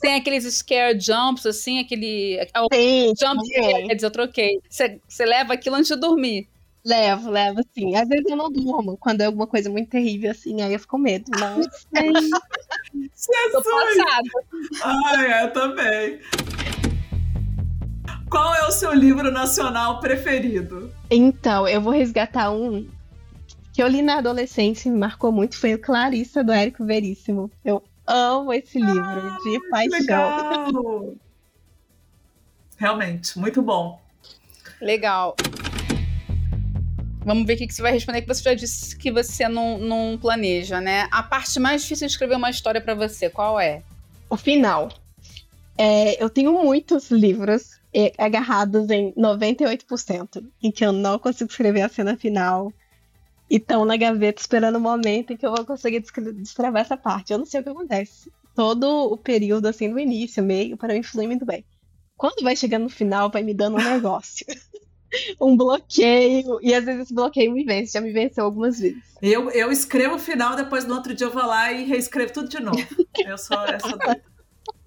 Tem 0.00 0.14
aqueles 0.14 0.44
scare 0.54 0.98
jumps, 0.98 1.46
assim, 1.46 1.78
aquele. 1.78 2.38
Sim, 2.72 3.12
jump 3.20 3.44
sim. 3.44 3.52
quer 3.52 3.94
dizer, 3.94 4.06
eu 4.06 4.10
troquei. 4.10 4.60
Você 4.68 5.24
leva 5.24 5.54
aquilo 5.54 5.76
antes 5.76 5.88
de 5.88 5.96
dormir. 5.96 6.48
Levo, 6.84 7.30
levo, 7.30 7.60
sim. 7.74 7.96
Às 7.96 8.08
vezes 8.08 8.24
eu 8.28 8.36
não 8.36 8.50
durmo 8.50 8.96
quando 8.96 9.20
é 9.20 9.26
alguma 9.26 9.46
coisa 9.46 9.68
muito 9.68 9.90
terrível, 9.90 10.30
assim, 10.30 10.62
aí 10.62 10.72
eu 10.72 10.78
fico 10.78 10.92
com 10.92 10.98
medo. 10.98 11.30
Mas. 11.38 11.66
Jesus! 12.94 13.52
Tô 13.52 13.62
passada. 13.62 14.28
Ai, 14.84 15.44
eu 15.44 15.52
também. 15.52 16.20
Qual 18.30 18.54
é 18.54 18.66
o 18.66 18.72
seu 18.72 18.92
livro 18.92 19.30
nacional 19.30 20.00
preferido? 20.00 20.92
Então, 21.10 21.66
eu 21.66 21.80
vou 21.80 21.92
resgatar 21.92 22.50
um 22.50 22.88
que 23.76 23.82
eu 23.82 23.88
li 23.88 24.00
na 24.00 24.16
adolescência 24.16 24.88
e 24.88 24.90
me 24.90 24.98
marcou 24.98 25.30
muito 25.30 25.58
foi 25.58 25.74
o 25.74 25.78
Clarissa, 25.78 26.42
do 26.42 26.50
Érico 26.50 26.82
Veríssimo. 26.82 27.50
Eu 27.62 27.84
amo 28.06 28.50
esse 28.50 28.78
livro, 28.78 29.02
ah, 29.02 29.38
de 29.44 29.68
paixão. 29.68 29.98
Legal. 30.00 31.14
Realmente, 32.78 33.38
muito 33.38 33.60
bom. 33.60 34.00
Legal. 34.80 35.36
Vamos 37.22 37.46
ver 37.46 37.52
o 37.52 37.56
que 37.58 37.70
você 37.70 37.82
vai 37.82 37.92
responder, 37.92 38.22
que 38.22 38.28
você 38.28 38.44
já 38.44 38.54
disse 38.54 38.96
que 38.96 39.12
você 39.12 39.46
não, 39.46 39.76
não 39.76 40.16
planeja, 40.18 40.80
né? 40.80 41.06
A 41.10 41.22
parte 41.22 41.60
mais 41.60 41.82
difícil 41.82 42.06
de 42.06 42.12
escrever 42.14 42.36
uma 42.36 42.48
história 42.48 42.80
para 42.80 42.94
você, 42.94 43.28
qual 43.28 43.60
é? 43.60 43.82
O 44.30 44.38
final. 44.38 44.88
É, 45.76 46.22
eu 46.22 46.30
tenho 46.30 46.50
muitos 46.50 47.10
livros 47.10 47.78
é, 47.92 48.10
agarrados 48.16 48.88
em 48.88 49.12
98%, 49.12 50.42
em 50.62 50.70
que 50.70 50.82
eu 50.82 50.92
não 50.92 51.18
consigo 51.18 51.50
escrever 51.50 51.82
a 51.82 51.90
cena 51.90 52.16
final. 52.16 52.72
E 53.48 53.56
estão 53.56 53.84
na 53.84 53.96
gaveta 53.96 54.40
esperando 54.40 54.76
o 54.76 54.80
momento 54.80 55.32
em 55.32 55.36
que 55.36 55.46
eu 55.46 55.54
vou 55.54 55.64
conseguir 55.64 56.00
descrever 56.00 56.80
essa 56.80 56.96
parte. 56.96 57.32
Eu 57.32 57.38
não 57.38 57.46
sei 57.46 57.60
o 57.60 57.62
que 57.62 57.70
acontece. 57.70 58.30
Todo 58.54 59.12
o 59.12 59.16
período, 59.16 59.66
assim, 59.66 59.90
do 59.90 59.98
início, 59.98 60.42
meio, 60.42 60.76
para 60.76 60.94
mim 60.94 61.02
flui 61.02 61.26
muito 61.26 61.44
bem. 61.44 61.64
Quando 62.16 62.42
vai 62.42 62.56
chegando 62.56 62.84
no 62.84 62.88
final, 62.88 63.30
vai 63.30 63.42
me 63.42 63.54
dando 63.54 63.76
um 63.76 63.84
negócio. 63.84 64.46
um 65.40 65.56
bloqueio. 65.56 66.58
E 66.62 66.74
às 66.74 66.84
vezes 66.84 67.02
esse 67.02 67.14
bloqueio 67.14 67.52
me 67.52 67.64
vence, 67.64 67.92
já 67.92 68.00
me 68.00 68.12
venceu 68.12 68.44
algumas 68.44 68.80
vezes. 68.80 69.02
Eu, 69.22 69.50
eu 69.50 69.70
escrevo 69.70 70.16
o 70.16 70.18
final, 70.18 70.56
depois 70.56 70.84
no 70.84 70.94
outro 70.94 71.14
dia 71.14 71.26
eu 71.26 71.32
vou 71.32 71.46
lá 71.46 71.72
e 71.72 71.84
reescrevo 71.84 72.32
tudo 72.32 72.48
de 72.48 72.60
novo. 72.60 72.78
Eu 73.24 73.38
sou 73.38 73.62
essa. 73.64 73.98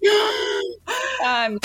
Ai, 1.22 1.56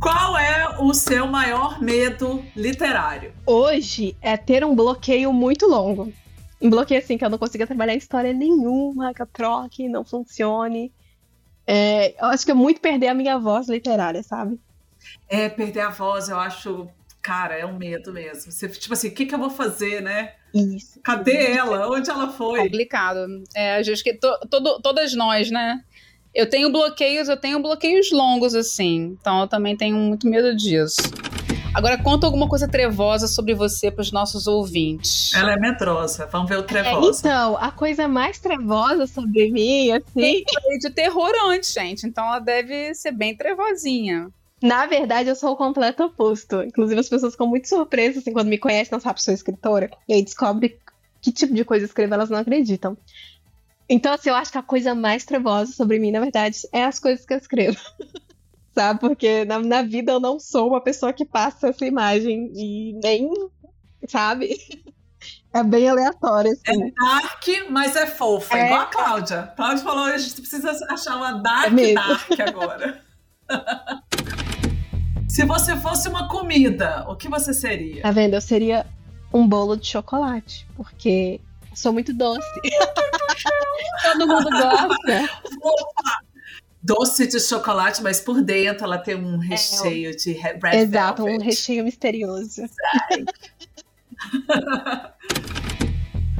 qual 0.00 0.38
é 0.38 0.76
o 0.78 0.94
seu 0.94 1.26
maior 1.26 1.80
medo 1.80 2.44
literário? 2.54 3.32
Hoje 3.46 4.16
é 4.20 4.36
ter 4.36 4.64
um 4.64 4.74
bloqueio 4.74 5.32
muito 5.32 5.66
longo. 5.66 6.12
Um 6.60 6.70
bloqueio 6.70 7.00
assim 7.00 7.18
que 7.18 7.24
eu 7.24 7.30
não 7.30 7.38
consiga 7.38 7.66
trabalhar 7.66 7.94
história 7.94 8.32
nenhuma, 8.32 9.12
que 9.12 9.22
a 9.22 9.26
troque 9.26 9.88
não 9.88 10.04
funcione. 10.04 10.92
É, 11.66 12.14
eu 12.20 12.28
acho 12.28 12.44
que 12.44 12.50
é 12.50 12.54
muito 12.54 12.80
perder 12.80 13.08
a 13.08 13.14
minha 13.14 13.38
voz 13.38 13.68
literária, 13.68 14.22
sabe? 14.22 14.58
É, 15.28 15.48
perder 15.48 15.80
a 15.80 15.90
voz, 15.90 16.28
eu 16.28 16.38
acho, 16.38 16.88
cara, 17.20 17.54
é 17.54 17.66
um 17.66 17.76
medo 17.76 18.12
mesmo. 18.12 18.50
Você, 18.50 18.68
tipo 18.68 18.94
assim, 18.94 19.08
o 19.08 19.14
que, 19.14 19.26
que 19.26 19.34
eu 19.34 19.38
vou 19.38 19.50
fazer, 19.50 20.00
né? 20.00 20.32
Isso. 20.54 21.00
Cadê 21.02 21.52
ela? 21.52 21.88
Onde 21.90 22.10
ela 22.10 22.32
foi? 22.32 22.64
Complicado. 22.64 23.44
É, 23.54 23.78
acho 23.78 24.02
que 24.02 24.14
to, 24.14 24.28
todo, 24.50 24.80
todas 24.80 25.14
nós, 25.14 25.50
né? 25.50 25.84
Eu 26.38 26.48
tenho 26.48 26.70
bloqueios, 26.70 27.28
eu 27.28 27.36
tenho 27.36 27.60
bloqueios 27.60 28.12
longos, 28.12 28.54
assim. 28.54 29.16
Então 29.20 29.40
eu 29.40 29.48
também 29.48 29.76
tenho 29.76 29.96
muito 29.96 30.28
medo 30.28 30.54
disso. 30.54 31.02
Agora 31.74 32.00
conta 32.00 32.28
alguma 32.28 32.48
coisa 32.48 32.68
trevosa 32.68 33.26
sobre 33.26 33.56
você 33.56 33.90
para 33.90 34.02
os 34.02 34.12
nossos 34.12 34.46
ouvintes. 34.46 35.34
Ela 35.34 35.54
é 35.54 35.56
medrosa. 35.56 36.28
Vamos 36.30 36.48
ver 36.48 36.58
o 36.58 36.62
trevosa. 36.62 37.26
É, 37.26 37.30
então, 37.30 37.56
a 37.58 37.72
coisa 37.72 38.06
mais 38.06 38.38
trevosa 38.38 39.08
sobre 39.08 39.50
mim, 39.50 39.90
assim. 39.90 40.44
Tem 40.44 40.78
de 40.78 40.90
terror 40.90 41.32
antes, 41.48 41.72
gente. 41.72 42.06
Então 42.06 42.24
ela 42.24 42.38
deve 42.38 42.94
ser 42.94 43.10
bem 43.10 43.36
trevosinha. 43.36 44.28
Na 44.62 44.86
verdade, 44.86 45.28
eu 45.28 45.34
sou 45.34 45.54
o 45.54 45.56
completo 45.56 46.04
oposto. 46.04 46.62
Inclusive, 46.62 47.00
as 47.00 47.08
pessoas 47.08 47.32
ficam 47.32 47.48
muito 47.48 47.68
surpresas, 47.68 48.18
assim, 48.18 48.32
quando 48.32 48.46
me 48.46 48.58
conhecem, 48.58 48.92
não 48.92 49.00
sabem 49.00 49.16
que 49.16 49.24
sou 49.24 49.34
escritora. 49.34 49.90
E 50.08 50.14
aí 50.14 50.22
descobre 50.22 50.78
que 51.20 51.32
tipo 51.32 51.52
de 51.52 51.64
coisa 51.64 51.84
escrevo, 51.84 52.14
elas 52.14 52.30
não 52.30 52.38
acreditam. 52.38 52.96
Então, 53.88 54.12
assim, 54.12 54.28
eu 54.28 54.34
acho 54.34 54.52
que 54.52 54.58
a 54.58 54.62
coisa 54.62 54.94
mais 54.94 55.24
trevosa 55.24 55.72
sobre 55.72 55.98
mim, 55.98 56.10
na 56.10 56.20
verdade, 56.20 56.58
é 56.72 56.84
as 56.84 56.98
coisas 56.98 57.24
que 57.24 57.32
eu 57.32 57.38
escrevo. 57.38 57.78
Sabe? 58.74 59.00
Porque 59.00 59.44
na, 59.44 59.58
na 59.58 59.82
vida 59.82 60.12
eu 60.12 60.20
não 60.20 60.38
sou 60.38 60.68
uma 60.68 60.80
pessoa 60.80 61.12
que 61.12 61.24
passa 61.24 61.68
essa 61.68 61.86
imagem 61.86 62.52
e 62.54 62.92
nem. 63.02 63.30
Sabe? 64.06 64.56
É 65.50 65.64
bem 65.64 65.88
aleatório. 65.88 66.52
Assim. 66.52 66.84
É 66.84 66.90
dark, 66.92 67.70
mas 67.70 67.96
é 67.96 68.06
fofa, 68.06 68.56
é 68.56 68.66
igual 68.66 68.82
a 68.82 68.86
Cláudia. 68.86 69.52
Cláudia 69.56 69.82
falou: 69.82 70.04
a 70.04 70.18
gente 70.18 70.40
precisa 70.42 70.78
achar 70.90 71.16
uma 71.16 71.32
dark 71.32 71.76
é 71.76 71.94
dark 71.94 72.40
agora. 72.46 73.02
Se 75.28 75.44
você 75.44 75.74
fosse 75.76 76.08
uma 76.08 76.28
comida, 76.28 77.04
o 77.08 77.16
que 77.16 77.28
você 77.28 77.54
seria? 77.54 78.02
Tá 78.02 78.10
vendo? 78.10 78.34
Eu 78.34 78.40
seria 78.40 78.86
um 79.32 79.48
bolo 79.48 79.76
de 79.76 79.86
chocolate, 79.86 80.66
porque 80.76 81.40
sou 81.78 81.92
muito 81.92 82.12
doce. 82.12 82.46
Todo 84.02 84.26
mundo 84.26 84.50
gosta. 84.50 85.30
Doce 86.82 87.26
de 87.26 87.40
chocolate, 87.40 88.02
mas 88.02 88.20
por 88.20 88.42
dentro 88.42 88.84
ela 88.84 88.98
tem 88.98 89.14
um 89.14 89.38
recheio 89.38 90.10
é, 90.10 90.12
de 90.12 90.32
red 90.32 90.58
Exato, 90.72 91.24
velvet. 91.24 91.42
um 91.42 91.44
recheio 91.44 91.84
misterioso. 91.84 92.62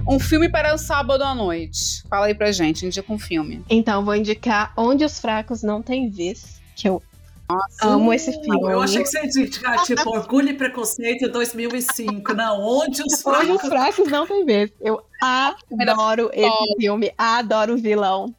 um 0.09 0.19
filme 0.19 0.49
para 0.49 0.75
o 0.75 0.79
sábado 0.79 1.23
à 1.23 1.35
noite. 1.35 2.03
Fala 2.09 2.27
aí 2.27 2.35
pra 2.35 2.51
gente, 2.53 2.87
indica 2.87 3.13
um 3.13 3.19
filme. 3.19 3.63
Então, 3.69 4.05
vou 4.05 4.15
indicar 4.15 4.73
Onde 4.77 5.05
os 5.05 5.21
Fracos 5.21 5.63
Não 5.63 5.83
Têm 5.83 6.09
Vez, 6.09 6.61
que 6.75 6.89
eu 6.89 7.03
nossa, 7.49 7.87
amo 7.87 8.13
esse 8.13 8.31
filme. 8.33 8.73
Eu 8.73 8.83
achei 8.83 9.03
que 9.03 9.09
você 9.09 9.19
ia 9.21 9.25
indicar, 9.25 9.83
tipo, 9.85 10.11
Orgulho 10.11 10.51
e 10.51 10.55
Preconceito 10.55 11.29
2005. 11.31 12.35
Não, 12.35 12.61
Onde 12.61 13.03
os 13.03 13.23
Fracos... 13.23 13.49
Onde 13.49 13.53
os 13.53 13.63
Fracos 13.63 14.11
Não 14.11 14.27
Têm 14.27 14.45
Vez. 14.45 14.71
Eu 14.81 15.03
adoro 15.21 16.31
esse 16.33 16.77
filme, 16.79 17.13
adoro 17.17 17.75
o 17.75 17.79
vilão. 17.79 18.35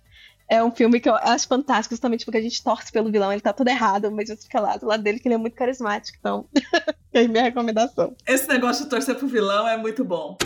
É 0.48 0.64
um 0.64 0.72
filme 0.72 1.00
que 1.00 1.10
eu 1.10 1.16
acho 1.16 1.48
fantástico, 1.48 1.94
justamente 1.94 2.26
porque 2.26 2.38
a 2.38 2.42
gente 2.42 2.64
torce 2.64 2.92
pelo 2.92 3.12
vilão. 3.12 3.32
Ele 3.32 3.42
tá 3.42 3.54
todo 3.54 3.68
errado, 3.68 4.12
mas 4.12 4.30
você 4.30 4.38
fica 4.38 4.60
lá 4.60 4.78
do 4.78 4.86
lado 4.86 5.02
dele, 5.02 5.20
que 5.20 5.28
ele 5.28 5.36
é 5.36 5.38
muito 5.38 5.56
carismático. 5.56 6.18
Então, 6.20 6.46
é 7.14 7.28
minha 7.28 7.44
recomendação. 7.44 8.16
Esse 8.28 8.48
negócio 8.48 8.84
de 8.84 8.90
torcer 8.90 9.16
pro 9.16 9.28
vilão 9.28 9.68
é 9.68 9.78
muito 9.78 10.04
bom. 10.04 10.38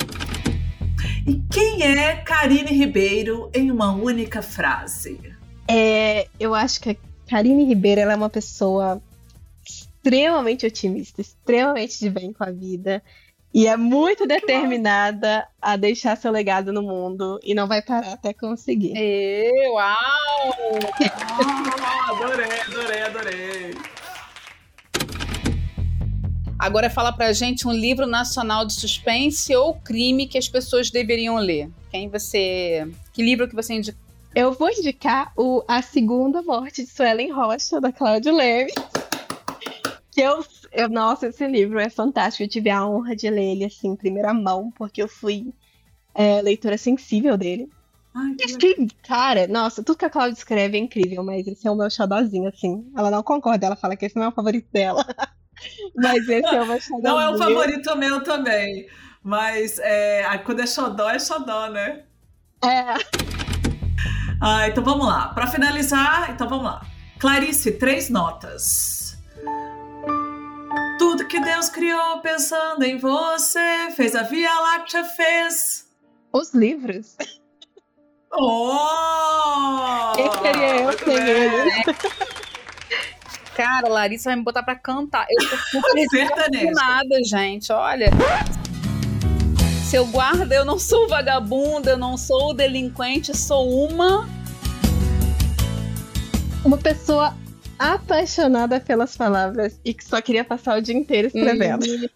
E 1.25 1.41
quem 1.51 1.83
é 1.83 2.15
Karine 2.17 2.71
Ribeiro 2.71 3.49
em 3.53 3.71
uma 3.71 3.93
única 3.93 4.41
frase? 4.41 5.19
É, 5.69 6.27
eu 6.37 6.53
acho 6.53 6.81
que 6.81 6.89
a 6.89 6.95
Karine 7.27 7.65
Ribeiro 7.65 8.01
é 8.01 8.15
uma 8.15 8.29
pessoa 8.29 9.01
extremamente 9.65 10.65
otimista, 10.65 11.21
extremamente 11.21 11.99
de 11.99 12.09
bem 12.09 12.33
com 12.33 12.43
a 12.43 12.51
vida. 12.51 13.01
E 13.53 13.67
é 13.67 13.77
muito 13.77 14.25
determinada 14.25 15.47
a 15.61 15.77
deixar 15.77 16.17
seu 16.17 16.31
legado 16.31 16.73
no 16.73 16.81
mundo 16.81 17.39
e 17.43 17.53
não 17.53 17.67
vai 17.67 17.83
parar 17.83 18.13
até 18.13 18.33
conseguir. 18.33 18.93
E, 18.95 19.69
uau! 19.69 19.93
ah, 21.79 22.07
adorei, 22.17 22.59
adorei, 22.61 23.01
adorei. 23.01 23.75
Agora 26.57 26.89
fala 26.89 27.11
pra 27.11 27.31
gente 27.31 27.67
um 27.67 27.71
livro 27.71 28.07
nacional 28.07 28.65
de 28.65 28.73
suspense 28.73 29.55
ou 29.55 29.75
crime 29.75 30.25
que 30.27 30.37
as 30.37 30.47
pessoas 30.49 30.89
deveriam 30.89 31.35
ler. 31.35 31.69
Quem 31.91 32.09
você. 32.09 32.87
Que 33.13 33.21
livro 33.21 33.47
que 33.47 33.53
você 33.53 33.75
indica? 33.75 33.97
Eu 34.35 34.51
vou 34.53 34.69
indicar 34.69 35.31
o 35.37 35.63
A 35.67 35.81
Segunda 35.81 36.41
Morte 36.41 36.83
de 36.83 36.89
Suelen 36.89 37.31
Rocha, 37.31 37.79
da 37.79 37.91
Cláudia 37.91 38.33
Leme. 38.33 38.71
Que 40.11 40.21
eu 40.21 40.43
eu, 40.73 40.89
nossa, 40.89 41.27
esse 41.27 41.45
livro 41.47 41.79
é 41.79 41.89
fantástico. 41.89 42.43
Eu 42.43 42.47
tive 42.47 42.69
a 42.69 42.85
honra 42.85 43.15
de 43.15 43.29
ler 43.29 43.51
ele 43.51 43.65
assim, 43.65 43.89
em 43.89 43.95
primeira 43.95 44.33
mão, 44.33 44.71
porque 44.71 45.01
eu 45.01 45.07
fui 45.07 45.53
é, 46.15 46.41
leitora 46.41 46.77
sensível 46.77 47.37
dele. 47.37 47.69
Ai, 48.13 48.33
que... 48.35 48.87
cara, 49.07 49.47
nossa, 49.47 49.83
tudo 49.83 49.97
que 49.97 50.05
a 50.05 50.09
Cláudia 50.09 50.37
escreve 50.37 50.77
é 50.77 50.81
incrível, 50.81 51.23
mas 51.23 51.47
esse 51.47 51.67
é 51.67 51.71
o 51.71 51.75
meu 51.75 51.89
xodózinho, 51.89 52.49
assim. 52.49 52.91
Ela 52.97 53.11
não 53.11 53.23
concorda, 53.23 53.67
ela 53.67 53.75
fala 53.75 53.95
que 53.95 54.05
esse 54.05 54.15
não 54.15 54.23
é 54.23 54.27
o 54.29 54.33
favorito 54.33 54.67
dela. 54.71 55.05
mas 55.95 56.27
esse 56.27 56.55
é 56.55 56.61
o 56.61 56.65
meu 56.65 56.81
xodózinho. 56.81 57.01
Não 57.03 57.21
é 57.21 57.29
o 57.29 57.37
favorito 57.37 57.95
meu 57.95 58.23
também. 58.23 58.87
Mas 59.21 59.79
é, 59.79 60.37
quando 60.39 60.61
é 60.61 60.67
xodó, 60.67 61.09
é 61.09 61.19
xodó, 61.19 61.69
né? 61.69 62.03
É. 62.63 63.42
Ah, 64.45 64.67
então 64.67 64.83
vamos 64.83 65.07
lá. 65.07 65.29
Para 65.29 65.47
finalizar, 65.47 66.29
então 66.31 66.49
vamos 66.49 66.65
lá. 66.65 66.81
Clarice, 67.17 67.71
três 67.71 68.09
notas. 68.09 69.17
Tudo 70.99 71.25
que 71.25 71.39
Deus 71.39 71.69
criou 71.69 72.19
pensando 72.19 72.83
em 72.83 72.97
você, 72.97 73.89
fez 73.95 74.13
a 74.13 74.23
Via 74.23 74.53
Láctea, 74.59 75.05
fez. 75.05 75.87
Os 76.33 76.53
livros. 76.53 77.15
Oh! 78.33 80.11
Quem 80.13 80.29
seria 80.33 80.75
eu 80.81 80.99
sem 80.99 81.15
ele? 81.15 81.71
Cara, 83.55 83.87
Larissa 83.87 84.29
vai 84.29 84.35
me 84.35 84.43
botar 84.43 84.63
pra 84.63 84.75
cantar. 84.75 85.25
Eu 85.29 85.49
tô 85.49 85.55
super 85.55 85.95
nada, 86.75 87.23
gente. 87.23 87.71
Olha. 87.71 88.09
Seu 89.93 90.07
guarda, 90.07 90.55
eu 90.55 90.65
não 90.65 90.79
sou 90.79 91.07
vagabunda, 91.07 91.91
eu 91.91 91.97
não 91.99 92.17
sou 92.17 92.51
delinquente, 92.51 93.37
sou 93.37 93.69
uma. 93.87 94.27
Uma 96.65 96.79
pessoa 96.79 97.37
apaixonada 97.77 98.79
pelas 98.79 99.15
palavras 99.15 99.79
e 99.85 99.93
que 99.93 100.03
só 100.03 100.19
queria 100.19 100.43
passar 100.43 100.79
o 100.79 100.81
dia 100.81 100.95
inteiro 100.95 101.27
escrevendo. 101.27 101.85
Hum, 101.85 102.07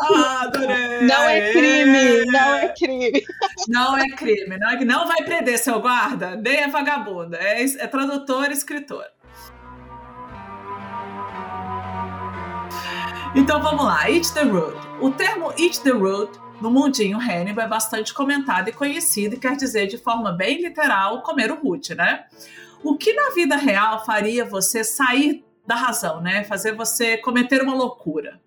ah, 0.00 0.40
adorei! 0.44 1.02
Não 1.02 1.22
é 1.24 1.52
crime! 1.52 2.24
Não 2.32 2.54
é 2.54 2.68
crime! 2.68 3.24
Não 3.68 3.98
é 3.98 4.08
crime. 4.12 4.58
Não, 4.58 4.70
é, 4.70 4.82
não 4.82 5.06
vai 5.06 5.22
prender 5.22 5.58
seu 5.58 5.82
guarda, 5.82 6.34
nem 6.34 6.62
é 6.62 6.68
vagabunda. 6.68 7.36
É, 7.36 7.62
é 7.62 7.86
tradutor 7.88 8.48
e 8.48 8.54
escritor. 8.54 9.04
Então 13.34 13.60
vamos 13.60 13.84
lá, 13.84 14.10
Eat 14.10 14.32
the 14.32 14.44
Road. 14.44 14.78
O 15.02 15.10
termo 15.10 15.52
Eat 15.58 15.82
the 15.82 15.90
Road 15.90 16.40
no 16.60 16.70
mundinho 16.70 17.18
Hannibal 17.18 17.64
é 17.64 17.68
bastante 17.68 18.12
comentado 18.12 18.68
e 18.68 18.72
conhecido 18.72 19.34
e 19.34 19.38
quer 19.38 19.56
dizer 19.56 19.86
de 19.86 19.98
forma 19.98 20.32
bem 20.32 20.60
literal 20.60 21.22
comer 21.22 21.50
o 21.50 21.60
root, 21.60 21.94
né? 21.94 22.24
O 22.82 22.96
que 22.96 23.12
na 23.12 23.30
vida 23.30 23.56
real 23.56 24.04
faria 24.04 24.44
você 24.44 24.84
sair 24.84 25.44
da 25.66 25.74
razão, 25.74 26.20
né? 26.20 26.44
Fazer 26.44 26.74
você 26.74 27.16
cometer 27.18 27.62
uma 27.62 27.74
loucura? 27.74 28.40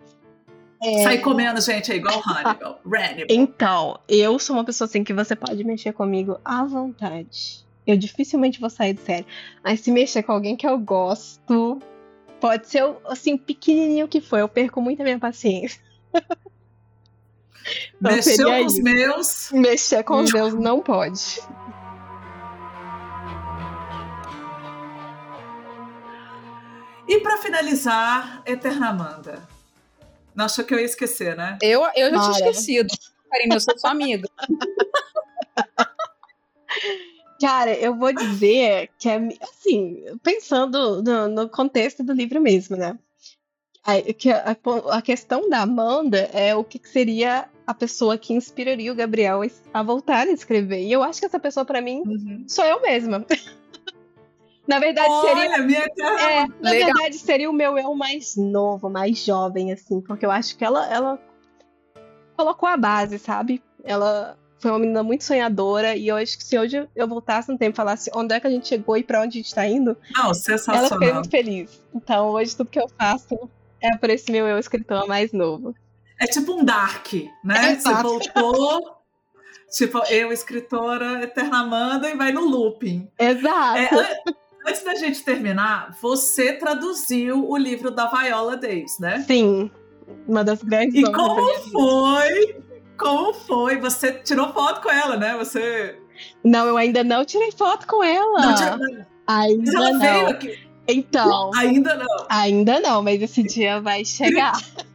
É... 0.82 1.03
Sair 1.03 1.20
comendo 1.20 1.61
gente 1.61 1.91
é 1.91 1.95
igual 1.95 2.22
Hannibal. 2.26 2.82
Hannibal. 2.86 3.28
Então, 3.30 3.99
eu 4.07 4.38
sou 4.38 4.55
uma 4.55 4.66
pessoa 4.66 4.86
assim 4.86 5.03
que 5.03 5.14
você 5.14 5.36
pode 5.36 5.64
mexer 5.64 5.93
comigo 5.93 6.39
à 6.43 6.64
vontade. 6.66 7.64
eu 7.86 7.97
dificilmente 7.97 8.59
vou 8.59 8.70
sair 8.70 8.93
de 8.93 9.01
série. 9.01 9.26
Mas 9.64 9.80
se 9.82 9.91
mexer 9.91 10.24
com 10.24 10.32
alguém 10.32 10.55
que 10.55 10.68
eu 10.68 10.78
gosto, 10.78 11.80
pode 12.39 12.68
ser 12.68 12.84
assim, 13.05 13.38
pequenininho 13.38 14.07
que 14.07 14.20
for, 14.20 14.39
eu 14.39 14.49
perco 14.49 14.82
muito 14.82 15.01
a 15.01 15.03
minha 15.03 15.20
paciência. 15.20 15.82
Então, 17.95 18.16
Mexeu 18.16 18.49
com 18.49 18.66
os 18.66 18.80
meus. 18.80 19.51
Mexer 19.51 20.03
com 20.03 20.22
os 20.22 20.32
meus 20.32 20.53
não 20.53 20.82
pode. 20.82 21.41
E 27.07 27.20
para 27.20 27.38
finalizar, 27.38 28.41
Eternamanda. 28.45 29.47
Não 30.36 30.45
achou 30.45 30.66
que 30.66 30.74
eu 30.74 30.80
ia 30.80 30.86
esquecer, 30.86 31.36
né? 31.36 31.59
Eu, 31.61 31.84
eu 31.95 32.09
já 32.09 32.20
tinha 32.20 32.49
esquecido. 32.49 32.91
Karine, 33.30 33.55
eu 33.55 33.59
sou 33.59 33.78
sua 33.78 33.91
amiga. 33.91 34.28
Cara, 37.39 37.74
eu 37.74 37.95
vou 37.95 38.14
dizer 38.14 38.89
que 38.97 39.09
é 39.09 39.20
assim, 39.41 40.03
pensando 40.24 41.03
no, 41.03 41.28
no 41.28 41.49
contexto 41.49 42.03
do 42.03 42.14
livro 42.14 42.39
mesmo, 42.39 42.78
né? 42.78 42.97
A, 43.86 43.95
a, 43.95 44.97
a, 44.97 45.01
questão 45.01 45.49
da 45.49 45.59
Amanda 45.59 46.30
é 46.34 46.55
o 46.55 46.64
que 46.64 46.80
seria 46.88 47.49
a 47.66 47.74
pessoa 47.74 48.18
que 48.18 48.34
inspiraria 48.34 48.91
o 48.91 48.95
Gabriel 48.95 49.41
a 49.74 49.84
voltar 49.84 50.28
a 50.28 50.32
escrever. 50.32 50.82
E 50.82 50.91
eu 50.91 51.03
acho 51.03 51.20
que 51.20 51.26
essa 51.26 51.39
pessoa, 51.39 51.66
para 51.66 51.82
mim, 51.82 52.03
uhum. 52.05 52.45
sou 52.47 52.66
eu 52.66 52.82
mesma. 52.82 53.26
na 54.68 54.80
verdade, 54.80 55.09
Olha, 55.09 55.36
seria. 55.36 55.57
Minha 55.64 55.80
é, 55.80 56.47
na 56.61 56.70
Legal. 56.70 56.91
verdade, 56.93 57.18
seria 57.18 57.49
o 57.49 57.53
meu 57.53 57.78
eu 57.78 57.93
mais 57.95 58.36
novo, 58.36 58.89
mais 58.89 59.24
jovem, 59.24 59.72
assim, 59.72 60.01
porque 60.01 60.26
eu 60.26 60.32
acho 60.32 60.57
que 60.57 60.66
ela, 60.66 60.91
ela 60.91 61.20
colocou 62.36 62.68
a 62.68 62.78
base, 62.78 63.18
sabe? 63.18 63.61
Ela 63.84 64.38
foi 64.59 64.72
uma 64.72 64.80
menina 64.80 65.03
muito 65.03 65.26
sonhadora 65.26 65.93
e 65.93 66.07
eu 66.07 66.16
acho 66.16 66.38
que 66.38 66.43
se 66.43 66.57
hoje 66.57 66.88
eu 66.95 67.07
voltasse 67.07 67.51
no 67.51 67.57
tempo 67.57 67.76
e 67.76 67.76
falasse 67.76 68.09
onde 68.16 68.34
é 68.34 68.39
que 68.39 68.47
a 68.47 68.49
gente 68.49 68.68
chegou 68.68 68.95
e 68.95 69.03
para 69.03 69.22
onde 69.22 69.38
a 69.38 69.41
gente 69.41 69.53
tá 69.53 69.68
indo, 69.68 69.97
Não, 70.16 70.34
sensacional. 70.34 70.80
ela 70.80 70.89
ficaria 70.89 71.14
muito 71.14 71.30
feliz. 71.30 71.82
Então 71.93 72.30
hoje 72.30 72.55
tudo 72.55 72.70
que 72.70 72.80
eu 72.80 72.88
faço 72.97 73.49
é 73.82 73.97
por 73.97 74.09
esse 74.09 74.32
meu 74.32 74.47
eu 74.47 74.57
escritor 74.57 75.05
mais 75.05 75.34
novo. 75.34 75.76
É 76.20 76.26
tipo 76.26 76.53
um 76.53 76.64
Dark, 76.64 77.14
né? 77.43 77.72
É, 77.72 77.76
Você 77.76 77.93
voltou, 77.93 78.97
tipo, 79.72 79.99
eu, 80.09 80.32
escritora 80.32 81.24
Eternamanda, 81.24 82.09
e 82.09 82.16
vai 82.16 82.32
no 82.32 82.45
looping. 82.45 83.09
Exato. 83.20 83.78
É, 83.78 83.89
antes 84.68 84.84
da 84.84 84.95
gente 84.95 85.24
terminar, 85.24 85.97
você 86.01 86.53
traduziu 86.53 87.49
o 87.49 87.57
livro 87.57 87.91
da 87.91 88.07
Viola 88.07 88.55
Davis, 88.55 88.99
né? 88.99 89.24
Sim. 89.28 89.70
Uma 90.28 90.43
das 90.43 90.61
grandes 90.61 90.95
E 90.95 91.11
como 91.11 91.53
foi 91.72 92.64
como 92.97 93.34
foi? 93.34 93.78
Você 93.80 94.14
tirou 94.14 94.53
foto 94.53 94.82
com 94.82 94.89
ela, 94.89 95.18
né? 95.18 95.36
Você. 95.38 95.99
Não, 96.43 96.66
eu 96.68 96.78
ainda 96.78 97.03
não 97.03 97.26
tirei 97.26 97.51
foto 97.51 97.88
com 97.88 98.03
ela. 98.03 98.39
Não. 98.39 99.05
Ainda 99.28 99.72
mas 99.72 99.76
ela 99.76 99.91
não. 99.91 99.99
veio 99.99 100.28
aqui. 100.30 100.59
Então. 100.88 101.51
Ainda 101.55 101.95
não. 101.95 102.26
Ainda 102.30 102.80
não, 102.80 103.01
mas 103.01 103.22
esse 103.22 103.43
dia 103.43 103.82
vai 103.82 104.05
chegar. 104.05 104.53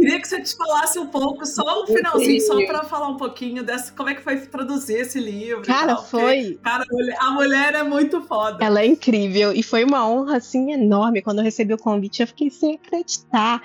Queria 0.00 0.20
que 0.20 0.28
você 0.28 0.40
te 0.40 0.56
falasse 0.56 0.98
um 0.98 1.06
pouco, 1.08 1.44
só 1.44 1.82
um 1.82 1.86
finalzinho, 1.86 2.40
só 2.40 2.56
para 2.66 2.84
falar 2.84 3.08
um 3.08 3.16
pouquinho 3.18 3.62
dessa, 3.62 3.92
como 3.92 4.08
é 4.08 4.14
que 4.14 4.22
foi 4.22 4.38
traduzir 4.38 4.94
esse 4.94 5.20
livro. 5.20 5.62
Cara, 5.62 5.94
tal, 5.94 6.04
foi. 6.06 6.58
Cara, 6.62 6.84
a 7.18 7.30
mulher 7.32 7.74
é 7.74 7.82
muito 7.82 8.22
foda. 8.22 8.64
Ela 8.64 8.80
é 8.80 8.86
incrível 8.86 9.52
e 9.52 9.62
foi 9.62 9.84
uma 9.84 10.08
honra 10.08 10.38
assim 10.38 10.72
enorme 10.72 11.20
quando 11.20 11.38
eu 11.38 11.44
recebi 11.44 11.74
o 11.74 11.78
convite. 11.78 12.22
Eu 12.22 12.26
fiquei 12.26 12.48
sem 12.48 12.76
acreditar. 12.76 13.62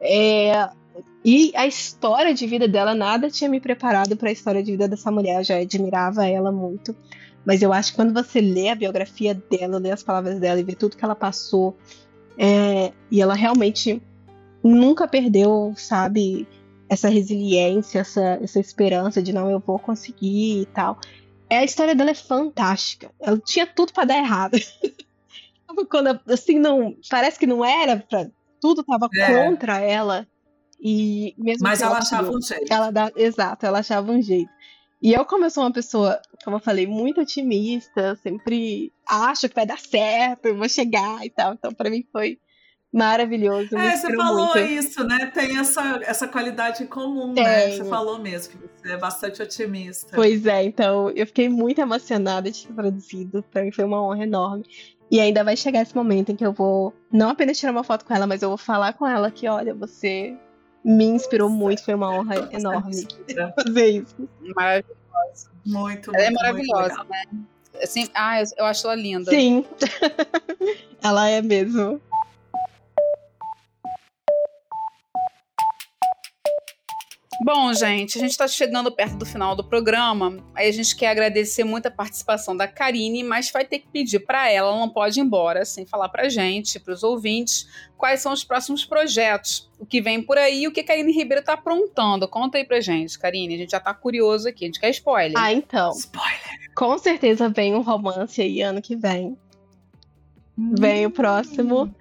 É, 0.00 0.70
e 1.22 1.52
a 1.54 1.66
história 1.66 2.32
de 2.32 2.46
vida 2.46 2.66
dela, 2.66 2.94
nada 2.94 3.30
tinha 3.30 3.50
me 3.50 3.60
preparado 3.60 4.16
para 4.16 4.30
a 4.30 4.32
história 4.32 4.62
de 4.62 4.70
vida 4.72 4.88
dessa 4.88 5.10
mulher. 5.10 5.40
Eu 5.40 5.44
já 5.44 5.56
admirava 5.56 6.26
ela 6.26 6.50
muito. 6.50 6.96
Mas 7.44 7.60
eu 7.60 7.72
acho 7.74 7.90
que 7.90 7.96
quando 7.96 8.14
você 8.14 8.40
lê 8.40 8.70
a 8.70 8.74
biografia 8.74 9.34
dela, 9.34 9.78
lê 9.78 9.90
as 9.90 10.02
palavras 10.02 10.40
dela 10.40 10.58
e 10.58 10.64
vê 10.64 10.74
tudo 10.74 10.96
que 10.96 11.04
ela 11.04 11.14
passou, 11.14 11.76
é, 12.38 12.92
e 13.10 13.20
ela 13.20 13.34
realmente 13.34 14.02
nunca 14.68 15.06
perdeu, 15.06 15.74
sabe, 15.76 16.48
essa 16.88 17.08
resiliência, 17.08 18.00
essa, 18.00 18.38
essa 18.42 18.58
esperança 18.58 19.22
de 19.22 19.32
não, 19.32 19.50
eu 19.50 19.60
vou 19.60 19.78
conseguir 19.78 20.62
e 20.62 20.66
tal. 20.66 20.98
É, 21.48 21.58
a 21.58 21.64
história 21.64 21.94
dela 21.94 22.10
é 22.10 22.14
fantástica. 22.14 23.10
Ela 23.20 23.38
tinha 23.38 23.66
tudo 23.66 23.92
para 23.92 24.04
dar 24.04 24.18
errado. 24.18 24.58
Quando, 25.90 26.20
assim, 26.28 26.58
não. 26.58 26.96
Parece 27.10 27.38
que 27.38 27.46
não 27.46 27.64
era 27.64 27.96
pra. 27.98 28.26
Tudo 28.60 28.82
tava 28.82 29.08
é. 29.14 29.44
contra 29.44 29.78
ela. 29.78 30.26
E 30.80 31.34
mesmo 31.38 31.62
Mas 31.62 31.80
ela, 31.80 31.92
ela 31.92 31.98
achava 32.00 32.30
um 32.30 32.40
jeito. 32.40 32.72
Ela 32.72 32.90
dá, 32.90 33.12
exato, 33.16 33.66
ela 33.66 33.78
achava 33.80 34.10
um 34.10 34.22
jeito. 34.22 34.50
E 35.02 35.12
eu, 35.12 35.24
como 35.24 35.44
eu 35.44 35.50
sou 35.50 35.64
uma 35.64 35.72
pessoa, 35.72 36.20
como 36.44 36.56
eu 36.56 36.60
falei, 36.60 36.86
muito 36.86 37.20
otimista, 37.20 38.16
sempre 38.22 38.92
acho 39.06 39.48
que 39.48 39.54
vai 39.54 39.66
dar 39.66 39.78
certo, 39.78 40.46
eu 40.46 40.56
vou 40.56 40.68
chegar 40.68 41.24
e 41.24 41.30
tal. 41.30 41.54
Então, 41.54 41.72
para 41.72 41.90
mim 41.90 42.04
foi 42.10 42.38
maravilhoso. 42.94 43.76
É, 43.76 43.96
você 43.96 44.14
falou 44.14 44.54
muito. 44.54 44.58
isso, 44.58 45.04
né? 45.04 45.26
Tem 45.26 45.58
essa, 45.58 46.00
essa 46.04 46.28
qualidade 46.28 46.84
em 46.84 46.86
comum, 46.86 47.34
Tem. 47.34 47.44
né? 47.44 47.70
Você 47.72 47.84
falou 47.84 48.18
mesmo 48.18 48.52
que 48.52 48.58
você 48.58 48.92
é 48.92 48.96
bastante 48.96 49.42
otimista. 49.42 50.12
Pois 50.14 50.46
é, 50.46 50.64
então 50.64 51.10
eu 51.10 51.26
fiquei 51.26 51.48
muito 51.48 51.80
emocionada 51.80 52.50
de 52.50 52.66
ter 52.66 52.72
traduzido. 52.72 53.42
Para 53.50 53.64
mim 53.64 53.72
foi 53.72 53.84
uma 53.84 54.00
honra 54.00 54.22
enorme. 54.22 54.64
E 55.10 55.20
ainda 55.20 55.44
vai 55.44 55.56
chegar 55.56 55.82
esse 55.82 55.94
momento 55.94 56.32
em 56.32 56.36
que 56.36 56.46
eu 56.46 56.52
vou 56.52 56.94
não 57.12 57.30
apenas 57.30 57.58
tirar 57.58 57.72
uma 57.72 57.84
foto 57.84 58.04
com 58.04 58.14
ela, 58.14 58.26
mas 58.26 58.42
eu 58.42 58.48
vou 58.48 58.58
falar 58.58 58.94
com 58.94 59.06
ela 59.06 59.30
que, 59.30 59.46
olha, 59.46 59.74
você 59.74 60.36
me 60.84 61.04
inspirou 61.04 61.48
muito, 61.48 61.84
foi 61.84 61.94
uma 61.94 62.10
honra 62.10 62.48
enorme 62.52 63.06
fazer 63.56 63.86
isso. 63.86 64.28
Maravilhosa. 64.54 65.50
Muito, 65.66 66.14
Ela 66.14 66.24
é 66.24 66.30
maravilhosa, 66.30 67.04
né? 67.08 67.22
Assim, 67.82 68.08
ah, 68.14 68.42
eu 68.56 68.64
acho 68.66 68.86
ela 68.86 68.94
linda. 68.94 69.30
Sim. 69.30 69.64
ela 71.02 71.28
é 71.28 71.42
mesmo. 71.42 72.00
Bom, 77.42 77.72
gente, 77.72 78.18
a 78.18 78.20
gente 78.20 78.30
está 78.30 78.46
chegando 78.46 78.92
perto 78.92 79.16
do 79.16 79.26
final 79.26 79.56
do 79.56 79.64
programa. 79.64 80.38
Aí 80.54 80.68
a 80.68 80.72
gente 80.72 80.94
quer 80.94 81.08
agradecer 81.08 81.64
muito 81.64 81.86
a 81.86 81.90
participação 81.90 82.56
da 82.56 82.68
Karine, 82.68 83.22
mas 83.22 83.50
vai 83.50 83.64
ter 83.64 83.80
que 83.80 83.88
pedir 83.88 84.20
para 84.20 84.50
ela, 84.50 84.68
ela 84.68 84.78
não 84.78 84.88
pode 84.88 85.18
ir 85.18 85.22
embora 85.22 85.64
sem 85.64 85.84
falar 85.84 86.08
para 86.08 86.28
gente, 86.28 86.78
para 86.78 86.94
os 86.94 87.02
ouvintes, 87.02 87.68
quais 87.96 88.20
são 88.20 88.32
os 88.32 88.44
próximos 88.44 88.84
projetos, 88.84 89.70
o 89.78 89.86
que 89.86 90.00
vem 90.00 90.22
por 90.22 90.38
aí 90.38 90.62
e 90.62 90.68
o 90.68 90.72
que 90.72 90.80
a 90.80 90.84
Karine 90.84 91.12
Ribeiro 91.12 91.40
está 91.40 91.54
aprontando. 91.54 92.28
Conta 92.28 92.58
aí 92.58 92.64
pra 92.64 92.80
gente, 92.80 93.18
Karine. 93.18 93.54
A 93.54 93.58
gente 93.58 93.70
já 93.70 93.80
tá 93.80 93.92
curioso 93.92 94.48
aqui, 94.48 94.64
a 94.64 94.68
gente 94.68 94.80
quer 94.80 94.90
spoiler. 94.90 95.36
Ah, 95.36 95.52
então. 95.52 95.90
Spoiler. 95.90 96.72
Com 96.74 96.96
certeza 96.98 97.48
vem 97.48 97.74
um 97.74 97.82
romance 97.82 98.40
aí 98.40 98.62
ano 98.62 98.80
que 98.80 98.96
vem. 98.96 99.36
Hum. 100.58 100.74
Vem 100.78 101.06
o 101.06 101.10
próximo. 101.10 101.94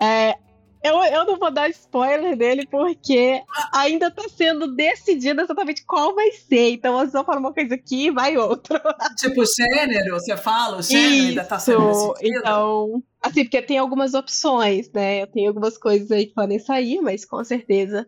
É, 0.00 0.36
eu, 0.82 0.96
eu 1.04 1.26
não 1.26 1.38
vou 1.38 1.50
dar 1.50 1.68
spoiler 1.68 2.36
dele 2.36 2.66
porque 2.66 3.42
ainda 3.72 4.10
tá 4.10 4.22
sendo 4.28 4.74
decidido 4.74 5.42
exatamente 5.42 5.84
qual 5.84 6.14
vai 6.14 6.32
ser. 6.32 6.70
Então, 6.70 6.98
eu 7.00 7.10
só 7.10 7.22
falo 7.22 7.40
uma 7.40 7.52
coisa 7.52 7.74
aqui 7.74 8.10
vai 8.10 8.36
outra. 8.38 8.80
Tipo, 9.16 9.42
gênero, 9.44 10.14
você 10.14 10.36
fala? 10.36 10.78
O 10.78 10.82
gênero 10.82 11.14
Isso. 11.14 11.28
ainda 11.28 11.44
tá 11.44 11.58
sendo 11.58 11.86
decidido? 11.86 12.38
Então, 12.38 13.02
assim, 13.22 13.44
porque 13.44 13.60
tem 13.60 13.76
algumas 13.76 14.14
opções, 14.14 14.90
né? 14.90 15.22
Eu 15.22 15.26
tenho 15.26 15.48
algumas 15.48 15.76
coisas 15.76 16.10
aí 16.10 16.26
que 16.26 16.34
podem 16.34 16.58
sair, 16.58 17.00
mas 17.02 17.26
com 17.26 17.44
certeza 17.44 18.06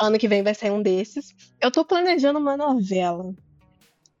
ano 0.00 0.18
que 0.18 0.28
vem 0.28 0.42
vai 0.42 0.54
sair 0.54 0.70
um 0.70 0.80
desses. 0.80 1.34
Eu 1.60 1.70
tô 1.70 1.84
planejando 1.84 2.38
uma 2.38 2.56
novela. 2.56 3.34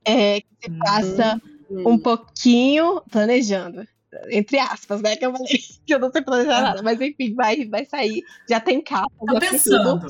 É, 0.04 0.40
que 0.40 0.48
se 0.64 0.70
passa 0.78 1.40
uhum. 1.70 1.92
um 1.92 1.98
pouquinho 1.98 3.02
planejando 3.10 3.86
entre 4.30 4.58
aspas, 4.58 5.00
né? 5.00 5.16
Que 5.16 5.26
eu 5.26 5.32
falei 5.32 5.46
que 5.86 5.94
eu 5.94 5.98
não 5.98 6.10
sei 6.10 6.22
planejar 6.22 6.60
nada, 6.60 6.82
mas 6.82 7.00
enfim, 7.00 7.34
vai, 7.34 7.66
vai 7.66 7.84
sair. 7.84 8.22
Já 8.48 8.60
tem 8.60 8.82
capa. 8.82 9.10
Tô 9.26 9.38
pensando. 9.38 10.06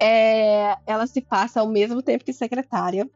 É, 0.00 0.76
ela 0.86 1.06
se 1.06 1.20
passa 1.20 1.60
ao 1.60 1.68
mesmo 1.68 2.02
tempo 2.02 2.24
que 2.24 2.32
secretária. 2.32 3.08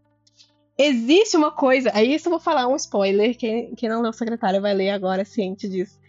Existe 0.76 1.36
uma 1.36 1.52
coisa, 1.52 1.92
aí 1.94 2.12
isso 2.12 2.26
eu 2.26 2.30
vou 2.30 2.40
falar 2.40 2.66
um 2.66 2.74
spoiler, 2.74 3.36
quem, 3.36 3.72
quem 3.76 3.88
não 3.88 4.02
leu 4.02 4.12
secretária 4.12 4.60
vai 4.60 4.74
ler 4.74 4.90
agora 4.90 5.24
ciente 5.24 5.68
disso 5.68 6.00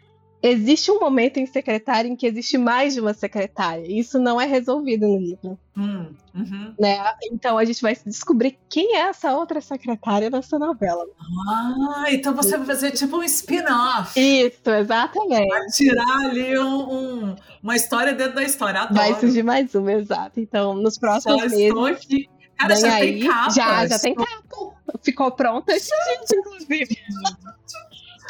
existe 0.41 0.91
um 0.91 0.99
momento 0.99 1.37
em 1.37 1.45
secretária 1.45 2.07
em 2.07 2.15
que 2.15 2.27
existe 2.27 2.57
mais 2.57 2.93
de 2.93 3.01
uma 3.01 3.13
secretária. 3.13 3.85
Isso 3.87 4.19
não 4.19 4.39
é 4.39 4.45
resolvido 4.45 5.07
no 5.07 5.17
livro. 5.17 5.59
Hum, 5.77 6.07
uhum. 6.33 6.73
né? 6.79 6.97
Então 7.23 7.57
a 7.57 7.65
gente 7.65 7.81
vai 7.81 7.97
descobrir 8.05 8.57
quem 8.69 8.95
é 8.95 9.01
essa 9.01 9.33
outra 9.33 9.59
secretária 9.59 10.29
dessa 10.29 10.57
novela. 10.57 11.05
Ah, 11.49 12.05
então 12.09 12.33
você 12.33 12.57
vai 12.57 12.67
fazer 12.67 12.91
tipo 12.91 13.17
um 13.17 13.23
spin-off. 13.23 14.19
Isso, 14.19 14.69
exatamente. 14.69 15.47
Vai 15.47 15.67
tirar 15.67 16.17
ali 16.19 16.57
um, 16.57 16.93
um, 16.93 17.35
uma 17.61 17.75
história 17.75 18.13
dentro 18.13 18.35
da 18.35 18.43
história. 18.43 18.81
Adoro. 18.81 18.95
Vai 18.95 19.19
surgir 19.19 19.43
mais 19.43 19.73
uma, 19.75 19.93
exato. 19.93 20.39
Então, 20.39 20.75
nos 20.75 20.97
próximos 20.97 21.37
já 21.37 21.49
meses. 21.49 21.65
Estou 21.65 21.85
aqui. 21.85 22.29
Cara, 22.57 22.75
já 22.75 22.93
aí, 22.93 23.19
tem 23.19 23.29
capa. 23.29 23.49
Já, 23.49 23.87
já 23.87 23.99
tem 23.99 24.15
capa. 24.15 24.75
Ficou 25.03 25.31
pronta, 25.31 25.73
inclusive. 25.75 26.97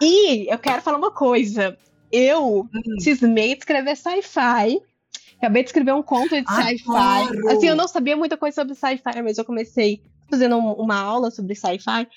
E 0.02 0.52
eu 0.52 0.60
quero 0.60 0.82
falar 0.82 0.98
uma 0.98 1.12
coisa. 1.12 1.78
Eu 2.18 2.62
hum. 2.62 3.00
cismei 3.00 3.54
de 3.54 3.60
escrever 3.60 3.98
sci-fi. 3.98 4.82
Acabei 5.38 5.64
de 5.64 5.70
escrever 5.70 5.94
um 5.94 6.02
conto 6.02 6.30
de 6.30 6.48
sci-fi. 6.48 7.50
Assim, 7.50 7.68
eu 7.68 7.76
não 7.76 7.90
sabia 7.90 8.16
muita 8.16 8.38
coisa 8.38 8.56
sobre 8.56 8.74
sci-fi, 8.74 9.22
mas 9.22 9.38
eu 9.38 9.44
comecei 9.44 10.02
fazendo 10.30 10.58
uma 10.58 10.96
aula 10.96 11.30
sobre 11.30 11.56
sci-fi. 11.56 12.08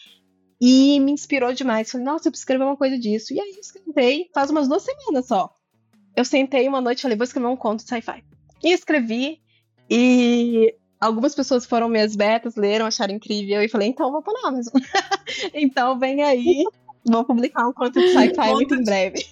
e 0.60 1.00
me 1.00 1.10
inspirou 1.10 1.52
demais. 1.52 1.90
Falei, 1.90 2.04
nossa, 2.04 2.28
eu 2.28 2.30
preciso 2.30 2.44
escrever 2.44 2.62
uma 2.62 2.76
coisa 2.76 2.96
disso. 2.96 3.34
E 3.34 3.40
aí 3.40 3.54
eu 3.54 3.60
escrevi, 3.60 4.30
faz 4.32 4.50
umas 4.50 4.68
duas 4.68 4.84
semanas 4.84 5.26
só. 5.26 5.52
Eu 6.14 6.24
sentei 6.24 6.68
uma 6.68 6.80
noite 6.80 7.00
e 7.00 7.02
falei, 7.02 7.16
vou 7.16 7.24
escrever 7.24 7.48
um 7.48 7.56
conto 7.56 7.82
de 7.82 7.88
sci-fi. 7.88 8.22
E 8.62 8.72
escrevi, 8.72 9.40
e 9.90 10.74
algumas 11.00 11.34
pessoas 11.34 11.66
foram 11.66 11.88
minhas 11.88 12.14
betas, 12.14 12.54
leram, 12.54 12.86
acharam 12.86 13.14
incrível, 13.14 13.62
e 13.62 13.68
falei, 13.68 13.88
então 13.88 14.12
vou 14.12 14.22
para 14.22 14.40
na 14.42 14.48
Amazon. 14.48 14.74
então 15.54 15.98
vem 15.98 16.22
aí, 16.22 16.64
vou 17.04 17.24
publicar 17.24 17.68
um 17.68 17.72
conto 17.72 18.00
de 18.00 18.12
sci-fi 18.12 18.52
muito 18.52 18.76
em 18.76 18.84
breve. 18.84 19.26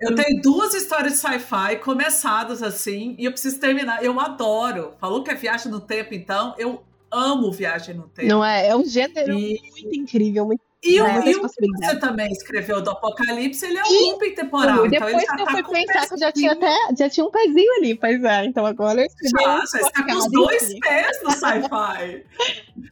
Eu 0.00 0.14
tenho 0.14 0.42
duas 0.42 0.74
histórias 0.74 1.14
de 1.14 1.18
sci-fi 1.18 1.76
começadas 1.82 2.62
assim, 2.62 3.14
e 3.18 3.24
eu 3.24 3.32
preciso 3.32 3.58
terminar. 3.58 4.04
Eu 4.04 4.18
adoro. 4.20 4.92
Falou 5.00 5.22
que 5.22 5.30
é 5.30 5.34
viagem 5.34 5.70
no 5.70 5.80
tempo, 5.80 6.14
então 6.14 6.54
eu 6.58 6.82
amo 7.10 7.50
viagem 7.50 7.94
no 7.94 8.08
tempo. 8.08 8.28
Não 8.28 8.44
é? 8.44 8.68
É 8.68 8.76
um 8.76 8.84
gênero 8.84 9.32
e... 9.32 9.58
muito 9.72 9.96
incrível, 9.96 10.44
muito 10.44 10.65
e, 10.82 11.00
o, 11.00 11.06
e 11.06 11.34
o 11.36 11.48
que 11.48 11.66
você 11.66 11.98
também 11.98 12.30
escreveu 12.30 12.82
do 12.82 12.90
Apocalipse, 12.90 13.64
ele 13.64 13.78
é 13.78 13.82
um 13.82 14.10
looping 14.10 14.34
temporal. 14.34 14.86
Então 14.86 14.88
depois 14.88 15.22
então 15.22 15.36
que 15.36 15.42
eu 15.42 15.46
tá 15.46 15.52
fui 15.52 15.62
pensar 15.62 16.06
que 16.06 16.14
eu 16.14 16.18
já 16.18 16.32
tinha 16.32 16.52
até 16.52 16.76
já 16.96 17.10
tinha 17.10 17.26
um 17.26 17.30
pezinho 17.30 17.72
ali, 17.78 17.94
pois 17.94 18.22
é. 18.22 18.44
Então 18.44 18.64
agora 18.64 19.00
eu 19.00 19.06
escrevi. 19.06 19.42
Já, 19.42 19.56
já 19.56 19.86
está 19.86 20.04
com 20.04 20.12
os 20.12 20.30
dois 20.30 20.78
pés 20.80 21.22
no 21.24 21.30
sci-fi. 21.32 22.24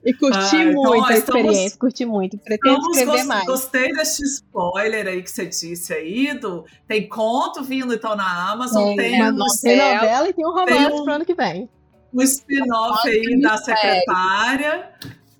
e 0.05 0.15
curti 0.15 0.57
ah, 0.57 0.73
muito 0.73 0.95
então, 0.95 1.05
a 1.05 1.13
experiência, 1.13 1.51
estamos, 1.53 1.77
curti 1.77 2.05
muito. 2.05 2.39
Pretendo 2.39 2.81
escrever 2.91 3.07
gost, 3.07 3.27
mais. 3.27 3.47
Gostei 3.47 3.93
desse 3.93 4.23
spoiler 4.25 5.07
aí 5.07 5.23
que 5.23 5.31
você 5.31 5.47
disse 5.47 5.93
aí. 5.93 6.35
Do, 6.39 6.65
tem 6.89 7.09
conto 7.09 7.63
vindo 7.63 7.95
então 7.95 8.17
na 8.17 8.51
Amazon, 8.51 8.93
é, 8.93 8.97
tem, 8.97 9.23
uma 9.23 9.47
tem 9.63 9.77
novela 9.77 10.29
e 10.29 10.33
tem 10.33 10.47
um 10.47 10.53
romance 10.53 10.93
um, 10.93 11.05
pro 11.05 11.13
ano 11.13 11.25
que 11.25 11.35
vem. 11.35 11.69
Um 12.13 12.23
spin-off 12.23 13.09
aí 13.09 13.41
da 13.41 13.57
secretária. 13.59 14.91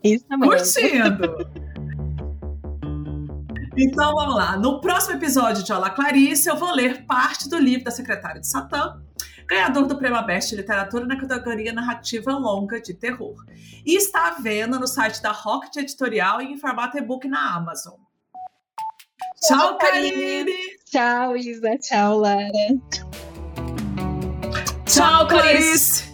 Isso 0.05 0.27
também. 0.29 0.51
Curtindo. 0.51 1.64
Então 3.77 4.15
vamos 4.15 4.37
lá. 4.37 4.57
No 4.57 4.81
próximo 4.81 5.17
episódio 5.17 5.65
de 5.65 5.73
Olá 5.73 5.91
Clarice, 5.91 6.49
eu 6.49 6.57
vou 6.57 6.73
ler 6.73 7.05
parte 7.07 7.49
do 7.49 7.59
livro 7.59 7.85
da 7.85 7.91
secretária 7.91 8.41
de 8.41 8.49
Satã, 8.49 9.01
ganhador 9.49 9.87
do 9.87 9.99
Prêmio 9.99 10.25
Best 10.25 10.51
de 10.51 10.57
Literatura 10.57 11.05
na 11.05 11.19
categoria 11.19 11.73
Narrativa 11.73 12.33
Longa 12.33 12.81
de 12.81 12.95
Terror. 12.95 13.35
E 13.85 13.97
está 13.97 14.29
à 14.29 14.31
venda 14.41 14.79
no 14.79 14.87
site 14.87 15.21
da 15.21 15.33
Rocket 15.33 15.77
Editorial 15.77 16.41
e 16.41 16.53
em 16.53 16.57
formato 16.57 16.97
e-book 16.97 17.27
na 17.27 17.57
Amazon. 17.57 17.95
Tchau, 19.43 19.77
Karine! 19.77 20.55
Tchau, 20.87 21.37
Isa. 21.37 21.77
Tchau, 21.79 22.19
Lara. 22.19 22.49
Tchau, 24.87 25.27
Clarice! 25.27 26.14